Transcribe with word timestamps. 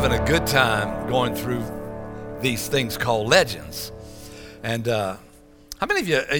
having 0.00 0.16
a 0.16 0.26
good 0.26 0.46
time 0.46 1.08
going 1.08 1.34
through 1.34 1.60
these 2.40 2.68
things 2.68 2.96
called 2.96 3.28
legends. 3.28 3.90
And 4.62 4.86
uh, 4.86 5.16
how 5.80 5.86
many 5.86 5.98
of 5.98 6.06
you, 6.06 6.18
uh, 6.18 6.38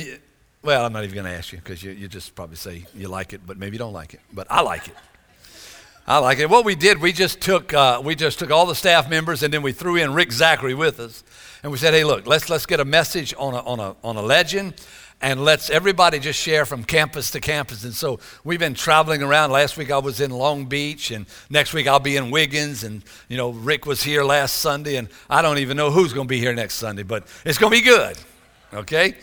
well, 0.62 0.84
I'm 0.84 0.93
not 0.93 1.02
even 1.02 1.16
going 1.16 1.27
to 1.27 1.36
ask 1.36 1.50
you 1.50 1.58
because 1.58 1.82
you, 1.82 1.90
you 1.90 2.07
just 2.07 2.36
probably 2.36 2.54
say 2.54 2.84
you 2.94 3.08
like 3.08 3.32
it, 3.32 3.40
but 3.44 3.58
maybe 3.58 3.75
you 3.75 3.80
don't 3.80 3.93
like 3.93 4.14
it. 4.14 4.21
But 4.32 4.46
I 4.48 4.61
like 4.61 4.86
it. 4.86 4.94
I 6.07 6.18
like 6.18 6.39
it. 6.39 6.48
What 6.48 6.64
we 6.64 6.76
did, 6.76 7.00
we 7.00 7.12
just 7.12 7.40
took 7.40 7.75
uh, 7.75 8.00
we 8.04 8.14
just 8.14 8.39
took 8.39 8.52
all 8.52 8.64
the 8.64 8.76
staff 8.76 9.11
members 9.11 9.43
and 9.43 9.52
then 9.52 9.62
we 9.62 9.72
threw 9.72 9.96
in 9.96 10.14
Rick 10.14 10.30
Zachary 10.30 10.75
with 10.75 11.00
us, 11.00 11.25
and 11.64 11.72
we 11.72 11.79
said, 11.79 11.95
"Hey, 11.95 12.04
look, 12.04 12.29
let's 12.29 12.48
let's 12.48 12.64
get 12.64 12.79
a 12.79 12.84
message 12.84 13.34
on 13.36 13.54
a 13.54 13.59
on 13.59 13.80
a 13.80 13.96
on 14.04 14.17
a 14.17 14.22
legend, 14.22 14.75
and 15.21 15.45
let's 15.45 15.68
everybody 15.68 16.18
just 16.21 16.40
share 16.40 16.64
from 16.64 16.85
campus 16.85 17.32
to 17.32 17.40
campus. 17.40 17.85
And 17.85 17.95
so 17.95 18.21
we've 18.45 18.61
been 18.61 18.75
traveling 18.75 19.22
around. 19.22 19.50
Last 19.50 19.76
week 19.76 19.90
I 19.90 19.99
was 19.99 20.21
in 20.21 20.31
Long 20.31 20.67
Beach, 20.67 21.11
and 21.11 21.26
next 21.50 21.72
week 21.75 21.86
I'll 21.86 21.99
be 21.99 22.17
in 22.17 22.31
Wiggins. 22.31 22.85
And, 22.85 23.03
you 23.29 23.36
know, 23.36 23.50
Rick 23.50 23.85
was 23.85 24.03
here 24.03 24.23
last 24.23 24.57
Sunday, 24.57 24.96
and 24.96 25.09
I 25.29 25.43
don't 25.43 25.59
even 25.59 25.76
know 25.76 25.90
who's 25.90 26.12
going 26.12 26.29
to 26.29 26.31
be 26.31 26.39
here 26.39 26.54
next 26.54 26.75
Sunday, 26.75 27.03
but 27.03 27.26
it's 27.45 27.59
going 27.59 27.73
to 27.73 27.79
be 27.79 27.85
good, 27.85 28.17
okay? 28.73 29.17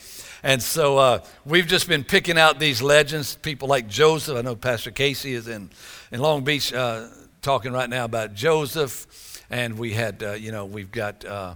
And 0.44 0.62
so 0.62 0.98
uh, 0.98 1.20
we've 1.46 1.66
just 1.66 1.88
been 1.88 2.04
picking 2.04 2.38
out 2.38 2.60
these 2.60 2.82
legends, 2.82 3.36
people 3.36 3.68
like 3.68 3.88
Joseph. 3.88 4.38
I 4.38 4.42
know 4.42 4.56
Pastor 4.56 4.92
Casey 4.92 5.34
is 5.34 5.48
in, 5.48 5.72
in 6.12 6.20
Long 6.20 6.44
Beach 6.44 6.74
uh, 6.74 7.08
talking 7.42 7.72
right 7.72 7.90
now 7.90 8.06
about 8.06 8.34
Joseph. 8.34 9.42
And 9.50 9.80
we 9.80 9.94
had, 9.94 10.22
uh, 10.22 10.34
you 10.34 10.52
know, 10.52 10.66
we've 10.66 10.92
got 10.92 11.24
uh, 11.26 11.56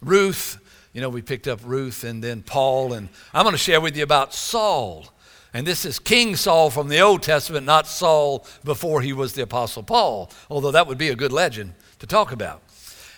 Ruth 0.00 0.58
you 0.92 1.00
know, 1.00 1.08
we 1.08 1.22
picked 1.22 1.46
up 1.46 1.60
Ruth 1.64 2.04
and 2.04 2.22
then 2.22 2.42
Paul, 2.42 2.92
and 2.92 3.08
I'm 3.32 3.44
going 3.44 3.54
to 3.54 3.58
share 3.58 3.80
with 3.80 3.96
you 3.96 4.02
about 4.02 4.34
Saul. 4.34 5.06
And 5.52 5.66
this 5.66 5.84
is 5.84 5.98
King 5.98 6.36
Saul 6.36 6.70
from 6.70 6.88
the 6.88 7.00
Old 7.00 7.22
Testament, 7.22 7.66
not 7.66 7.86
Saul 7.86 8.46
before 8.64 9.00
he 9.00 9.12
was 9.12 9.32
the 9.32 9.42
Apostle 9.42 9.82
Paul, 9.82 10.30
although 10.48 10.70
that 10.70 10.86
would 10.86 10.98
be 10.98 11.08
a 11.08 11.16
good 11.16 11.32
legend 11.32 11.74
to 11.98 12.06
talk 12.06 12.32
about. 12.32 12.62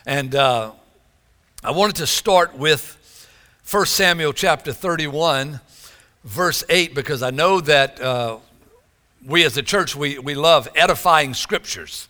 And 0.06 0.34
uh, 0.34 0.72
I 1.62 1.70
wanted 1.70 1.96
to 1.96 2.06
start 2.06 2.56
with 2.56 2.98
1 3.70 3.86
Samuel 3.86 4.32
chapter 4.32 4.72
31, 4.72 5.60
verse 6.24 6.64
8, 6.68 6.94
because 6.94 7.22
I 7.22 7.30
know 7.30 7.60
that 7.60 8.00
uh, 8.00 8.38
we 9.24 9.44
as 9.44 9.56
a 9.56 9.62
church, 9.62 9.94
we, 9.94 10.18
we 10.18 10.34
love 10.34 10.68
edifying 10.74 11.34
scriptures. 11.34 12.08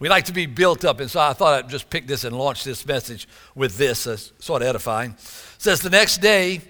We 0.00 0.08
like 0.08 0.24
to 0.24 0.32
be 0.32 0.46
built 0.46 0.84
up. 0.84 0.98
And 0.98 1.10
so 1.10 1.20
I 1.20 1.34
thought 1.34 1.64
I'd 1.64 1.70
just 1.70 1.90
pick 1.90 2.06
this 2.06 2.24
and 2.24 2.36
launch 2.36 2.64
this 2.64 2.84
message 2.86 3.28
with 3.54 3.76
this, 3.76 4.06
uh, 4.06 4.16
sort 4.16 4.62
of 4.62 4.68
edifying. 4.68 5.10
It 5.10 5.18
says, 5.58 5.80
The 5.80 5.90
next 5.90 6.18
day, 6.18 6.62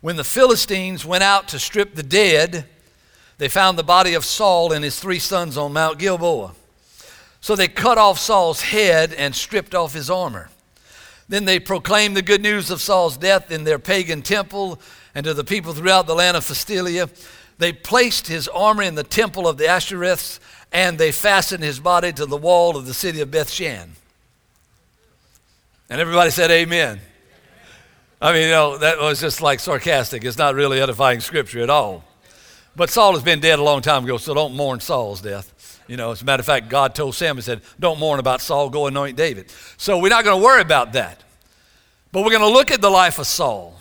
when 0.00 0.16
the 0.16 0.24
Philistines 0.24 1.06
went 1.06 1.22
out 1.22 1.48
to 1.48 1.58
strip 1.58 1.94
the 1.94 2.02
dead, 2.02 2.66
they 3.38 3.48
found 3.48 3.78
the 3.78 3.84
body 3.84 4.14
of 4.14 4.24
Saul 4.24 4.72
and 4.72 4.84
his 4.84 4.98
three 4.98 5.20
sons 5.20 5.56
on 5.56 5.72
Mount 5.72 5.98
Gilboa. 5.98 6.52
So 7.40 7.54
they 7.54 7.68
cut 7.68 7.96
off 7.96 8.18
Saul's 8.18 8.60
head 8.62 9.14
and 9.14 9.34
stripped 9.34 9.74
off 9.74 9.94
his 9.94 10.10
armor. 10.10 10.50
Then 11.28 11.44
they 11.44 11.60
proclaimed 11.60 12.16
the 12.16 12.22
good 12.22 12.42
news 12.42 12.70
of 12.70 12.80
Saul's 12.80 13.16
death 13.16 13.50
in 13.50 13.64
their 13.64 13.78
pagan 13.78 14.20
temple 14.20 14.80
and 15.14 15.24
to 15.24 15.32
the 15.32 15.44
people 15.44 15.74
throughout 15.74 16.06
the 16.06 16.14
land 16.14 16.36
of 16.36 16.44
Philistia. 16.44 17.08
They 17.58 17.72
placed 17.72 18.26
his 18.26 18.48
armor 18.48 18.82
in 18.82 18.96
the 18.96 19.04
temple 19.04 19.46
of 19.46 19.58
the 19.58 19.64
Ashtoreths 19.64 20.40
and 20.74 20.98
they 20.98 21.12
fastened 21.12 21.62
his 21.62 21.78
body 21.78 22.12
to 22.12 22.26
the 22.26 22.36
wall 22.36 22.76
of 22.76 22.84
the 22.84 22.92
city 22.92 23.20
of 23.20 23.30
Bethshan. 23.30 23.90
And 25.88 26.00
everybody 26.00 26.30
said, 26.30 26.50
Amen. 26.50 27.00
I 28.20 28.32
mean, 28.32 28.42
you 28.42 28.50
know, 28.50 28.78
that 28.78 28.98
was 28.98 29.20
just 29.20 29.40
like 29.40 29.60
sarcastic. 29.60 30.24
It's 30.24 30.36
not 30.36 30.54
really 30.54 30.80
edifying 30.80 31.20
scripture 31.20 31.60
at 31.60 31.70
all. 31.70 32.04
But 32.74 32.90
Saul 32.90 33.12
has 33.12 33.22
been 33.22 33.38
dead 33.38 33.60
a 33.60 33.62
long 33.62 33.82
time 33.82 34.02
ago, 34.02 34.16
so 34.16 34.34
don't 34.34 34.56
mourn 34.56 34.80
Saul's 34.80 35.20
death. 35.20 35.82
You 35.86 35.96
know, 35.96 36.10
as 36.10 36.22
a 36.22 36.24
matter 36.24 36.40
of 36.40 36.46
fact, 36.46 36.68
God 36.68 36.94
told 36.94 37.14
Samuel, 37.14 37.42
said, 37.42 37.60
Don't 37.78 38.00
mourn 38.00 38.18
about 38.18 38.40
Saul, 38.40 38.68
go 38.68 38.88
anoint 38.88 39.16
David. 39.16 39.52
So 39.76 39.98
we're 39.98 40.08
not 40.08 40.24
going 40.24 40.40
to 40.40 40.44
worry 40.44 40.62
about 40.62 40.94
that. 40.94 41.22
But 42.10 42.24
we're 42.24 42.30
going 42.30 42.42
to 42.42 42.48
look 42.48 42.72
at 42.72 42.80
the 42.80 42.90
life 42.90 43.20
of 43.20 43.26
Saul. 43.28 43.78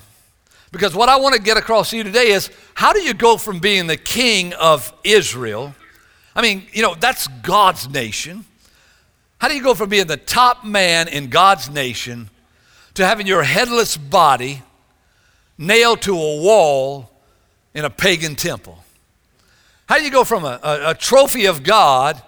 Because 0.71 0.93
what 0.93 1.09
I 1.09 1.15
want 1.15 1.33
to 1.35 1.41
get 1.41 1.57
across 1.57 1.89
to 1.91 1.97
you 1.97 2.03
today 2.03 2.27
is 2.31 2.51
how 2.75 2.93
do 2.93 3.01
you 3.01 3.13
go 3.13 3.37
from 3.37 3.59
being 3.59 3.87
the 3.87 3.97
king 3.97 4.53
of 4.53 4.93
Israel 5.03 5.73
I 6.35 6.41
mean, 6.41 6.63
you 6.71 6.81
know, 6.81 6.95
that's 6.95 7.27
God's 7.27 7.89
nation. 7.89 8.45
How 9.37 9.47
do 9.47 9.55
you 9.55 9.63
go 9.63 9.73
from 9.73 9.89
being 9.89 10.07
the 10.07 10.17
top 10.17 10.63
man 10.63 11.07
in 11.07 11.29
God's 11.29 11.69
nation 11.69 12.29
to 12.95 13.05
having 13.05 13.27
your 13.27 13.43
headless 13.43 13.97
body 13.97 14.61
nailed 15.57 16.01
to 16.03 16.13
a 16.13 16.41
wall 16.41 17.11
in 17.73 17.85
a 17.85 17.89
pagan 17.89 18.35
temple? 18.35 18.83
How 19.85 19.97
do 19.97 20.05
you 20.05 20.11
go 20.11 20.23
from 20.23 20.45
a, 20.45 20.59
a, 20.63 20.89
a 20.91 20.93
trophy 20.95 21.45
of 21.45 21.63
God 21.63 22.21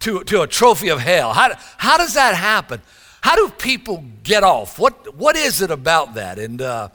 to, 0.00 0.24
to 0.24 0.42
a 0.42 0.46
trophy 0.46 0.88
of 0.88 0.98
hell? 0.98 1.32
How, 1.32 1.54
how 1.76 1.98
does 1.98 2.14
that 2.14 2.34
happen? 2.34 2.80
How 3.20 3.36
do 3.36 3.50
people 3.50 4.04
get 4.22 4.42
off? 4.42 4.78
What, 4.78 5.14
what 5.14 5.36
is 5.36 5.60
it 5.60 5.70
about 5.70 6.14
that? 6.14 6.38
And, 6.38 6.62
uh, 6.62 6.88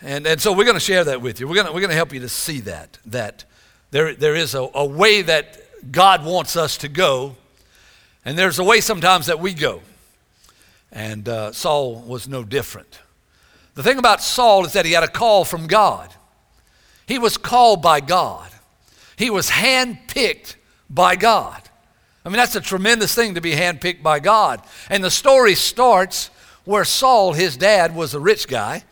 and, 0.00 0.26
and 0.26 0.40
so 0.40 0.52
we're 0.52 0.64
going 0.64 0.74
to 0.74 0.80
share 0.80 1.04
that 1.04 1.22
with 1.22 1.40
you. 1.40 1.48
We're 1.48 1.62
going 1.62 1.72
we're 1.72 1.86
to 1.86 1.94
help 1.94 2.12
you 2.12 2.20
to 2.20 2.28
see 2.28 2.60
that, 2.60 2.98
that 3.06 3.44
there, 3.90 4.14
there 4.14 4.34
is 4.34 4.54
a, 4.54 4.68
a 4.74 4.84
way 4.84 5.22
that 5.22 5.92
God 5.92 6.24
wants 6.24 6.56
us 6.56 6.76
to 6.78 6.88
go, 6.88 7.36
and 8.24 8.36
there's 8.36 8.58
a 8.58 8.64
way 8.64 8.80
sometimes 8.80 9.26
that 9.26 9.40
we 9.40 9.54
go. 9.54 9.82
And 10.92 11.28
uh, 11.28 11.52
Saul 11.52 12.00
was 12.02 12.28
no 12.28 12.44
different. 12.44 13.00
The 13.74 13.82
thing 13.82 13.98
about 13.98 14.22
Saul 14.22 14.64
is 14.64 14.72
that 14.72 14.84
he 14.84 14.92
had 14.92 15.04
a 15.04 15.08
call 15.08 15.44
from 15.44 15.66
God. 15.66 16.12
He 17.06 17.18
was 17.18 17.36
called 17.36 17.80
by 17.80 18.00
God. 18.00 18.50
He 19.16 19.30
was 19.30 19.50
handpicked 19.50 20.56
by 20.90 21.16
God. 21.16 21.62
I 22.24 22.28
mean, 22.28 22.36
that's 22.36 22.56
a 22.56 22.60
tremendous 22.60 23.14
thing 23.14 23.34
to 23.34 23.40
be 23.40 23.52
handpicked 23.52 24.02
by 24.02 24.20
God. 24.20 24.62
And 24.90 25.02
the 25.02 25.10
story 25.10 25.54
starts 25.54 26.30
where 26.64 26.84
Saul, 26.84 27.32
his 27.32 27.56
dad, 27.56 27.94
was 27.94 28.14
a 28.14 28.20
rich 28.20 28.48
guy. 28.48 28.84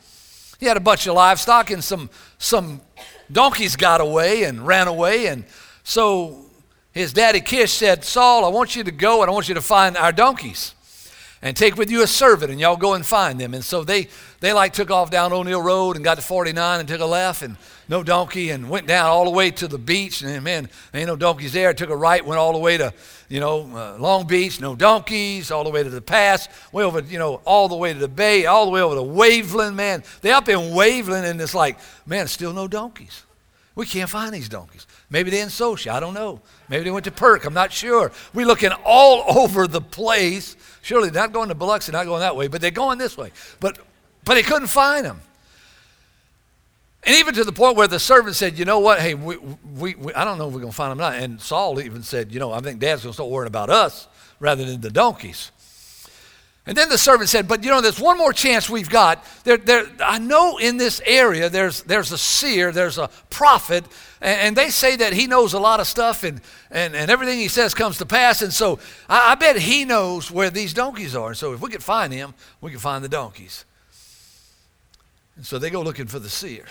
He 0.59 0.67
had 0.67 0.78
a 0.78 0.81
bunch 0.81 1.07
of 1.07 1.15
livestock 1.15 1.71
and 1.71 1.84
some, 1.84 2.09
some 2.39 2.81
donkeys 3.31 3.77
got 3.77 4.01
away 4.01 4.45
and 4.45 4.67
ran 4.67 4.89
away. 4.89 5.27
And 5.27 5.45
so 5.83 6.47
his 6.93 7.13
daddy 7.13 7.41
Kish 7.41 7.73
said, 7.73 8.05
Saul, 8.05 8.45
I 8.45 8.49
want 8.49 8.77
you 8.77 8.85
to 8.85 8.91
go 8.91 9.23
and 9.23 9.31
I 9.31 9.35
want 9.35 9.49
you 9.49 9.55
to 9.55 9.63
find 9.63 9.97
our 9.97 10.13
donkeys 10.13 10.75
and 11.43 11.57
take 11.57 11.77
with 11.77 11.91
you 11.91 12.03
a 12.03 12.07
servant 12.07 12.51
and 12.51 12.61
y'all 12.61 12.77
go 12.77 12.95
and 12.95 13.05
find 13.05 13.39
them. 13.39 13.55
And 13.55 13.65
so 13.65 13.85
they, 13.85 14.09
they 14.41 14.53
like 14.53 14.73
took 14.73 14.91
off 14.91 15.11
down 15.11 15.33
O'Neill 15.33 15.63
Road 15.63 15.97
and 15.97 16.05
got 16.05 16.17
to 16.17 16.23
49 16.23 16.81
and 16.81 16.89
took 16.89 17.01
a 17.01 17.07
left 17.07 17.43
and 17.43 17.57
no 17.89 18.03
donkey 18.03 18.51
and 18.51 18.69
went 18.69 18.87
down 18.87 19.07
all 19.07 19.25
the 19.25 19.31
way 19.31 19.51
to 19.53 19.69
the 19.69 19.79
beach. 19.79 20.23
And 20.23 20.43
man, 20.43 20.69
ain't 20.93 21.07
no 21.07 21.17
donkeys 21.17 21.53
there. 21.53 21.73
Took 21.73 21.91
a 21.91 21.97
right, 21.97 22.25
went 22.25 22.39
all 22.39 22.53
the 22.53 22.59
way 22.59 22.77
to, 22.77 22.93
you 23.29 23.41
know, 23.41 23.61
uh, 23.75 23.97
Long 23.99 24.27
Beach, 24.27 24.61
no 24.61 24.75
donkeys, 24.75 25.51
all 25.51 25.65
the 25.65 25.71
way 25.71 25.83
to 25.83 25.91
the 25.91 26.01
pass, 26.01 26.49
way 26.73 26.85
over, 26.85 27.01
you 27.01 27.19
know, 27.19 27.41
all 27.45 27.69
the 27.69 27.77
way 27.77 27.93
to 27.93 27.99
the 27.99 28.09
bay, 28.09 28.47
all 28.47 28.65
the 28.65 28.71
way 28.71 28.81
over 28.81 28.97
to 28.97 29.03
Waveland, 29.03 29.75
man. 29.75 30.03
They 30.21 30.33
up 30.33 30.49
in 30.49 30.59
Waveland 30.59 31.25
and 31.25 31.41
it's 31.41 31.55
like, 31.55 31.79
man, 32.07 32.27
still 32.29 32.53
no 32.53 32.67
donkeys. 32.67 33.23
We 33.77 33.85
can't 33.85 34.09
find 34.09 34.33
these 34.33 34.49
donkeys. 34.49 34.87
Maybe 35.11 35.31
they're 35.31 35.43
in 35.43 35.51
Socia. 35.51 35.93
I 35.93 36.01
don't 36.01 36.15
know. 36.15 36.41
Maybe 36.69 36.85
they 36.85 36.91
went 36.91 37.05
to 37.05 37.11
Perk. 37.11 37.45
I'm 37.45 37.55
not 37.55 37.73
sure. 37.73 38.11
We're 38.33 38.47
looking 38.47 38.73
all 38.85 39.25
over 39.39 39.67
the 39.69 39.83
place. 39.83 40.57
Surely 40.81 41.11
they're 41.11 41.23
not 41.23 41.33
going 41.33 41.51
to 41.51 41.55
Biloxi, 41.55 41.93
not 41.93 42.07
going 42.07 42.21
that 42.21 42.35
way, 42.35 42.49
but 42.49 42.61
they're 42.61 42.71
going 42.71 42.99
this 42.99 43.17
way. 43.19 43.33
But, 43.61 43.79
but 44.25 44.35
they 44.35 44.43
couldn't 44.43 44.69
find 44.69 45.05
them. 45.05 45.21
And 47.06 47.15
even 47.19 47.34
to 47.34 47.44
the 47.44 47.53
point 47.53 47.77
where 47.77 47.87
the 47.87 48.00
servant 48.00 48.34
said, 48.34 48.59
you 48.59 48.65
know 48.65 48.81
what, 48.81 48.99
hey, 48.99 49.15
we, 49.15 49.37
we, 49.37 49.94
we 49.94 50.12
I 50.12 50.25
don't 50.25 50.39
know 50.39 50.49
if 50.49 50.55
we're 50.55 50.61
going 50.61 50.72
to 50.72 50.77
find 50.77 50.91
them 50.91 50.99
or 50.99 51.11
not. 51.11 51.15
And 51.15 51.41
Saul 51.41 51.81
even 51.81 52.03
said, 52.03 52.33
you 52.33 52.41
know, 52.41 52.53
I 52.53 52.59
think 52.59 52.81
Dad's 52.81 53.03
going 53.03 53.12
to 53.12 53.15
start 53.15 53.31
worrying 53.31 53.47
about 53.47 53.71
us 53.71 54.09
rather 54.41 54.65
than 54.65 54.81
the 54.81 54.91
donkeys. 54.91 55.53
And 56.66 56.77
then 56.77 56.89
the 56.89 56.99
servant 56.99 57.31
said, 57.31 57.47
But 57.47 57.62
you 57.62 57.71
know, 57.71 57.81
there's 57.81 58.00
one 58.00 58.19
more 58.19 58.33
chance 58.33 58.69
we've 58.69 58.91
got. 58.91 59.25
There, 59.45 59.56
there, 59.56 59.87
I 60.04 60.19
know 60.19 60.59
in 60.59 60.78
this 60.78 61.01
area 61.07 61.48
there's, 61.48 61.84
there's 61.84 62.10
a 62.10 62.19
seer, 62.19 62.72
there's 62.72 62.98
a 62.98 63.09
prophet, 63.31 63.84
and, 64.21 64.41
and, 64.41 64.57
they 64.57 64.71
say 64.71 64.97
that 64.97 65.13
he 65.13 65.28
knows 65.28 65.53
a 65.53 65.60
lot 65.60 65.78
of 65.78 65.86
stuff 65.86 66.25
and, 66.25 66.41
and, 66.72 66.97
and 66.97 67.09
everything 67.09 67.39
he 67.39 67.47
says 67.47 67.72
comes 67.72 67.98
to 67.98 68.07
pass. 68.07 68.42
And 68.42 68.53
so 68.53 68.81
I, 69.09 69.33
I 69.33 69.34
bet 69.36 69.57
he 69.57 69.84
knows 69.84 70.28
where 70.28 70.51
these 70.51 70.75
donkeys 70.75 71.15
are. 71.15 71.28
And 71.28 71.36
So 71.36 71.53
if 71.53 71.60
we 71.60 71.71
could 71.71 71.84
find 71.84 72.13
him, 72.13 72.34
we 72.60 72.72
can 72.72 72.81
find 72.81 73.04
the 73.04 73.09
donkeys. 73.09 73.65
And 75.36 75.47
so 75.47 75.60
they 75.60 75.71
go 75.71 75.83
looking 75.83 76.07
for 76.07 76.19
the 76.19 76.31
seer. 76.31 76.65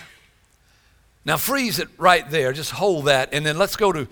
Now 1.26 1.36
freeze 1.36 1.80
it 1.80 1.88
right 1.98 2.28
there. 2.30 2.52
Just 2.52 2.70
hold 2.70 3.06
that. 3.06 3.30
And 3.32 3.44
then 3.44 3.58
let's 3.58 3.76
go 3.76 3.92
to 3.92 4.06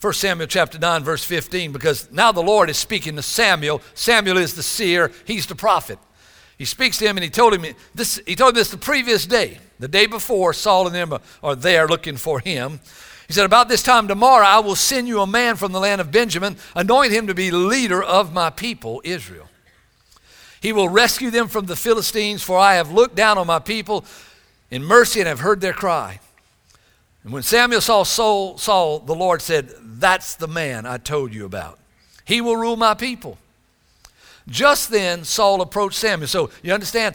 1 0.00 0.12
Samuel 0.12 0.46
chapter 0.46 0.78
9, 0.78 1.02
verse 1.02 1.24
15, 1.24 1.72
because 1.72 2.12
now 2.12 2.30
the 2.30 2.42
Lord 2.42 2.70
is 2.70 2.76
speaking 2.76 3.16
to 3.16 3.22
Samuel. 3.22 3.80
Samuel 3.94 4.36
is 4.36 4.54
the 4.54 4.62
seer, 4.62 5.10
he's 5.24 5.46
the 5.46 5.56
prophet. 5.56 5.98
He 6.56 6.66
speaks 6.66 6.98
to 6.98 7.06
him 7.06 7.16
and 7.16 7.24
he 7.24 7.30
told 7.30 7.54
him 7.54 7.74
this, 7.94 8.20
he 8.26 8.36
told 8.36 8.50
him 8.50 8.56
this 8.56 8.70
the 8.70 8.76
previous 8.76 9.26
day, 9.26 9.58
the 9.80 9.88
day 9.88 10.06
before 10.06 10.52
Saul 10.52 10.86
and 10.86 10.94
them 10.94 11.14
are 11.42 11.56
there 11.56 11.88
looking 11.88 12.16
for 12.16 12.38
him. 12.38 12.80
He 13.26 13.32
said, 13.32 13.44
About 13.44 13.68
this 13.68 13.82
time 13.82 14.08
tomorrow, 14.08 14.46
I 14.46 14.58
will 14.60 14.76
send 14.76 15.08
you 15.08 15.20
a 15.20 15.26
man 15.26 15.56
from 15.56 15.72
the 15.72 15.80
land 15.80 16.00
of 16.00 16.12
Benjamin, 16.12 16.56
anoint 16.76 17.12
him 17.12 17.26
to 17.26 17.34
be 17.34 17.50
leader 17.50 18.02
of 18.02 18.32
my 18.32 18.50
people, 18.50 19.00
Israel. 19.04 19.48
He 20.60 20.72
will 20.72 20.88
rescue 20.88 21.30
them 21.30 21.48
from 21.48 21.66
the 21.66 21.76
Philistines, 21.76 22.42
for 22.42 22.58
I 22.58 22.74
have 22.74 22.90
looked 22.90 23.14
down 23.14 23.38
on 23.38 23.46
my 23.46 23.60
people 23.60 24.04
in 24.70 24.84
mercy 24.84 25.20
and 25.20 25.28
have 25.28 25.40
heard 25.40 25.60
their 25.60 25.72
cry. 25.72 26.20
And 27.24 27.32
when 27.32 27.42
Samuel 27.42 27.80
saw 27.80 28.04
Saul, 28.04 28.58
Saul, 28.58 29.00
the 29.00 29.14
Lord 29.14 29.42
said, 29.42 29.70
That's 29.82 30.34
the 30.34 30.48
man 30.48 30.86
I 30.86 30.98
told 30.98 31.34
you 31.34 31.44
about. 31.44 31.78
he 32.24 32.40
will 32.40 32.56
rule 32.56 32.76
my 32.76 32.94
people. 32.94 33.38
Just 34.48 34.90
then, 34.90 35.24
Saul 35.24 35.60
approached 35.60 35.96
Samuel. 35.96 36.28
So 36.28 36.50
you 36.62 36.72
understand, 36.72 37.14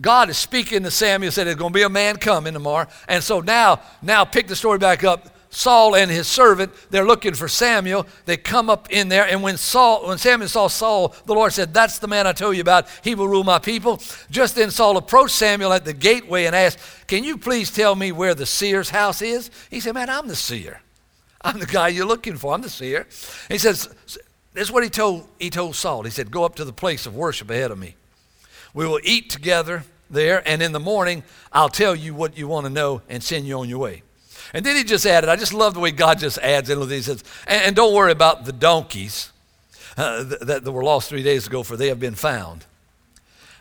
God 0.00 0.30
is 0.30 0.38
speaking 0.38 0.84
to 0.84 0.90
Samuel, 0.90 1.32
said 1.32 1.46
there's 1.46 1.56
going 1.56 1.72
to 1.72 1.76
be 1.76 1.82
a 1.82 1.88
man 1.88 2.16
coming 2.16 2.52
tomorrow. 2.52 2.86
And 3.08 3.22
so 3.22 3.40
now, 3.40 3.80
now 4.00 4.24
pick 4.24 4.46
the 4.46 4.54
story 4.54 4.78
back 4.78 5.02
up. 5.02 5.34
Saul 5.50 5.96
and 5.96 6.10
his 6.10 6.26
servant, 6.26 6.72
they're 6.90 7.06
looking 7.06 7.34
for 7.34 7.48
Samuel. 7.48 8.06
They 8.26 8.36
come 8.36 8.68
up 8.68 8.90
in 8.90 9.08
there, 9.08 9.26
and 9.26 9.42
when 9.42 9.56
Saul, 9.56 10.06
when 10.06 10.18
Samuel 10.18 10.48
saw 10.48 10.68
Saul, 10.68 11.14
the 11.24 11.34
Lord 11.34 11.52
said, 11.52 11.72
That's 11.72 11.98
the 11.98 12.08
man 12.08 12.26
I 12.26 12.32
told 12.32 12.54
you 12.56 12.60
about. 12.60 12.86
He 13.02 13.14
will 13.14 13.28
rule 13.28 13.44
my 13.44 13.58
people. 13.58 14.00
Just 14.30 14.56
then 14.56 14.70
Saul 14.70 14.96
approached 14.98 15.34
Samuel 15.34 15.72
at 15.72 15.84
the 15.84 15.94
gateway 15.94 16.44
and 16.44 16.54
asked, 16.54 16.78
Can 17.06 17.24
you 17.24 17.38
please 17.38 17.70
tell 17.70 17.94
me 17.94 18.12
where 18.12 18.34
the 18.34 18.46
seer's 18.46 18.90
house 18.90 19.22
is? 19.22 19.50
He 19.70 19.80
said, 19.80 19.94
Man, 19.94 20.10
I'm 20.10 20.28
the 20.28 20.36
seer. 20.36 20.82
I'm 21.40 21.58
the 21.58 21.66
guy 21.66 21.88
you're 21.88 22.06
looking 22.06 22.36
for. 22.36 22.52
I'm 22.52 22.62
the 22.62 22.68
seer. 22.68 23.06
He 23.48 23.56
says, 23.56 23.88
This 24.52 24.64
is 24.64 24.72
what 24.72 24.84
he 24.84 24.90
told, 24.90 25.26
he 25.38 25.48
told 25.48 25.76
Saul. 25.76 26.02
He 26.02 26.10
said, 26.10 26.30
Go 26.30 26.44
up 26.44 26.56
to 26.56 26.64
the 26.64 26.72
place 26.74 27.06
of 27.06 27.14
worship 27.14 27.48
ahead 27.48 27.70
of 27.70 27.78
me. 27.78 27.94
We 28.74 28.86
will 28.86 29.00
eat 29.02 29.30
together 29.30 29.84
there, 30.10 30.46
and 30.46 30.62
in 30.62 30.72
the 30.72 30.80
morning, 30.80 31.24
I'll 31.52 31.68
tell 31.70 31.94
you 31.94 32.14
what 32.14 32.36
you 32.36 32.48
want 32.48 32.66
to 32.66 32.70
know 32.70 33.00
and 33.08 33.22
send 33.22 33.46
you 33.46 33.58
on 33.58 33.68
your 33.68 33.78
way. 33.78 34.02
And 34.54 34.64
then 34.64 34.76
he 34.76 34.84
just 34.84 35.06
added, 35.06 35.28
I 35.28 35.36
just 35.36 35.52
love 35.52 35.74
the 35.74 35.80
way 35.80 35.90
God 35.90 36.18
just 36.18 36.38
adds 36.38 36.70
in 36.70 36.78
with 36.80 36.88
these. 36.88 37.08
And, 37.08 37.22
and 37.46 37.76
don't 37.76 37.94
worry 37.94 38.12
about 38.12 38.44
the 38.44 38.52
donkeys 38.52 39.30
uh, 39.96 40.24
that, 40.24 40.64
that 40.64 40.72
were 40.72 40.84
lost 40.84 41.08
three 41.08 41.22
days 41.22 41.46
ago, 41.46 41.62
for 41.62 41.76
they 41.76 41.88
have 41.88 42.00
been 42.00 42.14
found. 42.14 42.64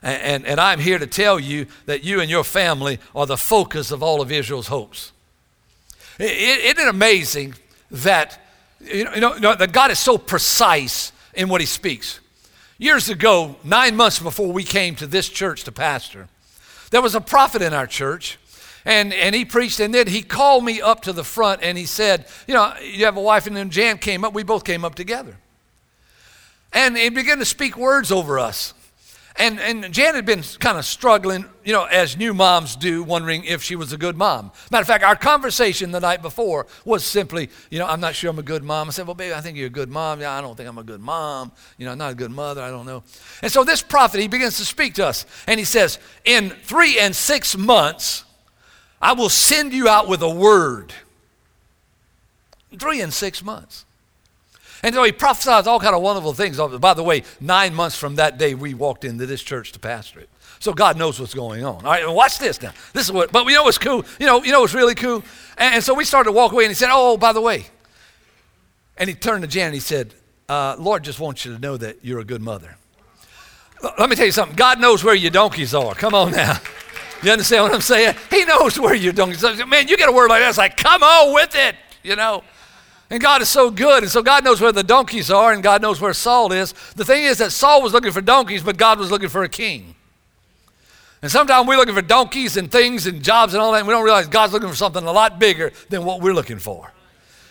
And, 0.01 0.21
and, 0.21 0.45
and 0.45 0.59
I'm 0.59 0.79
here 0.79 0.99
to 0.99 1.07
tell 1.07 1.39
you 1.39 1.67
that 1.85 2.03
you 2.03 2.21
and 2.21 2.29
your 2.29 2.43
family 2.43 2.99
are 3.15 3.25
the 3.25 3.37
focus 3.37 3.91
of 3.91 4.01
all 4.03 4.21
of 4.21 4.31
Israel's 4.31 4.67
hopes. 4.67 5.11
Isn't 6.19 6.79
it 6.79 6.87
amazing 6.87 7.55
that, 7.91 8.39
you 8.79 9.03
know, 9.03 9.35
you 9.35 9.39
know, 9.39 9.55
that 9.55 9.71
God 9.71 9.91
is 9.91 9.99
so 9.99 10.17
precise 10.17 11.11
in 11.33 11.49
what 11.49 11.61
he 11.61 11.67
speaks? 11.67 12.19
Years 12.79 13.09
ago, 13.09 13.55
nine 13.63 13.95
months 13.95 14.19
before 14.19 14.51
we 14.51 14.63
came 14.63 14.95
to 14.95 15.07
this 15.07 15.29
church 15.29 15.63
to 15.63 15.71
pastor, 15.71 16.27
there 16.91 17.01
was 17.01 17.15
a 17.15 17.21
prophet 17.21 17.61
in 17.61 17.73
our 17.73 17.87
church, 17.87 18.37
and, 18.87 19.13
and 19.13 19.35
he 19.35 19.43
preached, 19.43 19.81
and 19.81 19.93
then 19.93 20.07
he 20.07 20.21
called 20.21 20.63
me 20.63 20.81
up 20.81 21.01
to 21.01 21.11
the 21.11 21.25
front 21.25 21.61
and 21.61 21.77
he 21.77 21.85
said, 21.85 22.25
You 22.47 22.53
know, 22.53 22.73
you 22.81 23.03
have 23.03 23.17
a 23.17 23.21
wife, 23.21 23.45
and 23.45 23.55
then 23.55 23.69
Jan 23.69 23.97
came 23.97 24.23
up. 24.23 24.33
We 24.33 24.43
both 24.43 24.63
came 24.63 24.85
up 24.85 24.95
together. 24.95 25.35
And 26.71 26.95
he 26.95 27.09
began 27.09 27.37
to 27.39 27.45
speak 27.45 27.75
words 27.75 28.13
over 28.13 28.39
us. 28.39 28.73
And, 29.35 29.59
and 29.59 29.93
Jan 29.93 30.15
had 30.15 30.25
been 30.25 30.41
kind 30.59 30.77
of 30.77 30.85
struggling, 30.85 31.45
you 31.65 31.73
know, 31.73 31.83
as 31.83 32.15
new 32.15 32.33
moms 32.33 32.77
do, 32.77 33.03
wondering 33.03 33.43
if 33.43 33.61
she 33.61 33.75
was 33.75 33.91
a 33.91 33.97
good 33.97 34.15
mom. 34.15 34.51
Matter 34.71 34.83
of 34.83 34.87
fact, 34.87 35.03
our 35.03 35.17
conversation 35.17 35.91
the 35.91 35.99
night 35.99 36.21
before 36.21 36.65
was 36.85 37.03
simply, 37.03 37.49
you 37.69 37.77
know, 37.79 37.85
I'm 37.85 37.99
not 37.99 38.15
sure 38.15 38.29
I'm 38.29 38.39
a 38.39 38.43
good 38.43 38.63
mom. 38.63 38.87
I 38.87 38.91
said, 38.91 39.05
well, 39.05 39.15
baby, 39.15 39.33
I 39.33 39.41
think 39.41 39.57
you're 39.57 39.67
a 39.67 39.69
good 39.69 39.89
mom. 39.89 40.21
Yeah, 40.21 40.31
I 40.31 40.39
don't 40.39 40.55
think 40.55 40.69
I'm 40.69 40.77
a 40.77 40.83
good 40.83 41.01
mom. 41.01 41.51
You 41.77 41.85
know, 41.85 41.91
I'm 41.91 41.97
not 41.97 42.13
a 42.13 42.15
good 42.15 42.31
mother. 42.31 42.61
I 42.61 42.69
don't 42.69 42.85
know. 42.85 43.03
And 43.41 43.51
so 43.51 43.65
this 43.65 43.81
prophet, 43.81 44.21
he 44.21 44.29
begins 44.29 44.57
to 44.57 44.65
speak 44.65 44.93
to 44.93 45.05
us. 45.05 45.25
And 45.45 45.59
he 45.59 45.65
says, 45.65 45.99
in 46.23 46.51
three 46.51 46.97
and 46.99 47.13
six 47.13 47.55
months, 47.55 48.23
I 49.01 49.13
will 49.13 49.29
send 49.29 49.73
you 49.73 49.87
out 49.87 50.07
with 50.07 50.21
a 50.21 50.29
word. 50.29 50.93
Three 52.77 53.01
and 53.01 53.13
six 53.13 53.43
months. 53.43 53.85
And 54.83 54.93
so 54.93 55.03
he 55.03 55.11
prophesied 55.11 55.67
all 55.67 55.79
kind 55.79 55.95
of 55.95 56.01
wonderful 56.01 56.33
things. 56.33 56.57
By 56.57 56.93
the 56.93 57.03
way, 57.03 57.23
nine 57.39 57.73
months 57.73 57.97
from 57.97 58.15
that 58.15 58.37
day, 58.37 58.53
we 58.53 58.73
walked 58.73 59.05
into 59.05 59.25
this 59.25 59.41
church 59.41 59.71
to 59.71 59.79
pastor 59.79 60.19
it. 60.19 60.29
So 60.59 60.73
God 60.73 60.97
knows 60.97 61.19
what's 61.19 61.33
going 61.33 61.63
on. 61.63 61.85
All 61.85 61.91
right, 61.91 62.07
watch 62.07 62.39
this 62.39 62.61
now. 62.61 62.73
This 62.93 63.05
is 63.05 63.11
what, 63.11 63.31
but 63.31 63.45
we 63.45 63.53
know 63.53 63.63
what's 63.63 63.77
cool. 63.77 64.05
You 64.19 64.25
know, 64.25 64.43
you 64.43 64.51
know 64.51 64.61
what's 64.61 64.73
really 64.73 64.95
cool? 64.95 65.23
And, 65.57 65.75
and 65.75 65.83
so 65.83 65.93
we 65.93 66.03
started 66.03 66.29
to 66.29 66.31
walk 66.31 66.51
away, 66.51 66.65
and 66.65 66.71
he 66.71 66.75
said, 66.75 66.89
Oh, 66.91 67.17
by 67.17 67.31
the 67.31 67.41
way. 67.41 67.67
And 68.97 69.07
he 69.07 69.15
turned 69.15 69.43
to 69.43 69.47
Jan 69.47 69.67
and 69.67 69.73
he 69.75 69.79
said, 69.79 70.13
uh, 70.49 70.75
Lord 70.79 71.03
just 71.03 71.19
wants 71.19 71.45
you 71.45 71.53
to 71.53 71.59
know 71.59 71.77
that 71.77 71.97
you're 72.03 72.19
a 72.19 72.25
good 72.25 72.41
mother. 72.41 72.77
Let 73.99 74.09
me 74.09 74.15
tell 74.15 74.25
you 74.25 74.31
something. 74.31 74.55
God 74.55 74.79
knows 74.79 75.03
where 75.03 75.13
your 75.13 75.29
donkeys 75.29 75.75
are. 75.75 75.93
Come 75.93 76.15
on 76.15 76.31
now. 76.31 76.57
You 77.23 77.31
understand 77.31 77.63
what 77.63 77.73
I'm 77.73 77.81
saying? 77.81 78.15
He 78.29 78.45
knows 78.45 78.79
where 78.79 78.95
your 78.95 79.13
donkeys 79.13 79.43
are. 79.43 79.65
Man, 79.65 79.87
you 79.87 79.97
get 79.97 80.09
a 80.09 80.11
word 80.11 80.29
like 80.29 80.41
that, 80.41 80.49
it's 80.49 80.57
like, 80.57 80.77
come 80.77 81.03
on 81.03 81.33
with 81.33 81.55
it, 81.55 81.75
you 82.03 82.15
know. 82.15 82.43
And 83.09 83.21
God 83.21 83.41
is 83.41 83.49
so 83.49 83.71
good. 83.71 84.03
And 84.03 84.11
so 84.11 84.21
God 84.21 84.43
knows 84.43 84.59
where 84.59 84.71
the 84.71 84.83
donkeys 84.83 85.31
are, 85.31 85.53
and 85.53 85.63
God 85.63 85.81
knows 85.81 86.01
where 86.01 86.13
Saul 86.13 86.51
is. 86.51 86.73
The 86.95 87.05
thing 87.05 87.23
is 87.23 87.37
that 87.37 87.51
Saul 87.51 87.81
was 87.81 87.93
looking 87.93 88.11
for 88.11 88.21
donkeys, 88.21 88.63
but 88.63 88.77
God 88.77 88.99
was 88.99 89.11
looking 89.11 89.29
for 89.29 89.43
a 89.43 89.49
king. 89.49 89.95
And 91.21 91.31
sometimes 91.31 91.67
we're 91.67 91.77
looking 91.77 91.95
for 91.95 92.01
donkeys 92.01 92.57
and 92.57 92.71
things 92.71 93.07
and 93.07 93.23
jobs 93.23 93.53
and 93.53 93.61
all 93.61 93.71
that, 93.71 93.79
and 93.79 93.87
we 93.87 93.93
don't 93.93 94.03
realize 94.03 94.27
God's 94.27 94.53
looking 94.53 94.69
for 94.69 94.75
something 94.75 95.03
a 95.03 95.11
lot 95.11 95.39
bigger 95.39 95.71
than 95.89 96.03
what 96.05 96.21
we're 96.21 96.33
looking 96.33 96.59
for. 96.59 96.91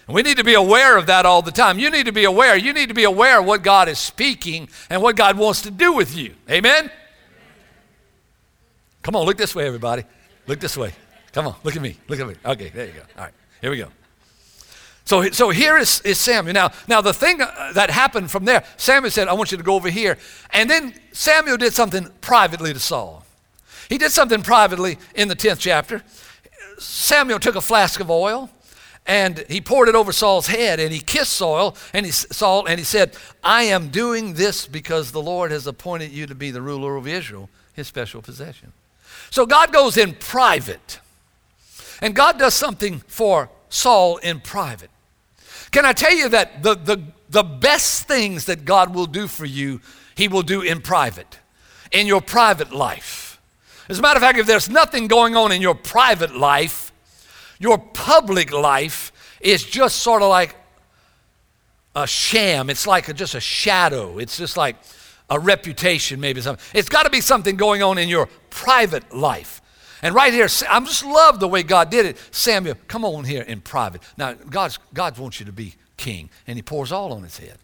And 0.07 0.15
we 0.15 0.23
need 0.23 0.37
to 0.37 0.45
be 0.45 0.55
aware 0.55 0.97
of 0.97 1.07
that 1.07 1.27
all 1.27 1.43
the 1.43 1.51
time. 1.51 1.79
You 1.79 1.91
need 1.91 2.07
to 2.07 2.13
be 2.13 2.25
aware. 2.25 2.57
You 2.57 2.73
need 2.73 2.89
to 2.91 2.95
be 2.95 3.05
aware 3.05 3.41
of 3.41 3.47
what 3.47 3.63
God 3.63 3.89
is 3.89 3.99
speaking 3.99 4.69
and 4.89 5.03
what 5.03 5.17
God 5.17 5.37
wants 5.37 5.63
to 5.63 5.71
do 5.71 5.93
with 5.93 6.17
you. 6.17 6.35
Amen? 6.49 6.91
Come 9.07 9.15
on, 9.15 9.25
look 9.25 9.37
this 9.37 9.55
way, 9.55 9.65
everybody. 9.69 10.03
Look 10.49 10.59
this 10.59 10.77
way. 10.77 10.93
Come 11.31 11.47
on, 11.47 11.55
look 11.63 11.77
at 11.77 11.81
me. 11.81 11.97
Look 12.09 12.19
at 12.19 12.27
me. 12.27 12.35
Okay, 12.45 12.71
there 12.71 12.87
you 12.87 12.93
go. 12.93 13.03
All 13.17 13.23
right, 13.23 13.33
here 13.61 13.71
we 13.71 13.77
go. 13.77 13.87
So, 15.05 15.31
so 15.31 15.51
here 15.51 15.79
is, 15.79 16.01
is 16.01 16.19
Samuel. 16.19 16.53
Now, 16.53 16.73
now, 16.89 17.01
the 17.03 17.15
thing 17.15 17.41
uh, 17.41 17.71
that 17.75 17.89
happened 17.89 18.33
from 18.33 18.47
there, 18.47 18.65
Samuel 18.77 19.13
said, 19.13 19.29
I 19.29 19.35
want 19.35 19.53
you 19.53 19.59
to 19.59 19.63
go 19.63 19.77
over 19.77 19.91
here. 19.91 20.19
And 20.51 20.69
then 20.69 20.93
Samuel 21.13 21.57
did 21.57 21.73
something 21.73 22.09
privately 22.21 22.73
to 22.73 22.81
Saul. 22.81 23.25
He 23.89 23.97
did 23.97 24.11
something 24.11 24.43
privately 24.43 24.99
in 25.15 25.29
the 25.29 25.37
10th 25.37 25.61
chapter. 25.61 26.03
Samuel 26.81 27.39
took 27.39 27.55
a 27.55 27.61
flask 27.61 28.01
of 28.01 28.11
oil 28.11 28.51
and 29.07 29.45
he 29.49 29.61
poured 29.61 29.89
it 29.89 29.95
over 29.95 30.11
Saul's 30.11 30.49
head 30.49 30.81
and 30.81 30.93
he 30.93 30.99
kissed 30.99 31.35
Saul 31.35 31.77
and 31.93 32.05
he, 32.07 32.11
Saul 32.11 32.67
and 32.67 32.81
he 32.81 32.85
said, 32.85 33.17
I 33.45 33.63
am 33.63 33.91
doing 33.91 34.35
this 34.35 34.67
because 34.67 35.13
the 35.13 35.23
Lord 35.23 35.53
has 35.53 35.69
appointed 35.69 36.11
you 36.11 36.27
to 36.27 36.35
be 36.35 36.51
the 36.51 36.61
ruler 36.61 36.97
of 36.97 37.07
Israel, 37.07 37.49
his 37.73 37.87
special 37.87 38.21
possession. 38.21 38.73
So 39.37 39.45
God 39.45 39.71
goes 39.71 39.99
in 39.99 40.15
private 40.15 40.99
and 42.01 42.15
God 42.15 42.39
does 42.39 42.55
something 42.55 43.01
for 43.01 43.51
Saul 43.69 44.17
in 44.17 44.41
private. 44.41 44.89
Can 45.71 45.85
I 45.85 45.93
tell 45.93 46.17
you 46.17 46.31
that 46.31 46.63
the, 46.63 46.75
the, 46.75 47.03
the 47.29 47.43
best 47.43 48.05
things 48.05 48.47
that 48.47 48.65
God 48.65 48.95
will 48.95 49.05
do 49.05 49.29
for 49.29 49.45
you, 49.45 49.83
He 50.15 50.27
will 50.27 50.41
do 50.41 50.63
in 50.63 50.81
private, 50.81 51.39
in 51.93 52.07
your 52.07 52.23
private 52.23 52.73
life. 52.73 53.39
As 53.91 53.99
a 53.99 54.03
matter 54.03 54.17
of 54.17 54.23
fact, 54.23 54.39
if 54.39 54.47
there's 54.47 54.71
nothing 54.71 55.07
going 55.07 55.37
on 55.37 55.53
in 55.53 55.61
your 55.61 55.75
private 55.75 56.35
life, 56.35 56.91
your 57.59 57.77
public 57.77 58.55
life 58.55 59.13
is 59.43 59.63
just 59.63 59.97
sort 59.97 60.23
of 60.23 60.31
like 60.31 60.57
a 61.95 62.07
sham. 62.07 62.71
It's 62.71 62.87
like 62.87 63.11
a, 63.11 63.13
just 63.13 63.35
a 63.35 63.41
shadow. 63.41 64.17
It's 64.17 64.39
just 64.39 64.57
like 64.57 64.77
a 65.29 65.39
reputation, 65.39 66.21
maybe 66.21 66.41
something. 66.41 66.65
It's 66.75 66.89
got 66.89 67.05
to 67.05 67.11
be 67.11 67.21
something 67.21 67.57
going 67.57 67.83
on 67.83 67.99
in 67.99 68.09
your 68.09 68.29
private 68.51 69.15
life. 69.15 69.61
And 70.03 70.15
right 70.15 70.33
here, 70.33 70.49
I 70.69 70.81
just 70.81 71.05
love 71.05 71.41
the 71.41 71.49
way 71.49 71.63
God 71.63 71.91
did 71.91 72.07
it. 72.07 72.19
Samuel, 72.31 72.77
come 72.87 73.05
on 73.05 73.25
here 73.25 73.43
in 73.43 73.61
private. 73.61 74.03
Now, 74.17 74.35
God's, 74.35 74.79
God 74.93 75.19
wants 75.19 75.41
you 75.41 75.47
to 75.47 75.53
be 75.53 75.75
king, 75.97 76.31
and 76.47 76.57
he 76.57 76.63
pours 76.63 76.93
all 76.93 77.13
on 77.13 77.23
his 77.23 77.39
head. 77.39 77.59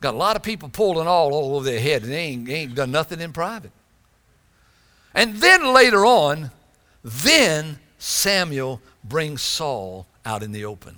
Got 0.00 0.14
a 0.14 0.16
lot 0.16 0.36
of 0.36 0.42
people 0.42 0.68
pulling 0.68 1.08
all 1.08 1.34
over 1.56 1.64
their 1.64 1.80
head, 1.80 2.02
and 2.02 2.12
they 2.12 2.18
ain't, 2.18 2.46
they 2.46 2.54
ain't 2.54 2.74
done 2.74 2.90
nothing 2.90 3.20
in 3.20 3.32
private. 3.32 3.72
And 5.14 5.36
then 5.36 5.72
later 5.72 6.04
on, 6.04 6.50
then 7.02 7.78
Samuel 7.98 8.80
brings 9.02 9.42
Saul 9.42 10.06
out 10.24 10.42
in 10.42 10.52
the 10.52 10.64
open. 10.64 10.96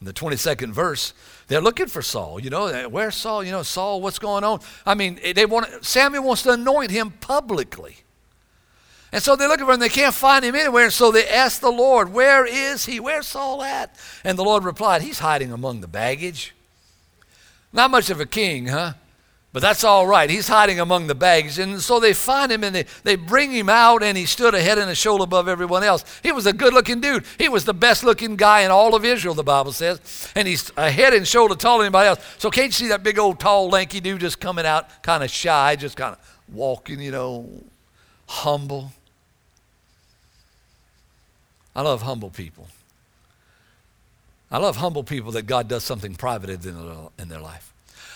In 0.00 0.06
the 0.06 0.12
22nd 0.12 0.70
verse, 0.72 1.14
they're 1.46 1.60
looking 1.60 1.86
for 1.86 2.02
Saul. 2.02 2.40
You 2.40 2.50
know, 2.50 2.88
where's 2.88 3.14
Saul? 3.14 3.44
You 3.44 3.52
know, 3.52 3.62
Saul, 3.62 4.00
what's 4.00 4.18
going 4.18 4.44
on? 4.44 4.60
I 4.86 4.94
mean, 4.94 5.18
eh, 5.22 5.32
they 5.32 5.46
want 5.46 5.84
Samuel 5.84 6.24
wants 6.24 6.42
to 6.42 6.52
anoint 6.52 6.90
him 6.90 7.10
publicly. 7.10 7.98
And 9.12 9.22
so 9.22 9.36
they're 9.36 9.48
looking 9.48 9.66
for 9.66 9.72
him. 9.72 9.80
They 9.80 9.88
can't 9.88 10.14
find 10.14 10.44
him 10.44 10.56
anywhere. 10.56 10.84
And 10.84 10.92
so 10.92 11.12
they 11.12 11.28
ask 11.28 11.60
the 11.60 11.70
Lord, 11.70 12.12
Where 12.12 12.44
is 12.44 12.86
he? 12.86 12.98
Where's 12.98 13.28
Saul 13.28 13.62
at? 13.62 13.94
And 14.24 14.36
the 14.36 14.42
Lord 14.42 14.64
replied, 14.64 15.02
He's 15.02 15.20
hiding 15.20 15.52
among 15.52 15.80
the 15.80 15.88
baggage. 15.88 16.54
Not 17.72 17.90
much 17.90 18.10
of 18.10 18.20
a 18.20 18.26
king, 18.26 18.66
huh? 18.68 18.94
But 19.54 19.62
that's 19.62 19.84
all 19.84 20.04
right. 20.04 20.28
He's 20.28 20.48
hiding 20.48 20.80
among 20.80 21.06
the 21.06 21.14
bags. 21.14 21.60
And 21.60 21.80
so 21.80 22.00
they 22.00 22.12
find 22.12 22.50
him 22.50 22.64
and 22.64 22.74
they, 22.74 22.86
they 23.04 23.14
bring 23.14 23.52
him 23.52 23.68
out, 23.68 24.02
and 24.02 24.18
he 24.18 24.26
stood 24.26 24.52
a 24.52 24.60
head 24.60 24.78
and 24.78 24.90
a 24.90 24.96
shoulder 24.96 25.22
above 25.22 25.46
everyone 25.46 25.84
else. 25.84 26.04
He 26.24 26.32
was 26.32 26.46
a 26.46 26.52
good 26.52 26.74
looking 26.74 27.00
dude. 27.00 27.24
He 27.38 27.48
was 27.48 27.64
the 27.64 27.72
best 27.72 28.02
looking 28.02 28.34
guy 28.34 28.62
in 28.62 28.72
all 28.72 28.96
of 28.96 29.04
Israel, 29.04 29.32
the 29.32 29.44
Bible 29.44 29.70
says. 29.70 30.32
And 30.34 30.48
he's 30.48 30.72
a 30.76 30.90
head 30.90 31.14
and 31.14 31.24
shoulder 31.24 31.54
taller 31.54 31.84
than 31.84 31.94
anybody 31.94 32.08
else. 32.08 32.34
So 32.38 32.50
can't 32.50 32.66
you 32.66 32.72
see 32.72 32.88
that 32.88 33.04
big 33.04 33.16
old 33.16 33.38
tall, 33.38 33.68
lanky 33.68 34.00
dude 34.00 34.22
just 34.22 34.40
coming 34.40 34.66
out 34.66 35.04
kind 35.04 35.22
of 35.22 35.30
shy, 35.30 35.76
just 35.76 35.96
kind 35.96 36.16
of 36.16 36.38
walking, 36.52 37.00
you 37.00 37.12
know, 37.12 37.48
humble? 38.26 38.90
I 41.76 41.82
love 41.82 42.02
humble 42.02 42.30
people. 42.30 42.66
I 44.50 44.58
love 44.58 44.78
humble 44.78 45.04
people 45.04 45.30
that 45.30 45.46
God 45.46 45.68
does 45.68 45.84
something 45.84 46.16
private 46.16 46.50
in 46.66 47.28
their 47.28 47.40
life. 47.40 47.73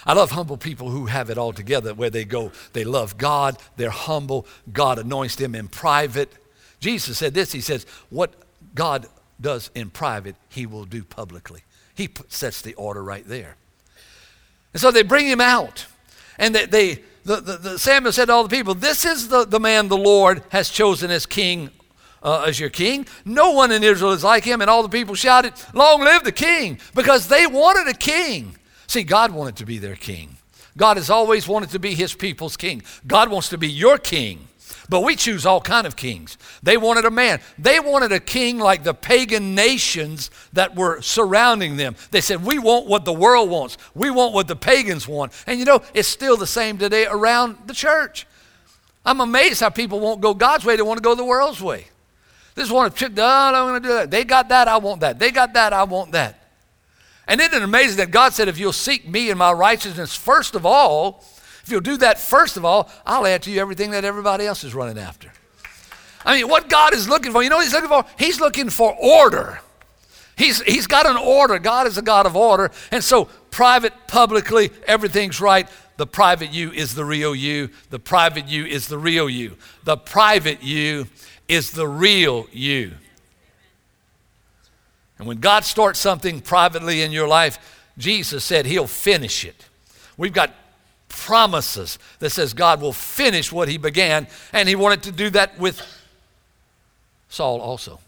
I 0.08 0.14
love 0.14 0.30
humble 0.30 0.56
people 0.56 0.88
who 0.88 1.04
have 1.06 1.28
it 1.28 1.36
all 1.36 1.52
together 1.52 1.92
where 1.92 2.08
they 2.08 2.24
go, 2.24 2.50
they 2.72 2.82
love 2.82 3.18
God, 3.18 3.58
they're 3.76 3.90
humble, 3.90 4.46
God 4.72 4.98
anoints 4.98 5.36
them 5.36 5.54
in 5.54 5.68
private. 5.68 6.32
Jesus 6.80 7.18
said 7.18 7.34
this 7.34 7.52
He 7.52 7.60
says, 7.60 7.84
What 8.08 8.34
God 8.74 9.06
does 9.38 9.70
in 9.74 9.90
private, 9.90 10.34
He 10.48 10.64
will 10.64 10.86
do 10.86 11.04
publicly. 11.04 11.62
He 11.94 12.08
sets 12.28 12.62
the 12.62 12.72
order 12.74 13.04
right 13.04 13.26
there. 13.26 13.56
And 14.72 14.80
so 14.80 14.90
they 14.90 15.02
bring 15.02 15.26
him 15.26 15.40
out. 15.40 15.86
And 16.38 16.54
they, 16.54 16.66
they 16.66 17.02
the, 17.24 17.40
the, 17.40 17.56
the, 17.56 17.78
Samuel 17.78 18.12
said 18.12 18.26
to 18.26 18.32
all 18.32 18.44
the 18.44 18.56
people, 18.56 18.74
This 18.74 19.04
is 19.04 19.28
the, 19.28 19.44
the 19.44 19.60
man 19.60 19.88
the 19.88 19.96
Lord 19.96 20.42
has 20.48 20.70
chosen 20.70 21.10
as 21.10 21.26
king, 21.26 21.70
uh, 22.22 22.44
as 22.46 22.58
your 22.58 22.70
king. 22.70 23.06
No 23.26 23.50
one 23.50 23.72
in 23.72 23.82
Israel 23.82 24.12
is 24.12 24.24
like 24.24 24.44
him. 24.44 24.62
And 24.62 24.70
all 24.70 24.82
the 24.82 24.88
people 24.88 25.14
shouted, 25.14 25.52
Long 25.74 26.00
live 26.00 26.24
the 26.24 26.32
king, 26.32 26.78
because 26.94 27.28
they 27.28 27.46
wanted 27.46 27.88
a 27.88 27.94
king. 27.98 28.57
See, 28.88 29.04
God 29.04 29.30
wanted 29.32 29.56
to 29.56 29.66
be 29.66 29.78
their 29.78 29.96
king. 29.96 30.38
God 30.76 30.96
has 30.96 31.10
always 31.10 31.46
wanted 31.46 31.70
to 31.70 31.78
be 31.78 31.94
his 31.94 32.14
people's 32.14 32.56
king. 32.56 32.82
God 33.06 33.30
wants 33.30 33.50
to 33.50 33.58
be 33.58 33.68
your 33.68 33.98
king. 33.98 34.48
But 34.88 35.02
we 35.02 35.16
choose 35.16 35.44
all 35.44 35.60
kind 35.60 35.86
of 35.86 35.96
kings. 35.96 36.38
They 36.62 36.78
wanted 36.78 37.04
a 37.04 37.10
man. 37.10 37.40
They 37.58 37.78
wanted 37.78 38.10
a 38.12 38.20
king 38.20 38.58
like 38.58 38.84
the 38.84 38.94
pagan 38.94 39.54
nations 39.54 40.30
that 40.54 40.74
were 40.74 41.02
surrounding 41.02 41.76
them. 41.76 41.94
They 42.10 42.22
said, 42.22 42.42
"We 42.42 42.58
want 42.58 42.86
what 42.86 43.04
the 43.04 43.12
world 43.12 43.50
wants. 43.50 43.76
We 43.94 44.10
want 44.10 44.32
what 44.32 44.48
the 44.48 44.56
pagans 44.56 45.06
want." 45.06 45.32
And 45.46 45.58
you 45.58 45.66
know, 45.66 45.82
it's 45.92 46.08
still 46.08 46.38
the 46.38 46.46
same 46.46 46.78
today 46.78 47.06
around 47.06 47.58
the 47.66 47.74
church. 47.74 48.26
I'm 49.04 49.20
amazed 49.20 49.60
how 49.60 49.68
people 49.68 50.00
won't 50.00 50.22
go 50.22 50.32
God's 50.32 50.64
way; 50.64 50.76
they 50.76 50.82
want 50.82 50.96
to 50.96 51.02
go 51.02 51.14
the 51.14 51.24
world's 51.24 51.60
way. 51.60 51.88
This 52.54 52.70
one, 52.70 52.90
no, 53.14 53.24
I'm 53.24 53.68
going 53.68 53.82
to 53.82 53.88
do 53.88 53.94
that. 53.94 54.10
They 54.10 54.24
got 54.24 54.48
that, 54.48 54.68
I 54.68 54.78
want 54.78 55.00
that. 55.02 55.18
They 55.18 55.30
got 55.30 55.52
that, 55.52 55.72
I 55.72 55.84
want 55.84 56.12
that. 56.12 56.37
And 57.28 57.40
isn't 57.40 57.54
it 57.54 57.62
amazing 57.62 57.98
that 57.98 58.10
God 58.10 58.32
said, 58.32 58.48
if 58.48 58.58
you'll 58.58 58.72
seek 58.72 59.06
me 59.06 59.30
and 59.30 59.38
my 59.38 59.52
righteousness 59.52 60.16
first 60.16 60.54
of 60.54 60.64
all, 60.64 61.22
if 61.62 61.70
you'll 61.70 61.82
do 61.82 61.98
that 61.98 62.18
first 62.18 62.56
of 62.56 62.64
all, 62.64 62.90
I'll 63.06 63.26
add 63.26 63.42
to 63.42 63.50
you 63.50 63.60
everything 63.60 63.90
that 63.90 64.04
everybody 64.04 64.46
else 64.46 64.64
is 64.64 64.74
running 64.74 64.98
after. 64.98 65.30
I 66.24 66.36
mean, 66.36 66.48
what 66.48 66.68
God 66.68 66.94
is 66.94 67.08
looking 67.08 67.32
for, 67.32 67.42
you 67.42 67.50
know 67.50 67.56
what 67.56 67.64
He's 67.64 67.74
looking 67.74 67.88
for? 67.88 68.04
He's 68.18 68.40
looking 68.40 68.70
for 68.70 68.96
order. 68.98 69.60
He's, 70.36 70.62
he's 70.62 70.86
got 70.86 71.04
an 71.04 71.16
order. 71.16 71.58
God 71.58 71.86
is 71.86 71.98
a 71.98 72.02
God 72.02 72.24
of 72.24 72.36
order. 72.36 72.70
And 72.92 73.02
so, 73.02 73.24
private, 73.50 73.92
publicly, 74.06 74.70
everything's 74.86 75.40
right. 75.40 75.68
The 75.96 76.06
private 76.06 76.52
you 76.52 76.70
is 76.70 76.94
the 76.94 77.04
real 77.04 77.34
you. 77.34 77.70
The 77.90 77.98
private 77.98 78.46
you 78.46 78.64
is 78.64 78.86
the 78.86 78.98
real 78.98 79.28
you. 79.28 79.56
The 79.82 79.96
private 79.96 80.62
you 80.62 81.08
is 81.48 81.72
the 81.72 81.88
real 81.88 82.46
you. 82.52 82.92
And 85.18 85.26
when 85.26 85.38
God 85.38 85.64
starts 85.64 85.98
something 85.98 86.40
privately 86.40 87.02
in 87.02 87.12
your 87.12 87.28
life, 87.28 87.58
Jesus 87.98 88.44
said 88.44 88.66
he'll 88.66 88.86
finish 88.86 89.44
it. 89.44 89.66
We've 90.16 90.32
got 90.32 90.54
promises 91.08 91.98
that 92.20 92.30
says 92.30 92.54
God 92.54 92.80
will 92.80 92.92
finish 92.92 93.50
what 93.52 93.68
he 93.68 93.78
began, 93.78 94.28
and 94.52 94.68
he 94.68 94.76
wanted 94.76 95.02
to 95.04 95.12
do 95.12 95.30
that 95.30 95.58
with 95.58 95.82
Saul 97.28 97.60
also. 97.60 98.00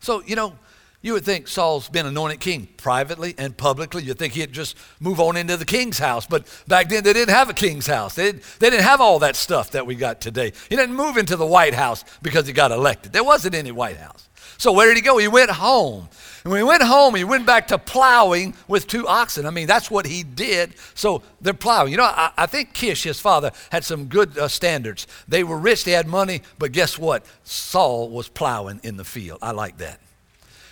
So, 0.00 0.22
you 0.24 0.36
know, 0.36 0.58
you 1.02 1.12
would 1.12 1.24
think 1.24 1.46
Saul's 1.46 1.88
been 1.88 2.06
anointed 2.06 2.40
king 2.40 2.68
privately 2.76 3.34
and 3.38 3.56
publicly. 3.56 4.02
You'd 4.02 4.18
think 4.18 4.32
he'd 4.32 4.52
just 4.52 4.76
move 4.98 5.20
on 5.20 5.36
into 5.36 5.56
the 5.56 5.64
king's 5.64 5.98
house. 5.98 6.26
But 6.26 6.46
back 6.66 6.88
then, 6.88 7.04
they 7.04 7.12
didn't 7.12 7.34
have 7.34 7.48
a 7.48 7.54
king's 7.54 7.86
house. 7.86 8.14
They, 8.16 8.32
didn't, 8.32 8.42
they 8.58 8.70
didn't 8.70 8.84
have 8.84 9.00
all 9.00 9.20
that 9.20 9.36
stuff 9.36 9.70
that 9.70 9.86
we 9.86 9.94
got 9.94 10.20
today. 10.20 10.52
He 10.68 10.74
didn't 10.74 10.96
move 10.96 11.16
into 11.16 11.36
the 11.36 11.46
White 11.46 11.74
House 11.74 12.04
because 12.22 12.46
he 12.46 12.52
got 12.52 12.72
elected. 12.72 13.12
There 13.12 13.22
wasn't 13.22 13.54
any 13.54 13.70
White 13.70 13.98
House. 13.98 14.25
So 14.58 14.72
where 14.72 14.88
did 14.88 14.96
he 14.96 15.02
go? 15.02 15.18
He 15.18 15.28
went 15.28 15.50
home. 15.50 16.08
And 16.44 16.52
when 16.52 16.60
he 16.60 16.64
went 16.64 16.82
home, 16.82 17.14
he 17.14 17.24
went 17.24 17.44
back 17.44 17.66
to 17.68 17.78
plowing 17.78 18.54
with 18.68 18.86
two 18.86 19.08
oxen. 19.08 19.46
I 19.46 19.50
mean, 19.50 19.66
that's 19.66 19.90
what 19.90 20.06
he 20.06 20.22
did. 20.22 20.74
So 20.94 21.22
they're 21.40 21.54
plowing. 21.54 21.90
You 21.90 21.98
know, 21.98 22.04
I, 22.04 22.30
I 22.38 22.46
think 22.46 22.72
Kish, 22.72 23.02
his 23.02 23.18
father, 23.18 23.50
had 23.70 23.84
some 23.84 24.06
good 24.06 24.38
uh, 24.38 24.48
standards. 24.48 25.06
They 25.26 25.42
were 25.42 25.58
rich, 25.58 25.84
they 25.84 25.92
had 25.92 26.06
money, 26.06 26.42
but 26.58 26.72
guess 26.72 26.98
what? 26.98 27.24
Saul 27.42 28.10
was 28.10 28.28
plowing 28.28 28.80
in 28.84 28.96
the 28.96 29.04
field. 29.04 29.40
I 29.42 29.50
like 29.50 29.78
that. 29.78 30.00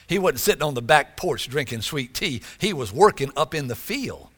He 0.07 0.19
wasn't 0.19 0.41
sitting 0.41 0.63
on 0.63 0.75
the 0.75 0.83
back 0.83 1.17
porch 1.17 1.49
drinking 1.49 1.83
sweet 1.83 2.15
tea, 2.15 2.43
he 2.59 2.73
was 2.73 2.93
working 2.93 3.33
up 3.37 3.55
in 3.55 3.67
the 3.67 3.75
field. 3.75 4.29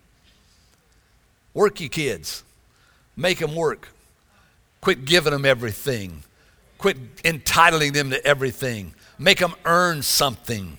Work, 1.53 1.81
you 1.81 1.89
kids. 1.89 2.45
Make 3.17 3.39
them 3.39 3.55
work. 3.55 3.89
Quit 4.81 5.05
giving 5.05 5.33
them 5.33 5.45
everything. 5.45 6.23
Quit 6.79 6.97
entitling 7.25 7.93
them 7.93 8.11
to 8.11 8.25
everything. 8.27 8.95
Make 9.19 9.39
them 9.39 9.55
earn 9.65 10.03
something 10.03 10.79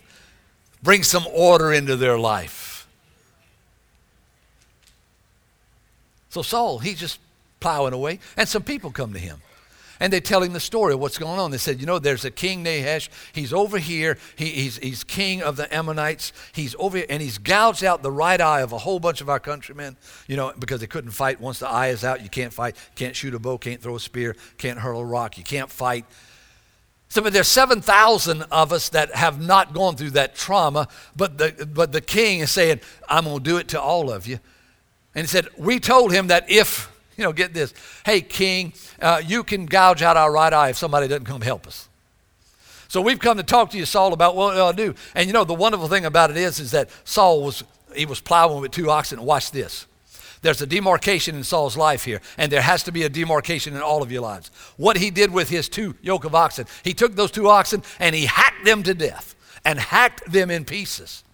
bring 0.87 1.03
some 1.03 1.27
order 1.33 1.73
into 1.73 1.95
their 1.95 2.17
life. 2.17 2.87
So 6.29 6.41
Saul, 6.41 6.79
he's 6.79 6.99
just 6.99 7.19
plowing 7.59 7.93
away, 7.93 8.19
and 8.35 8.47
some 8.47 8.63
people 8.63 8.91
come 8.91 9.13
to 9.13 9.19
him. 9.19 9.41
And 9.99 10.13
they 10.13 10.21
tell 10.21 10.43
him 10.43 10.53
the 10.53 10.59
story 10.59 10.93
of 10.93 10.99
what's 10.99 11.17
going 11.17 11.39
on. 11.39 11.49
They 11.49 11.57
said, 11.57 11.79
You 11.79 11.87
know, 11.87 11.97
there's 11.97 12.23
a 12.23 12.29
king 12.29 12.63
Nahash. 12.63 13.09
He's 13.33 13.51
over 13.51 13.79
here. 13.79 14.19
He, 14.35 14.45
he's, 14.51 14.77
he's 14.77 15.03
king 15.03 15.41
of 15.41 15.57
the 15.57 15.73
Ammonites. 15.75 16.33
He's 16.53 16.75
over 16.77 16.97
here, 16.97 17.07
and 17.09 17.19
he's 17.19 17.39
gouged 17.39 17.83
out 17.83 18.03
the 18.03 18.11
right 18.11 18.39
eye 18.39 18.61
of 18.61 18.71
a 18.71 18.77
whole 18.77 18.99
bunch 18.99 19.21
of 19.21 19.29
our 19.29 19.39
countrymen, 19.39 19.97
you 20.27 20.37
know, 20.37 20.53
because 20.57 20.81
they 20.81 20.87
couldn't 20.87 21.11
fight. 21.11 21.41
Once 21.41 21.57
the 21.59 21.67
eye 21.67 21.87
is 21.87 22.03
out, 22.03 22.21
you 22.21 22.29
can't 22.29 22.53
fight. 22.53 22.75
Can't 22.95 23.15
shoot 23.15 23.33
a 23.33 23.39
bow, 23.39 23.57
can't 23.57 23.81
throw 23.81 23.95
a 23.95 23.99
spear, 23.99 24.35
can't 24.59 24.77
hurl 24.77 25.01
a 25.01 25.05
rock. 25.05 25.37
You 25.37 25.43
can't 25.43 25.71
fight. 25.71 26.05
So 27.09 27.21
but 27.21 27.33
there's 27.33 27.47
7,000 27.47 28.43
of 28.43 28.73
us 28.73 28.89
that 28.89 29.15
have 29.15 29.41
not 29.41 29.73
gone 29.73 29.95
through 29.95 30.11
that 30.11 30.35
trauma, 30.35 30.87
but 31.15 31.37
the, 31.37 31.67
but 31.73 31.91
the 31.91 32.01
king 32.01 32.41
is 32.41 32.51
saying, 32.51 32.81
I'm 33.07 33.23
going 33.23 33.37
to 33.37 33.43
do 33.43 33.57
it 33.57 33.69
to 33.69 33.81
all 33.81 34.11
of 34.11 34.27
you. 34.27 34.39
And 35.15 35.25
he 35.25 35.27
said, 35.27 35.47
We 35.57 35.79
told 35.79 36.11
him 36.11 36.27
that 36.27 36.49
if, 36.49 36.91
you 37.17 37.23
know, 37.23 37.33
get 37.33 37.53
this, 37.53 37.73
hey, 38.05 38.21
king, 38.21 38.73
uh, 39.01 39.21
you 39.25 39.43
can 39.43 39.65
gouge 39.65 40.01
out 40.01 40.17
our 40.17 40.31
right 40.31 40.53
eye 40.53 40.69
if 40.69 40.77
somebody 40.77 41.07
doesn't 41.07 41.25
come 41.25 41.41
help 41.41 41.65
us. 41.65 41.87
So 42.89 43.01
we've 43.01 43.19
come 43.19 43.37
to 43.37 43.43
talk 43.43 43.71
to 43.71 43.77
you, 43.77 43.85
Saul, 43.85 44.13
about 44.13 44.35
what 44.35 44.57
I'll 44.57 44.71
do. 44.71 44.95
And 45.13 45.27
you 45.27 45.33
know, 45.33 45.43
the 45.43 45.53
wonderful 45.53 45.87
thing 45.87 46.05
about 46.05 46.29
it 46.29 46.37
is, 46.37 46.59
is 46.59 46.71
that 46.71 46.89
Saul 47.03 47.43
was, 47.43 47.63
he 47.93 48.05
was 48.05 48.21
plowing 48.21 48.61
with 48.61 48.71
two 48.71 48.89
oxen. 48.89 49.21
Watch 49.21 49.51
this. 49.51 49.85
There's 50.47 50.61
a 50.61 50.65
demarcation 50.65 51.35
in 51.35 51.43
Saul's 51.43 51.75
life 51.75 52.05
here, 52.05 52.21
and 52.37 52.49
there 52.49 52.61
has 52.61 52.81
to 52.83 52.93
be 52.93 53.03
a 53.03 53.09
demarcation 53.09 53.75
in 53.75 53.81
all 53.81 54.01
of 54.01 54.13
your 54.13 54.21
lives. 54.21 54.49
What 54.77 54.95
he 54.95 55.11
did 55.11 55.33
with 55.33 55.49
his 55.49 55.67
two 55.67 55.93
yoke 56.01 56.23
of 56.23 56.33
oxen, 56.33 56.67
he 56.85 56.93
took 56.93 57.17
those 57.17 57.31
two 57.31 57.49
oxen 57.49 57.83
and 57.99 58.15
he 58.15 58.27
hacked 58.27 58.63
them 58.63 58.81
to 58.83 58.93
death 58.93 59.35
and 59.65 59.77
hacked 59.77 60.31
them 60.31 60.49
in 60.49 60.63
pieces. 60.63 61.25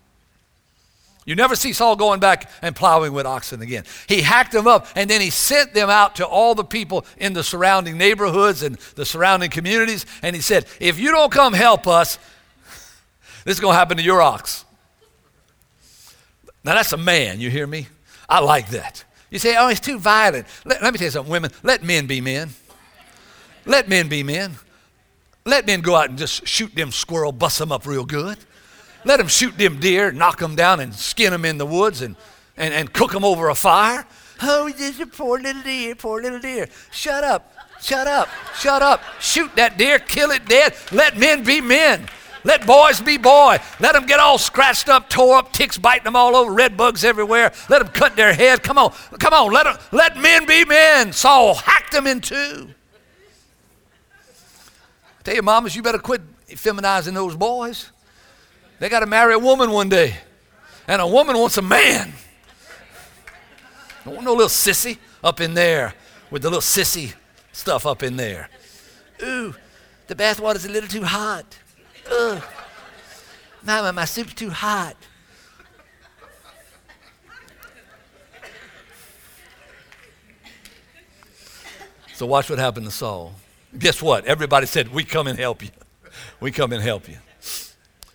You 1.26 1.36
never 1.36 1.56
see 1.56 1.74
Saul 1.74 1.96
going 1.96 2.22
back 2.22 2.50
and 2.64 2.76
plowing 2.76 3.14
with 3.14 3.28
oxen 3.28 3.62
again. 3.62 3.84
He 4.10 4.22
hacked 4.22 4.52
them 4.52 4.66
up 4.66 4.88
and 4.96 5.08
then 5.08 5.22
he 5.22 5.30
sent 5.30 5.76
them 5.76 5.92
out 5.92 6.16
to 6.16 6.26
all 6.26 6.56
the 6.56 6.64
people 6.64 7.06
in 7.18 7.34
the 7.34 7.44
surrounding 7.44 8.00
neighborhoods 8.00 8.64
and 8.64 8.78
the 8.96 9.06
surrounding 9.06 9.52
communities. 9.52 10.08
And 10.24 10.36
he 10.36 10.42
said, 10.42 10.66
If 10.80 11.00
you 11.00 11.12
don't 11.12 11.32
come 11.32 11.54
help 11.54 11.86
us, 11.86 12.18
this 13.46 13.58
is 13.58 13.60
going 13.60 13.74
to 13.74 13.78
happen 13.78 13.98
to 13.98 14.04
your 14.04 14.24
ox. 14.24 14.66
Now 16.64 16.74
that's 16.74 16.94
a 16.94 16.98
man, 16.98 17.40
you 17.40 17.52
hear 17.52 17.68
me? 17.68 17.90
I 18.28 18.40
like 18.40 18.70
that. 18.70 19.04
You 19.30 19.40
say, 19.40 19.56
oh, 19.58 19.70
it's 19.70 19.80
too 19.80 20.00
violent. 20.00 20.46
Let, 20.66 20.82
let 20.84 20.94
me 20.94 21.00
tell 21.00 21.06
you 21.06 21.12
something, 21.12 21.32
women. 21.32 21.52
Let 21.64 21.84
men 21.84 22.06
be 22.06 22.22
men. 22.22 22.50
Let 23.66 23.90
men 23.90 24.08
be 24.08 24.24
men. 24.24 24.54
Let 25.46 25.66
men 25.66 25.82
go 25.82 25.96
out 25.96 26.10
and 26.10 26.18
just 26.18 26.48
shoot 26.48 26.74
them 26.76 26.92
squirrel, 26.92 27.32
bust 27.32 27.60
them 27.60 27.72
up 27.72 27.86
real 27.86 28.06
good. 28.06 28.38
Let 29.06 29.18
them 29.18 29.28
shoot 29.28 29.58
them 29.58 29.80
deer, 29.80 30.12
knock 30.12 30.40
them 30.40 30.56
down, 30.56 30.80
and 30.80 30.94
skin 30.94 31.32
them 31.32 31.44
in 31.44 31.58
the 31.58 31.66
woods 31.66 32.02
and, 32.02 32.16
and, 32.56 32.74
and 32.74 32.94
cook 32.94 33.12
them 33.12 33.26
over 33.26 33.50
a 33.50 33.56
fire. 33.56 34.06
Oh, 34.42 34.70
just 34.70 35.00
a 35.00 35.06
poor 35.06 35.40
little 35.40 35.62
deer, 35.62 35.96
poor 35.96 36.22
little 36.22 36.40
deer. 36.40 36.70
Shut 36.92 37.24
up, 37.24 37.54
shut 37.82 38.08
up, 38.08 38.30
shut 38.56 38.82
up. 38.82 39.02
Shoot 39.20 39.56
that 39.56 39.78
deer, 39.78 40.00
kill 40.00 40.32
it 40.32 40.46
dead. 40.46 40.76
Let 40.92 41.18
men 41.18 41.44
be 41.44 41.60
men. 41.60 42.08
Let 42.44 42.66
boys 42.66 43.00
be 43.00 43.18
boys. 43.18 43.60
Let 43.80 43.94
them 43.94 44.06
get 44.06 44.20
all 44.20 44.38
scratched 44.38 44.90
up, 44.90 45.10
tore 45.10 45.38
up, 45.38 45.54
ticks 45.54 45.78
biting 45.78 46.04
them 46.04 46.16
all 46.16 46.36
over, 46.36 46.52
red 46.52 46.76
bugs 46.76 47.06
everywhere. 47.06 47.54
Let 47.70 47.80
them 47.80 47.88
cut 47.94 48.16
their 48.16 48.34
head. 48.34 48.64
Come 48.64 48.78
on, 48.78 48.92
come 49.20 49.34
on. 49.34 49.52
Let 49.52 49.64
them, 49.64 49.78
let 49.92 50.18
men 50.18 50.46
be 50.46 50.66
men. 50.66 51.14
Saul 51.14 51.56
hacked 51.56 51.94
them 51.94 52.06
in 52.06 52.20
two. 52.22 52.70
I 55.20 55.24
tell 55.24 55.36
you, 55.36 55.42
mamas, 55.42 55.76
you 55.76 55.82
better 55.82 56.00
quit 56.00 56.22
feminizing 56.48 57.14
those 57.14 57.36
boys. 57.36 57.92
They 58.80 58.90
got 58.90 59.00
to 59.00 59.06
marry 59.06 59.34
a 59.34 59.40
woman 59.40 59.72
one 59.72 59.88
day, 59.88 60.18
and 60.88 61.02
a 61.02 61.08
woman 61.08 61.38
wants 61.38 61.56
a 61.58 61.62
man. 61.62 62.12
Don't 64.04 64.16
want 64.16 64.26
no 64.26 64.34
little 64.34 64.50
sissy 64.50 64.98
up 65.24 65.40
in 65.40 65.54
there 65.54 65.94
with 66.30 66.42
the 66.42 66.50
little 66.50 66.62
sissy 66.62 67.14
stuff 67.54 67.86
up 67.86 68.04
in 68.04 68.18
there. 68.18 68.50
Ooh, 69.22 69.56
the 70.08 70.16
bathwater's 70.16 70.66
a 70.66 70.70
little 70.70 70.90
too 70.90 71.04
hot. 71.04 71.60
Ugh. 72.12 72.44
Mama, 73.64 73.94
my 73.94 74.06
soup's 74.06 74.34
too 74.34 74.50
hot. 74.50 74.96
So 82.14 82.26
watch 82.26 82.50
what 82.50 82.60
happened 82.60 82.86
to 82.86 82.92
Saul. 82.92 83.34
Guess 83.78 84.02
what? 84.02 84.26
Everybody 84.26 84.66
said, 84.66 84.94
We 84.94 85.04
come 85.04 85.28
and 85.28 85.38
help 85.40 85.64
you. 85.64 85.70
We 86.40 86.52
come 86.52 86.72
and 86.72 86.82
help 86.82 87.10
you. 87.10 87.18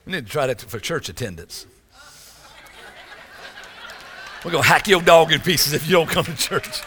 We 0.06 0.12
need 0.12 0.26
to 0.26 0.32
try 0.32 0.46
that 0.46 0.60
for 0.60 0.78
church 0.78 1.08
attendance. 1.08 1.66
We're 4.44 4.52
going 4.52 4.62
to 4.62 4.68
hack 4.68 4.86
your 4.86 5.02
dog 5.02 5.32
in 5.32 5.40
pieces 5.40 5.72
if 5.72 5.86
you 5.86 5.92
don't 5.92 6.08
come 6.08 6.24
to 6.24 6.36
church. 6.36 6.82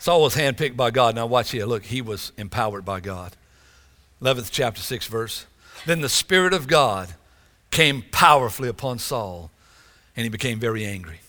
Saul 0.00 0.22
was 0.22 0.34
handpicked 0.34 0.76
by 0.76 0.90
God. 0.90 1.14
Now, 1.14 1.26
watch 1.26 1.50
here. 1.50 1.66
Look, 1.66 1.84
he 1.84 2.00
was 2.00 2.32
empowered 2.38 2.86
by 2.86 3.00
God. 3.00 3.36
11th 4.22 4.48
chapter, 4.50 4.80
6 4.80 5.06
verse. 5.06 5.44
Then 5.84 6.00
the 6.00 6.08
Spirit 6.08 6.54
of 6.54 6.66
God 6.66 7.10
came 7.70 8.02
powerfully 8.10 8.70
upon 8.70 8.98
Saul, 8.98 9.50
and 10.16 10.24
he 10.24 10.30
became 10.30 10.58
very 10.58 10.86
angry. 10.86 11.20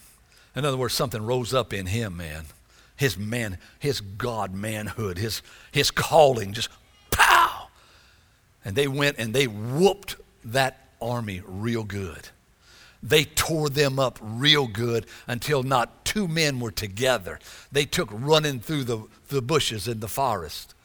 In 0.56 0.64
other 0.64 0.78
words, 0.78 0.94
something 0.94 1.22
rose 1.22 1.54
up 1.54 1.74
in 1.74 1.86
him, 1.86 2.16
man. 2.16 2.46
His 2.96 3.18
man, 3.18 3.58
his 3.78 4.00
God 4.00 4.54
manhood, 4.54 5.18
his, 5.18 5.42
his 5.74 5.92
calling, 5.92 6.54
just 6.54 6.70
pow. 7.12 7.68
And 8.64 8.78
they 8.78 8.88
went 8.88 9.18
and 9.20 9.34
they 9.34 9.48
whooped 9.48 10.16
that 10.46 10.88
army 11.02 11.42
real 11.46 11.84
good. 11.84 12.30
They 13.04 13.24
tore 13.24 13.70
them 13.70 14.00
up 14.00 14.20
real 14.22 14.68
good 14.68 15.08
until 15.28 15.64
not 15.64 16.06
two 16.06 16.28
men 16.28 16.60
were 16.60 16.72
together. 16.72 17.40
They 17.72 17.86
took 17.86 18.10
running 18.12 18.60
through 18.60 18.84
the, 18.84 19.04
the 19.30 19.42
bushes 19.42 19.88
in 19.88 20.00
the 20.00 20.08
forest. 20.08 20.76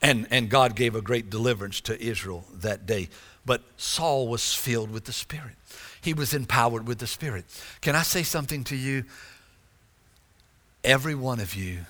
And, 0.00 0.28
and 0.30 0.48
God 0.48 0.76
gave 0.76 0.94
a 0.94 1.02
great 1.02 1.30
deliverance 1.30 1.80
to 1.82 2.00
Israel 2.00 2.44
that 2.54 2.86
day. 2.86 3.08
But 3.44 3.62
Saul 3.76 4.28
was 4.28 4.54
filled 4.54 4.90
with 4.90 5.04
the 5.04 5.12
Spirit. 5.12 5.56
He 6.00 6.14
was 6.14 6.32
empowered 6.32 6.86
with 6.86 6.98
the 6.98 7.06
Spirit. 7.06 7.44
Can 7.80 7.96
I 7.96 8.02
say 8.02 8.22
something 8.22 8.62
to 8.64 8.76
you? 8.76 9.04
Every 10.84 11.14
one 11.14 11.40
of 11.40 11.54
you 11.54 11.80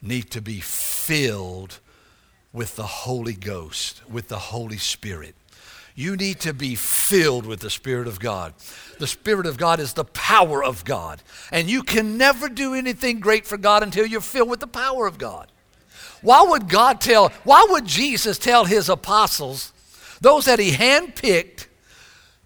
need 0.00 0.30
to 0.30 0.42
be 0.42 0.58
filled 0.58 1.78
with 2.52 2.74
the 2.76 2.86
Holy 2.86 3.34
Ghost, 3.34 4.02
with 4.10 4.28
the 4.28 4.38
Holy 4.38 4.78
Spirit. 4.78 5.36
You 5.94 6.16
need 6.16 6.40
to 6.40 6.54
be 6.54 6.74
filled 6.74 7.44
with 7.44 7.60
the 7.60 7.70
Spirit 7.70 8.06
of 8.06 8.18
God. 8.18 8.54
The 8.98 9.06
Spirit 9.06 9.46
of 9.46 9.58
God 9.58 9.78
is 9.78 9.92
the 9.92 10.04
power 10.04 10.64
of 10.64 10.84
God. 10.84 11.22
And 11.50 11.68
you 11.68 11.82
can 11.82 12.16
never 12.16 12.48
do 12.48 12.74
anything 12.74 13.20
great 13.20 13.46
for 13.46 13.58
God 13.58 13.82
until 13.82 14.06
you're 14.06 14.20
filled 14.20 14.48
with 14.48 14.60
the 14.60 14.66
power 14.66 15.06
of 15.06 15.18
God. 15.18 15.50
Why 16.22 16.42
would 16.42 16.68
God 16.68 17.00
tell, 17.00 17.30
why 17.44 17.66
would 17.68 17.84
Jesus 17.84 18.38
tell 18.38 18.64
his 18.64 18.88
apostles, 18.88 19.72
those 20.20 20.46
that 20.46 20.58
he 20.58 20.70
handpicked, 20.70 21.66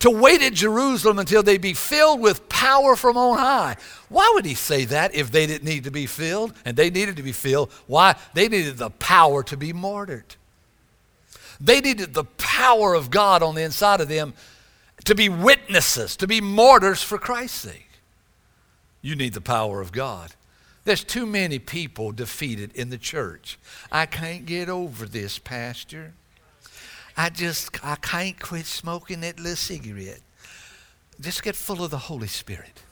to 0.00 0.11
wait 0.11 0.43
at 0.43 0.53
Jerusalem 0.53 1.19
until 1.19 1.43
they 1.43 1.59
be 1.59 1.73
filled 1.73 2.21
with 2.21 2.49
power 2.49 2.97
from 2.97 3.17
on 3.17 3.38
high. 3.38 3.76
Why 4.09 4.31
would 4.35 4.45
he 4.45 4.55
say 4.55 4.85
that 4.87 5.15
if 5.15 5.31
they 5.31 5.47
didn't 5.47 5.65
need 5.65 5.85
to 5.85 5.91
be 5.91 6.07
filled 6.07 6.53
and 6.65 6.76
they 6.76 6.91
needed 6.91 7.17
to 7.17 7.23
be 7.23 7.33
filled? 7.33 7.73
Why? 7.87 8.15
They 8.35 8.49
needed 8.49 8.76
the 8.76 8.91
power 8.91 9.43
to 9.45 9.57
be 9.57 9.73
martyred. 9.73 10.37
They 11.61 11.81
needed 11.81 12.15
the 12.15 12.25
power 12.25 12.95
of 12.95 13.11
God 13.11 13.43
on 13.43 13.55
the 13.55 13.63
inside 13.63 14.01
of 14.01 14.09
them 14.09 14.35
to 15.05 15.15
be 15.15 15.29
witnesses, 15.29 16.17
to 16.17 16.27
be 16.27 16.41
martyrs 16.41 17.03
for 17.03 17.19
Christ's 17.19 17.61
sake. 17.61 17.89
You 19.03 19.15
need 19.15 19.35
the 19.35 19.41
power 19.41 19.81
of 19.81 19.93
God. 19.93 20.35
There's 20.85 21.05
too 21.05 21.27
many 21.27 21.59
people 21.59 22.13
defeated 22.13 22.75
in 22.75 22.91
the 22.91 22.99
church. 22.99 23.59
I 23.91 24.07
can't 24.07 24.47
get 24.47 24.69
over 24.69 25.07
this, 25.07 25.39
Pastor. 25.39 26.15
I 27.17 27.31
just, 27.31 27.85
I 27.85 27.97
can't 27.97 28.39
quit 28.39 28.67
smoking 28.67 29.21
that 29.23 29.39
little 29.39 29.57
cigarette. 29.57 30.21
Just 31.21 31.43
get 31.43 31.57
full 31.57 31.83
of 31.83 31.91
the 31.91 31.99
Holy 31.99 32.29
Spirit. 32.29 32.83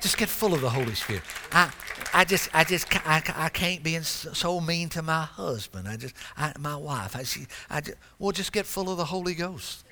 Just 0.00 0.16
get 0.16 0.28
full 0.28 0.54
of 0.54 0.60
the 0.60 0.70
Holy 0.70 0.94
Spirit. 0.94 1.22
I, 1.52 1.72
I 2.14 2.24
just, 2.24 2.48
I 2.54 2.64
just, 2.64 2.86
I, 3.06 3.22
I 3.34 3.48
can't 3.48 3.82
be 3.82 3.98
so 4.00 4.60
mean 4.60 4.88
to 4.90 5.02
my 5.02 5.22
husband. 5.22 5.88
I 5.88 5.96
just, 5.96 6.14
I, 6.36 6.52
my 6.58 6.76
wife. 6.76 7.16
I, 7.16 7.24
see, 7.24 7.46
I 7.68 7.80
just, 7.80 7.98
well, 8.18 8.32
just 8.32 8.52
get 8.52 8.64
full 8.64 8.90
of 8.90 8.96
the 8.96 9.06
Holy 9.06 9.34
Ghost. 9.34 9.84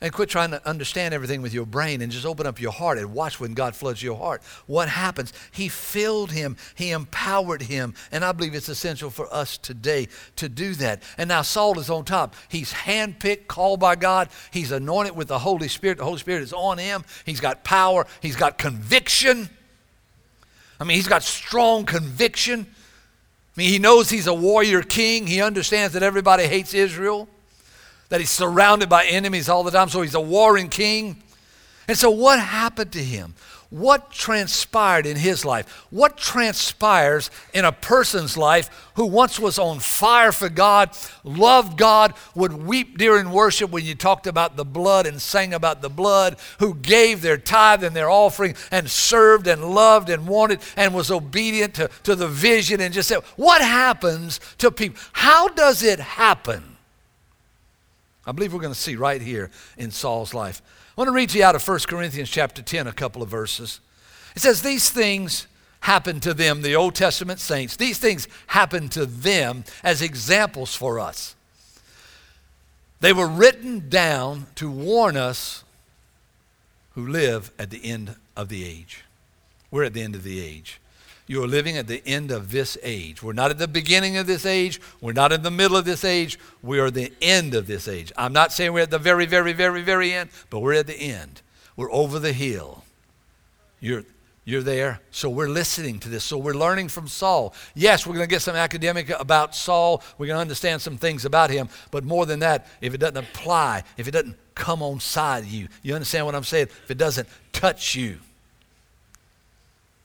And 0.00 0.12
quit 0.12 0.28
trying 0.28 0.50
to 0.50 0.68
understand 0.68 1.14
everything 1.14 1.40
with 1.40 1.54
your 1.54 1.64
brain 1.64 2.02
and 2.02 2.12
just 2.12 2.26
open 2.26 2.46
up 2.46 2.60
your 2.60 2.72
heart 2.72 2.98
and 2.98 3.14
watch 3.14 3.40
when 3.40 3.54
God 3.54 3.74
floods 3.74 4.02
your 4.02 4.18
heart. 4.18 4.42
What 4.66 4.88
happens? 4.88 5.32
He 5.50 5.68
filled 5.68 6.32
him, 6.32 6.56
He 6.74 6.90
empowered 6.90 7.62
him. 7.62 7.94
And 8.12 8.24
I 8.24 8.32
believe 8.32 8.54
it's 8.54 8.68
essential 8.68 9.08
for 9.08 9.32
us 9.32 9.56
today 9.56 10.08
to 10.36 10.48
do 10.48 10.74
that. 10.74 11.02
And 11.16 11.28
now 11.28 11.42
Saul 11.42 11.78
is 11.78 11.88
on 11.88 12.04
top. 12.04 12.34
He's 12.48 12.72
handpicked, 12.72 13.46
called 13.46 13.80
by 13.80 13.96
God. 13.96 14.28
He's 14.50 14.72
anointed 14.72 15.16
with 15.16 15.28
the 15.28 15.38
Holy 15.38 15.68
Spirit. 15.68 15.98
The 15.98 16.04
Holy 16.04 16.18
Spirit 16.18 16.42
is 16.42 16.52
on 16.52 16.76
him. 16.76 17.04
He's 17.24 17.40
got 17.40 17.64
power, 17.64 18.06
he's 18.20 18.36
got 18.36 18.58
conviction. 18.58 19.48
I 20.80 20.84
mean, 20.84 20.96
he's 20.96 21.08
got 21.08 21.22
strong 21.22 21.86
conviction. 21.86 22.66
I 23.56 23.60
mean, 23.60 23.70
he 23.70 23.78
knows 23.78 24.10
he's 24.10 24.26
a 24.26 24.34
warrior 24.34 24.82
king. 24.82 25.28
He 25.28 25.40
understands 25.40 25.94
that 25.94 26.02
everybody 26.02 26.44
hates 26.44 26.74
Israel 26.74 27.28
that 28.08 28.20
he's 28.20 28.30
surrounded 28.30 28.88
by 28.88 29.04
enemies 29.04 29.48
all 29.48 29.64
the 29.64 29.70
time, 29.70 29.88
so 29.88 30.02
he's 30.02 30.14
a 30.14 30.20
warring 30.20 30.68
king. 30.68 31.22
And 31.86 31.98
so, 31.98 32.10
what 32.10 32.38
happened 32.38 32.92
to 32.92 33.02
him? 33.02 33.34
What 33.74 34.12
transpired 34.12 35.04
in 35.04 35.16
his 35.16 35.44
life? 35.44 35.86
What 35.90 36.16
transpires 36.16 37.28
in 37.52 37.64
a 37.64 37.72
person's 37.72 38.36
life 38.36 38.90
who 38.94 39.04
once 39.04 39.40
was 39.40 39.58
on 39.58 39.80
fire 39.80 40.30
for 40.30 40.48
God, 40.48 40.96
loved 41.24 41.76
God, 41.76 42.14
would 42.36 42.52
weep 42.52 42.98
during 42.98 43.30
worship 43.30 43.70
when 43.70 43.84
you 43.84 43.96
talked 43.96 44.28
about 44.28 44.56
the 44.56 44.64
blood 44.64 45.06
and 45.06 45.20
sang 45.20 45.52
about 45.52 45.82
the 45.82 45.88
blood, 45.88 46.36
who 46.60 46.74
gave 46.74 47.20
their 47.20 47.36
tithe 47.36 47.82
and 47.82 47.96
their 47.96 48.08
offering 48.08 48.54
and 48.70 48.88
served 48.88 49.48
and 49.48 49.64
loved 49.64 50.08
and 50.08 50.28
wanted 50.28 50.60
and 50.76 50.94
was 50.94 51.10
obedient 51.10 51.74
to, 51.74 51.90
to 52.04 52.14
the 52.14 52.28
vision 52.28 52.80
and 52.80 52.94
just 52.94 53.08
said, 53.08 53.24
What 53.34 53.60
happens 53.60 54.38
to 54.58 54.70
people? 54.70 55.02
How 55.14 55.48
does 55.48 55.82
it 55.82 55.98
happen? 55.98 56.73
I 58.26 58.32
believe 58.32 58.52
we're 58.52 58.60
going 58.60 58.72
to 58.72 58.78
see 58.78 58.96
right 58.96 59.20
here 59.20 59.50
in 59.76 59.90
Saul's 59.90 60.34
life. 60.34 60.62
I 60.96 61.00
want 61.00 61.08
to 61.08 61.14
read 61.14 61.30
to 61.30 61.38
you 61.38 61.44
out 61.44 61.54
of 61.54 61.66
1 61.66 61.80
Corinthians 61.88 62.30
chapter 62.30 62.62
10, 62.62 62.86
a 62.86 62.92
couple 62.92 63.22
of 63.22 63.28
verses. 63.28 63.80
It 64.34 64.42
says, 64.42 64.62
These 64.62 64.90
things 64.90 65.46
happened 65.80 66.22
to 66.22 66.32
them, 66.32 66.62
the 66.62 66.76
Old 66.76 66.94
Testament 66.94 67.40
saints. 67.40 67.76
These 67.76 67.98
things 67.98 68.26
happened 68.46 68.92
to 68.92 69.04
them 69.04 69.64
as 69.82 70.00
examples 70.00 70.74
for 70.74 70.98
us. 70.98 71.34
They 73.00 73.12
were 73.12 73.26
written 73.26 73.90
down 73.90 74.46
to 74.54 74.70
warn 74.70 75.16
us 75.16 75.62
who 76.94 77.06
live 77.06 77.50
at 77.58 77.70
the 77.70 77.84
end 77.84 78.14
of 78.36 78.48
the 78.48 78.64
age. 78.64 79.04
We're 79.70 79.84
at 79.84 79.92
the 79.92 80.02
end 80.02 80.14
of 80.14 80.22
the 80.22 80.40
age. 80.40 80.80
You 81.26 81.42
are 81.42 81.46
living 81.46 81.78
at 81.78 81.86
the 81.86 82.06
end 82.06 82.30
of 82.30 82.50
this 82.50 82.76
age. 82.82 83.22
We're 83.22 83.32
not 83.32 83.50
at 83.50 83.58
the 83.58 83.68
beginning 83.68 84.18
of 84.18 84.26
this 84.26 84.44
age. 84.44 84.80
We're 85.00 85.12
not 85.12 85.32
in 85.32 85.42
the 85.42 85.50
middle 85.50 85.76
of 85.76 85.86
this 85.86 86.04
age. 86.04 86.38
We 86.62 86.78
are 86.78 86.90
the 86.90 87.12
end 87.22 87.54
of 87.54 87.66
this 87.66 87.88
age. 87.88 88.12
I'm 88.16 88.32
not 88.32 88.52
saying 88.52 88.72
we're 88.72 88.82
at 88.82 88.90
the 88.90 88.98
very, 88.98 89.24
very, 89.24 89.54
very, 89.54 89.82
very 89.82 90.12
end, 90.12 90.30
but 90.50 90.60
we're 90.60 90.74
at 90.74 90.86
the 90.86 91.00
end. 91.00 91.40
We're 91.76 91.90
over 91.90 92.18
the 92.18 92.34
hill. 92.34 92.84
You're, 93.80 94.04
you're 94.44 94.62
there. 94.62 95.00
So 95.10 95.30
we're 95.30 95.48
listening 95.48 95.98
to 96.00 96.10
this. 96.10 96.24
So 96.24 96.36
we're 96.36 96.54
learning 96.54 96.88
from 96.88 97.08
Saul. 97.08 97.54
Yes, 97.74 98.06
we're 98.06 98.14
going 98.14 98.28
to 98.28 98.30
get 98.30 98.42
some 98.42 98.56
academic 98.56 99.08
about 99.08 99.54
Saul. 99.54 100.02
We're 100.18 100.26
going 100.26 100.36
to 100.36 100.42
understand 100.42 100.82
some 100.82 100.98
things 100.98 101.24
about 101.24 101.48
him. 101.48 101.70
But 101.90 102.04
more 102.04 102.26
than 102.26 102.40
that, 102.40 102.66
if 102.82 102.92
it 102.92 102.98
doesn't 102.98 103.16
apply, 103.16 103.84
if 103.96 104.06
it 104.06 104.10
doesn't 104.10 104.36
come 104.54 104.82
on 104.82 105.00
side 105.00 105.46
you, 105.46 105.68
you 105.82 105.94
understand 105.94 106.26
what 106.26 106.34
I'm 106.34 106.44
saying? 106.44 106.68
If 106.84 106.90
it 106.90 106.98
doesn't 106.98 107.28
touch 107.52 107.94
you, 107.94 108.18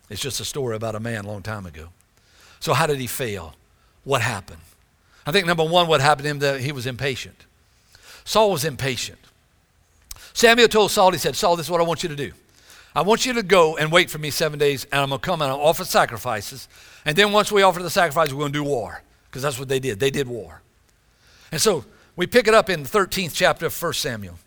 it's 0.09 0.21
just 0.21 0.39
a 0.39 0.45
story 0.45 0.75
about 0.75 0.95
a 0.95 0.99
man 0.99 1.25
a 1.25 1.27
long 1.27 1.41
time 1.41 1.65
ago. 1.65 1.89
So, 2.59 2.73
how 2.73 2.87
did 2.87 2.97
he 2.97 3.07
fail? 3.07 3.55
What 4.03 4.21
happened? 4.21 4.61
I 5.25 5.31
think 5.31 5.45
number 5.45 5.63
one, 5.63 5.87
what 5.87 6.01
happened 6.01 6.23
to 6.23 6.29
him, 6.29 6.39
that 6.39 6.61
he 6.61 6.71
was 6.71 6.87
impatient. 6.87 7.45
Saul 8.25 8.51
was 8.51 8.65
impatient. 8.65 9.19
Samuel 10.33 10.67
told 10.67 10.91
Saul, 10.91 11.11
he 11.11 11.17
said, 11.17 11.35
Saul, 11.35 11.55
this 11.55 11.67
is 11.67 11.71
what 11.71 11.81
I 11.81 11.83
want 11.83 12.03
you 12.03 12.09
to 12.09 12.15
do. 12.15 12.31
I 12.95 13.01
want 13.01 13.25
you 13.25 13.33
to 13.33 13.43
go 13.43 13.77
and 13.77 13.91
wait 13.91 14.09
for 14.09 14.17
me 14.17 14.31
seven 14.31 14.57
days, 14.57 14.85
and 14.91 15.01
I'm 15.01 15.09
going 15.09 15.21
to 15.21 15.25
come 15.25 15.41
and 15.41 15.51
I'll 15.51 15.61
offer 15.61 15.85
sacrifices. 15.85 16.67
And 17.05 17.15
then 17.15 17.31
once 17.31 17.51
we 17.51 17.61
offer 17.61 17.81
the 17.83 17.89
sacrifices, 17.89 18.33
we're 18.33 18.41
going 18.41 18.53
to 18.53 18.59
do 18.59 18.63
war, 18.63 19.03
because 19.29 19.43
that's 19.43 19.59
what 19.59 19.69
they 19.69 19.79
did. 19.79 19.99
They 19.99 20.11
did 20.11 20.27
war. 20.27 20.61
And 21.51 21.61
so 21.61 21.85
we 22.15 22.25
pick 22.27 22.47
it 22.47 22.53
up 22.53 22.69
in 22.69 22.83
the 22.83 22.89
13th 22.89 23.33
chapter 23.33 23.67
of 23.67 23.81
1 23.81 23.93
Samuel. 23.93 24.39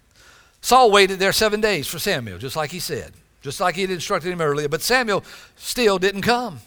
Saul 0.61 0.91
waited 0.91 1.19
there 1.19 1.33
seven 1.33 1.61
days 1.61 1.87
for 1.87 1.99
Samuel, 1.99 2.39
just 2.39 2.57
like 2.57 2.71
he 2.71 2.81
said 2.81 3.13
just 3.43 3.61
like 3.61 3.75
he 3.75 3.83
had 3.83 3.91
instructed 3.91 4.33
him 4.33 4.41
earlier. 4.41 4.69
But 4.69 4.83
Samuel 4.83 5.25
still 5.57 5.99
didn't 5.99 6.23
come. 6.23 6.61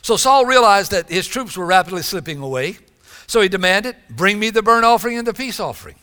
So 0.00 0.16
Saul 0.16 0.46
realized 0.46 0.90
that 0.92 1.10
his 1.10 1.26
troops 1.26 1.56
were 1.56 1.66
rapidly 1.66 2.02
slipping 2.02 2.40
away. 2.40 2.78
So 3.26 3.40
he 3.40 3.48
demanded, 3.48 3.96
Bring 4.10 4.38
me 4.38 4.50
the 4.50 4.62
burnt 4.62 4.84
offering 4.84 5.18
and 5.18 5.26
the 5.26 5.34
peace 5.34 5.60
offering. 5.60 5.96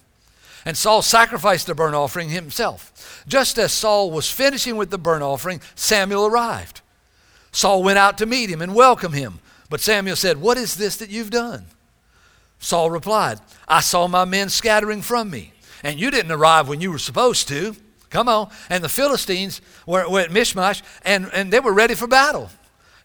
And 0.66 0.78
Saul 0.78 1.02
sacrificed 1.02 1.68
the 1.68 1.76
burnt 1.76 1.96
offering 1.96 2.30
himself. 2.30 3.24
Just 3.28 3.58
as 3.58 3.72
Saul 3.72 4.12
was 4.12 4.30
finishing 4.30 4.78
with 4.78 4.90
the 4.90 4.98
burnt 4.98 5.24
offering, 5.24 5.62
Samuel 5.76 6.26
arrived. 6.26 6.82
Saul 7.52 7.82
went 7.82 7.98
out 7.98 8.18
to 8.20 8.26
meet 8.26 8.50
him 8.50 8.62
and 8.62 8.76
welcome 8.76 9.14
him. 9.14 9.40
But 9.70 9.82
Samuel 9.82 10.16
said, 10.16 10.38
What 10.38 10.58
is 10.58 10.76
this 10.76 10.98
that 10.98 11.10
you've 11.10 11.30
done? 11.30 11.66
Saul 12.60 12.92
replied, 12.92 13.40
I 13.68 13.80
saw 13.80 14.08
my 14.08 14.26
men 14.26 14.50
scattering 14.50 15.02
from 15.02 15.30
me, 15.30 15.54
and 15.82 16.00
you 16.00 16.12
didn't 16.12 16.32
arrive 16.32 16.68
when 16.68 16.82
you 16.82 16.92
were 16.92 17.00
supposed 17.00 17.48
to. 17.48 17.76
Come 18.10 18.28
on. 18.28 18.50
And 18.70 18.84
the 18.84 18.90
Philistines 18.90 19.62
were, 19.86 20.10
were 20.10 20.22
at 20.22 20.32
Michmash 20.32 20.82
and, 21.04 21.30
and 21.34 21.52
they 21.52 21.60
were 21.60 21.74
ready 21.74 21.96
for 21.96 22.08
battle. 22.08 22.50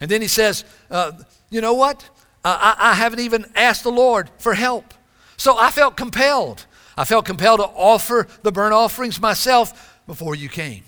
And 0.01 0.09
then 0.09 0.21
he 0.21 0.27
says, 0.27 0.65
uh, 0.89 1.11
You 1.49 1.61
know 1.61 1.73
what? 1.73 2.09
I, 2.43 2.75
I 2.77 2.93
haven't 2.93 3.19
even 3.19 3.45
asked 3.55 3.83
the 3.83 3.91
Lord 3.91 4.29
for 4.37 4.53
help. 4.53 4.93
So 5.37 5.57
I 5.57 5.71
felt 5.71 5.97
compelled. 5.97 6.65
I 6.97 7.03
felt 7.03 7.25
compelled 7.25 7.59
to 7.59 7.65
offer 7.65 8.27
the 8.43 8.51
burnt 8.51 8.73
offerings 8.73 9.19
myself 9.19 9.99
before 10.07 10.35
you 10.35 10.47
came. 10.47 10.83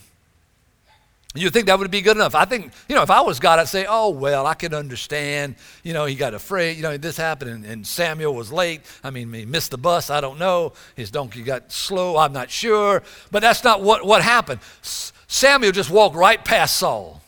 You 1.37 1.49
think 1.49 1.67
that 1.67 1.77
would 1.77 1.91
be 1.91 2.01
good 2.01 2.17
enough? 2.17 2.35
I 2.35 2.45
think, 2.45 2.71
you 2.87 2.95
know, 2.95 3.01
if 3.01 3.09
I 3.09 3.21
was 3.21 3.39
God, 3.39 3.59
I'd 3.59 3.67
say, 3.67 3.85
oh, 3.87 4.09
well, 4.09 4.45
I 4.45 4.53
can 4.53 4.73
understand. 4.73 5.55
You 5.83 5.93
know, 5.93 6.05
he 6.05 6.15
got 6.15 6.33
afraid. 6.33 6.77
You 6.77 6.83
know, 6.83 6.97
this 6.97 7.17
happened 7.17 7.51
and, 7.51 7.65
and, 7.65 7.87
Samuel 7.87 8.33
was 8.33 8.51
late. 8.51 8.81
I 9.03 9.09
mean, 9.09 9.31
he 9.33 9.45
missed 9.45 9.71
the 9.71 9.77
bus. 9.77 10.09
I 10.09 10.21
don't 10.21 10.39
know. 10.39 10.73
His 10.95 11.11
donkey 11.11 11.43
got 11.43 11.71
slow. 11.71 12.17
I'm 12.17 12.33
not 12.33 12.49
sure. 12.49 13.03
But 13.31 13.41
that's 13.41 13.63
not 13.63 13.81
what, 13.81 14.05
what 14.05 14.21
happened. 14.21 14.61
Samuel 14.81 15.71
just 15.71 15.89
walked 15.89 16.15
right 16.15 16.43
past 16.43 16.77
Saul 16.77 17.21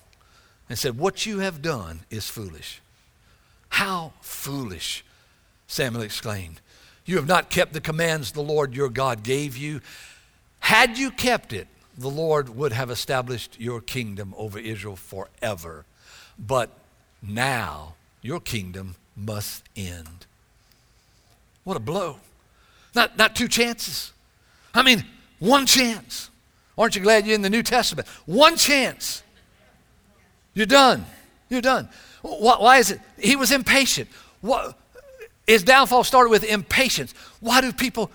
and 0.69 0.77
said, 0.77 0.97
What 0.97 1.25
you 1.25 1.39
have 1.39 1.61
done 1.61 2.01
is 2.09 2.29
foolish. 2.29 2.81
How 3.69 4.13
foolish, 4.21 5.03
Samuel 5.67 6.03
exclaimed. 6.03 6.61
You 7.05 7.15
have 7.17 7.27
not 7.27 7.49
kept 7.49 7.73
the 7.73 7.81
commands 7.81 8.31
the 8.31 8.41
Lord 8.41 8.75
your 8.75 8.89
God 8.89 9.23
gave 9.23 9.57
you. 9.57 9.81
Had 10.59 10.97
you 10.97 11.11
kept 11.11 11.53
it, 11.53 11.67
the 11.99 12.09
Lord 12.09 12.55
would 12.55 12.71
have 12.71 12.89
established 12.89 13.59
your 13.59 13.81
kingdom 13.81 14.33
over 14.37 14.57
Israel 14.57 14.95
forever. 14.95 15.85
But 16.39 16.69
now 17.21 17.95
your 18.21 18.39
kingdom 18.39 18.95
must 19.17 19.67
end. 19.75 20.25
What 21.65 21.75
a 21.75 21.81
blow. 21.81 22.17
Not, 22.95 23.17
not 23.17 23.35
two 23.35 23.49
chances. 23.49 24.13
I 24.73 24.81
mean, 24.81 25.05
one 25.39 25.65
chance. 25.65 26.29
Aren't 26.77 26.95
you 26.95 27.01
glad 27.01 27.25
you're 27.25 27.35
in 27.35 27.41
the 27.41 27.49
New 27.49 27.63
Testament? 27.63 28.07
One 28.25 28.55
chance. 28.55 29.21
You're 30.53 30.65
done. 30.65 31.05
You're 31.49 31.61
done. 31.61 31.89
Why 32.21 32.77
is 32.77 32.91
it? 32.91 33.01
He 33.17 33.35
was 33.35 33.51
impatient. 33.51 34.09
What, 34.39 34.77
his 35.45 35.63
downfall 35.63 36.05
started 36.05 36.29
with 36.29 36.45
impatience. 36.45 37.13
Why 37.41 37.59
do 37.59 37.73
people 37.73 38.09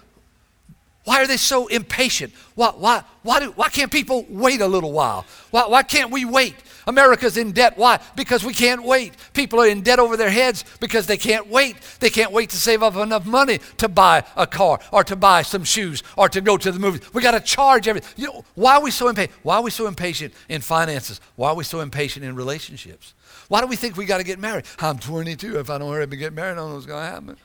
why 1.04 1.22
are 1.22 1.26
they 1.26 1.36
so 1.36 1.66
impatient? 1.66 2.32
Why, 2.54 2.70
why, 2.70 3.02
why, 3.22 3.40
do, 3.40 3.50
why 3.52 3.68
can't 3.68 3.92
people 3.92 4.24
wait 4.28 4.60
a 4.60 4.66
little 4.66 4.92
while? 4.92 5.26
Why, 5.50 5.66
why 5.66 5.82
can't 5.82 6.10
we 6.10 6.24
wait? 6.24 6.54
America's 6.86 7.36
in 7.36 7.52
debt. 7.52 7.76
Why? 7.76 8.00
Because 8.16 8.44
we 8.44 8.54
can't 8.54 8.84
wait. 8.84 9.14
People 9.32 9.60
are 9.60 9.66
in 9.66 9.82
debt 9.82 9.98
over 9.98 10.16
their 10.16 10.30
heads 10.30 10.64
because 10.80 11.06
they 11.06 11.16
can't 11.16 11.46
wait. 11.48 11.76
They 12.00 12.10
can't 12.10 12.32
wait 12.32 12.50
to 12.50 12.56
save 12.56 12.82
up 12.82 12.96
enough 12.96 13.26
money 13.26 13.60
to 13.78 13.88
buy 13.88 14.24
a 14.36 14.46
car 14.46 14.80
or 14.92 15.04
to 15.04 15.16
buy 15.16 15.42
some 15.42 15.64
shoes 15.64 16.02
or 16.16 16.28
to 16.30 16.40
go 16.40 16.56
to 16.56 16.72
the 16.72 16.78
movies. 16.78 17.02
We 17.12 17.22
got 17.22 17.32
to 17.32 17.40
charge 17.40 17.88
everything. 17.88 18.12
You 18.16 18.32
know, 18.32 18.44
why 18.54 18.76
are 18.76 18.82
we 18.82 18.90
so 18.90 19.08
impatient? 19.08 19.38
Why 19.42 19.56
are 19.56 19.62
we 19.62 19.70
so 19.70 19.86
impatient 19.86 20.34
in 20.48 20.60
finances? 20.60 21.20
Why 21.36 21.50
are 21.50 21.54
we 21.54 21.64
so 21.64 21.80
impatient 21.80 22.24
in 22.24 22.34
relationships? 22.34 23.14
Why 23.48 23.60
do 23.60 23.66
we 23.66 23.76
think 23.76 23.96
we 23.96 24.06
got 24.06 24.18
to 24.18 24.24
get 24.24 24.38
married? 24.38 24.64
I'm 24.78 24.98
22. 24.98 25.58
If 25.58 25.70
I 25.70 25.78
don't 25.78 25.92
hurry 25.92 26.04
up 26.04 26.10
and 26.10 26.18
get 26.18 26.32
married, 26.32 26.52
I 26.52 26.56
don't 26.56 26.68
know 26.68 26.74
what's 26.74 26.86
going 26.86 27.04
to 27.04 27.10
happen. 27.10 27.36